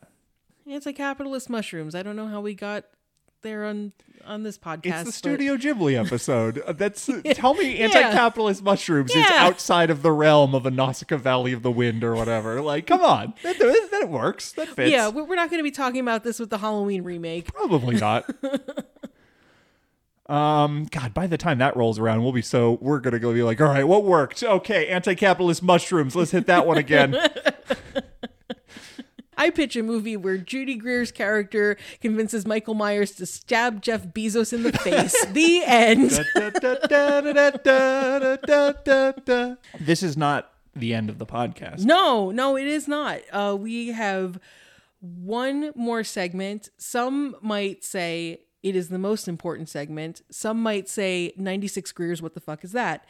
[0.67, 2.85] anti-capitalist mushrooms i don't know how we got
[3.41, 3.91] there on
[4.23, 6.59] on this podcast It's the but- Studio Ghibli episode.
[6.59, 11.53] Uh, That's tell me anti-capitalist mushrooms is outside of the realm of a Nausicaa Valley
[11.53, 12.61] of the Wind or whatever.
[12.61, 13.57] Like, come on, that,
[13.91, 14.51] that, works.
[14.53, 14.91] That fits.
[14.91, 17.95] yeah we- we're not going to be talking about this with the halloween remake probably
[17.97, 18.29] not.
[20.29, 23.43] um, God, by the time that rolls around, we'll be so we're gonna go be
[23.43, 24.43] like, all right, what worked?
[24.43, 26.15] Okay, anti-capitalist mushrooms.
[26.15, 27.17] Let's hit that one again.
[29.41, 34.53] I pitch a movie where Judy Greer's character convinces Michael Myers to stab Jeff Bezos
[34.53, 35.25] in the face.
[35.31, 36.11] the end.
[39.79, 41.83] This is not the end of the podcast.
[41.83, 43.21] No, no, it is not.
[43.31, 44.39] Uh, we have
[44.99, 46.69] one more segment.
[46.77, 50.21] Some might say it is the most important segment.
[50.29, 53.05] Some might say 96 Greers, what the fuck is that?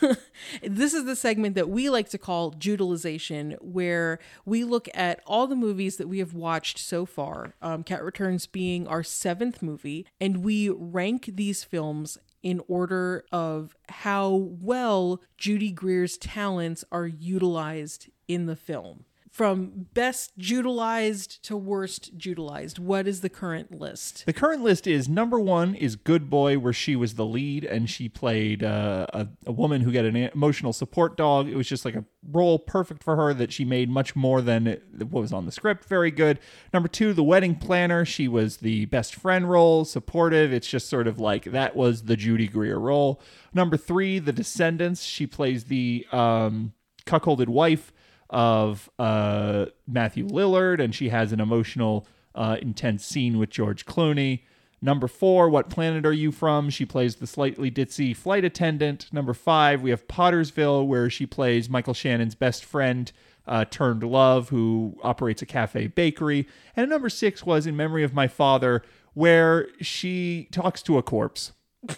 [0.62, 5.46] this is the segment that we like to call Judalization, where we look at all
[5.46, 10.06] the movies that we have watched so far, um, Cat Returns being our seventh movie,
[10.20, 18.08] and we rank these films in order of how well Judy Greer's talents are utilized
[18.28, 19.04] in the film.
[19.34, 22.78] From best utilized to worst utilized.
[22.78, 24.24] What is the current list?
[24.26, 27.90] The current list is number one is Good Boy, where she was the lead and
[27.90, 31.48] she played uh, a, a woman who got an emotional support dog.
[31.48, 34.80] It was just like a role perfect for her that she made much more than
[34.98, 35.84] what was on the script.
[35.86, 36.38] Very good.
[36.72, 38.04] Number two, The Wedding Planner.
[38.04, 40.52] She was the best friend role, supportive.
[40.52, 43.20] It's just sort of like that was the Judy Greer role.
[43.52, 45.02] Number three, The Descendants.
[45.02, 46.72] She plays the um,
[47.04, 47.92] cuckolded wife
[48.34, 52.04] of uh, Matthew Lillard, and she has an emotional,
[52.34, 54.40] uh, intense scene with George Clooney.
[54.82, 56.68] Number four, What Planet Are You From?
[56.68, 59.10] She plays the slightly ditzy flight attendant.
[59.12, 63.10] Number five, we have Pottersville, where she plays Michael Shannon's best friend
[63.46, 66.48] uh, turned love, who operates a cafe bakery.
[66.76, 68.82] And number six was In Memory of My Father,
[69.14, 71.52] where she talks to a corpse.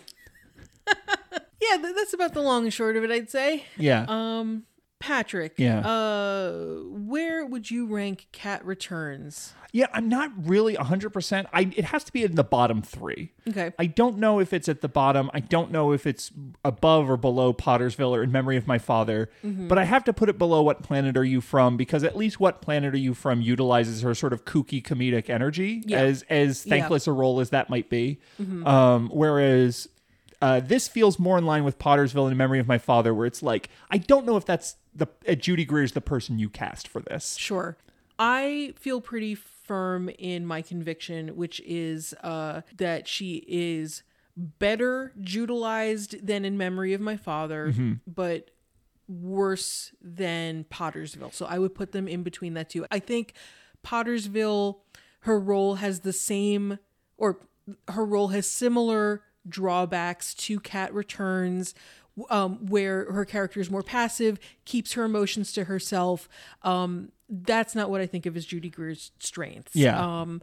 [1.58, 3.64] Yeah, that's about the long and short of it, I'd say.
[3.76, 4.04] Yeah.
[4.06, 4.64] Um,
[4.98, 5.54] Patrick.
[5.58, 5.80] Yeah.
[5.80, 9.52] Uh, where would you rank Cat Returns?
[9.72, 11.44] yeah, I'm not really 100%.
[11.52, 13.32] I, it has to be in the bottom three.
[13.46, 13.72] Okay.
[13.78, 15.30] I don't know if it's at the bottom.
[15.34, 16.30] I don't know if it's
[16.64, 19.28] above or below Pottersville or In Memory of My Father.
[19.44, 19.68] Mm-hmm.
[19.68, 22.40] But I have to put it below What Planet Are You From because at least
[22.40, 25.98] What Planet Are You From utilizes her sort of kooky comedic energy Yeah.
[26.00, 26.70] as as Yeah.
[26.70, 28.18] thankless a role as that might be.
[28.40, 28.66] Mm-hmm.
[28.66, 29.88] Um, whereas
[30.42, 33.42] uh, this feels more in line with Pottersville in Memory of My Father, where it's
[33.42, 37.00] like I don't know if that's the uh, Judy Greer's the person you cast for
[37.00, 37.36] this.
[37.36, 37.76] Sure.
[38.18, 44.02] I feel pretty firm in my conviction, which is uh, that she is
[44.36, 47.74] better utilized than in Memory of My Father,
[48.06, 48.50] but
[49.08, 51.32] worse than Pottersville.
[51.32, 52.86] So I would put them in between that two.
[52.90, 53.34] I think
[53.84, 54.78] Pottersville,
[55.20, 56.78] her role has the same,
[57.16, 57.40] or
[57.88, 61.74] her role has similar drawbacks to Cat Returns,
[62.30, 66.28] um, where her character is more passive, keeps her emotions to herself.
[66.62, 69.74] Um, that's not what I think of as Judy Greer's strengths.
[69.74, 70.20] Yeah.
[70.20, 70.40] Um,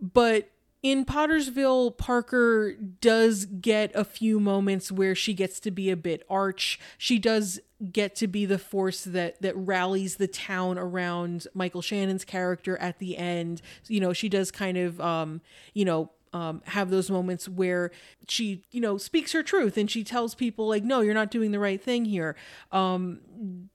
[0.00, 0.50] but
[0.82, 6.24] in Pottersville, Parker does get a few moments where she gets to be a bit
[6.30, 6.80] arch.
[6.96, 7.60] She does
[7.92, 12.98] get to be the force that that rallies the town around Michael Shannon's character at
[12.98, 13.60] the end.
[13.88, 15.42] You know, she does kind of um,
[15.74, 17.90] you know, um, have those moments where
[18.28, 21.50] she, you know, speaks her truth and she tells people like, "No, you're not doing
[21.50, 22.36] the right thing here."
[22.70, 23.20] Um,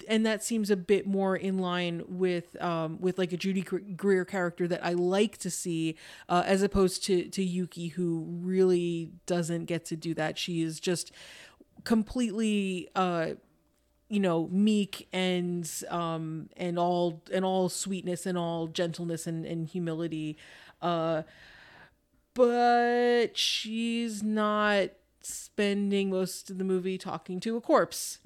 [0.07, 4.23] and that seems a bit more in line with um, with like a Judy Greer
[4.23, 5.97] character that I like to see,
[6.29, 10.37] uh, as opposed to to Yuki, who really doesn't get to do that.
[10.37, 11.11] She is just
[11.83, 12.89] completely.
[12.95, 13.31] Uh,
[14.07, 19.67] you know meek and um and all and all sweetness and all gentleness and, and
[19.67, 20.37] humility
[20.83, 21.23] uh
[22.35, 24.89] but she's not
[25.21, 28.19] spending most of the movie talking to a corpse.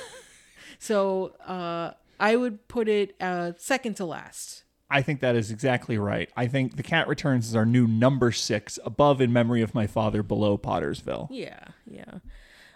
[0.80, 4.64] so uh, I would put it uh, second to last.
[4.90, 6.28] I think that is exactly right.
[6.36, 9.86] I think The Cat Returns is our new number six, above In Memory of My
[9.86, 11.28] Father, below Pottersville.
[11.30, 12.18] Yeah, yeah.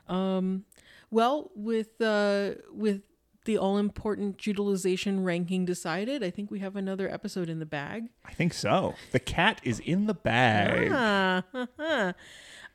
[0.08, 0.64] Um,
[1.10, 3.02] well, with uh, with
[3.46, 8.08] the all important utilization ranking decided, I think we have another episode in the bag.
[8.24, 8.94] I think so.
[9.12, 10.90] The cat is in the bag.
[10.92, 12.14] Ah,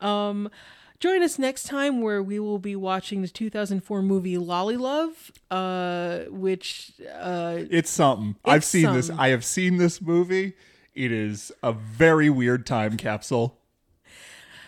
[0.00, 0.50] um,
[0.98, 6.92] join us next time where we will be watching the 2004 movie Lollilove, uh, which
[7.12, 8.36] uh, It's something.
[8.44, 9.10] I've It's seen this.
[9.10, 10.54] I have seen this movie.
[10.94, 13.61] It is a very weird time capsule.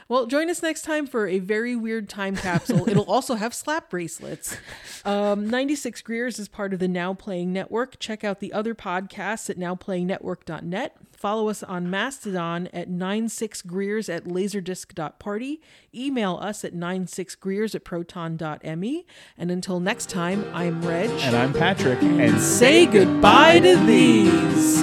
[0.09, 2.89] Well, join us next time for a very weird time capsule.
[2.89, 4.57] It'll also have slap bracelets.
[5.05, 7.99] Um, 96 Greers is part of the Now Playing Network.
[7.99, 10.97] Check out the other podcasts at nowplayingnetwork.net.
[11.17, 15.61] Follow us on Mastodon at 96greers at laserdisc.party.
[15.95, 19.07] Email us at 96greers at proton.me.
[19.39, 21.09] And until next time, I'm Reg.
[21.09, 22.03] And I'm Patrick.
[22.03, 24.83] And Say goodbye to these.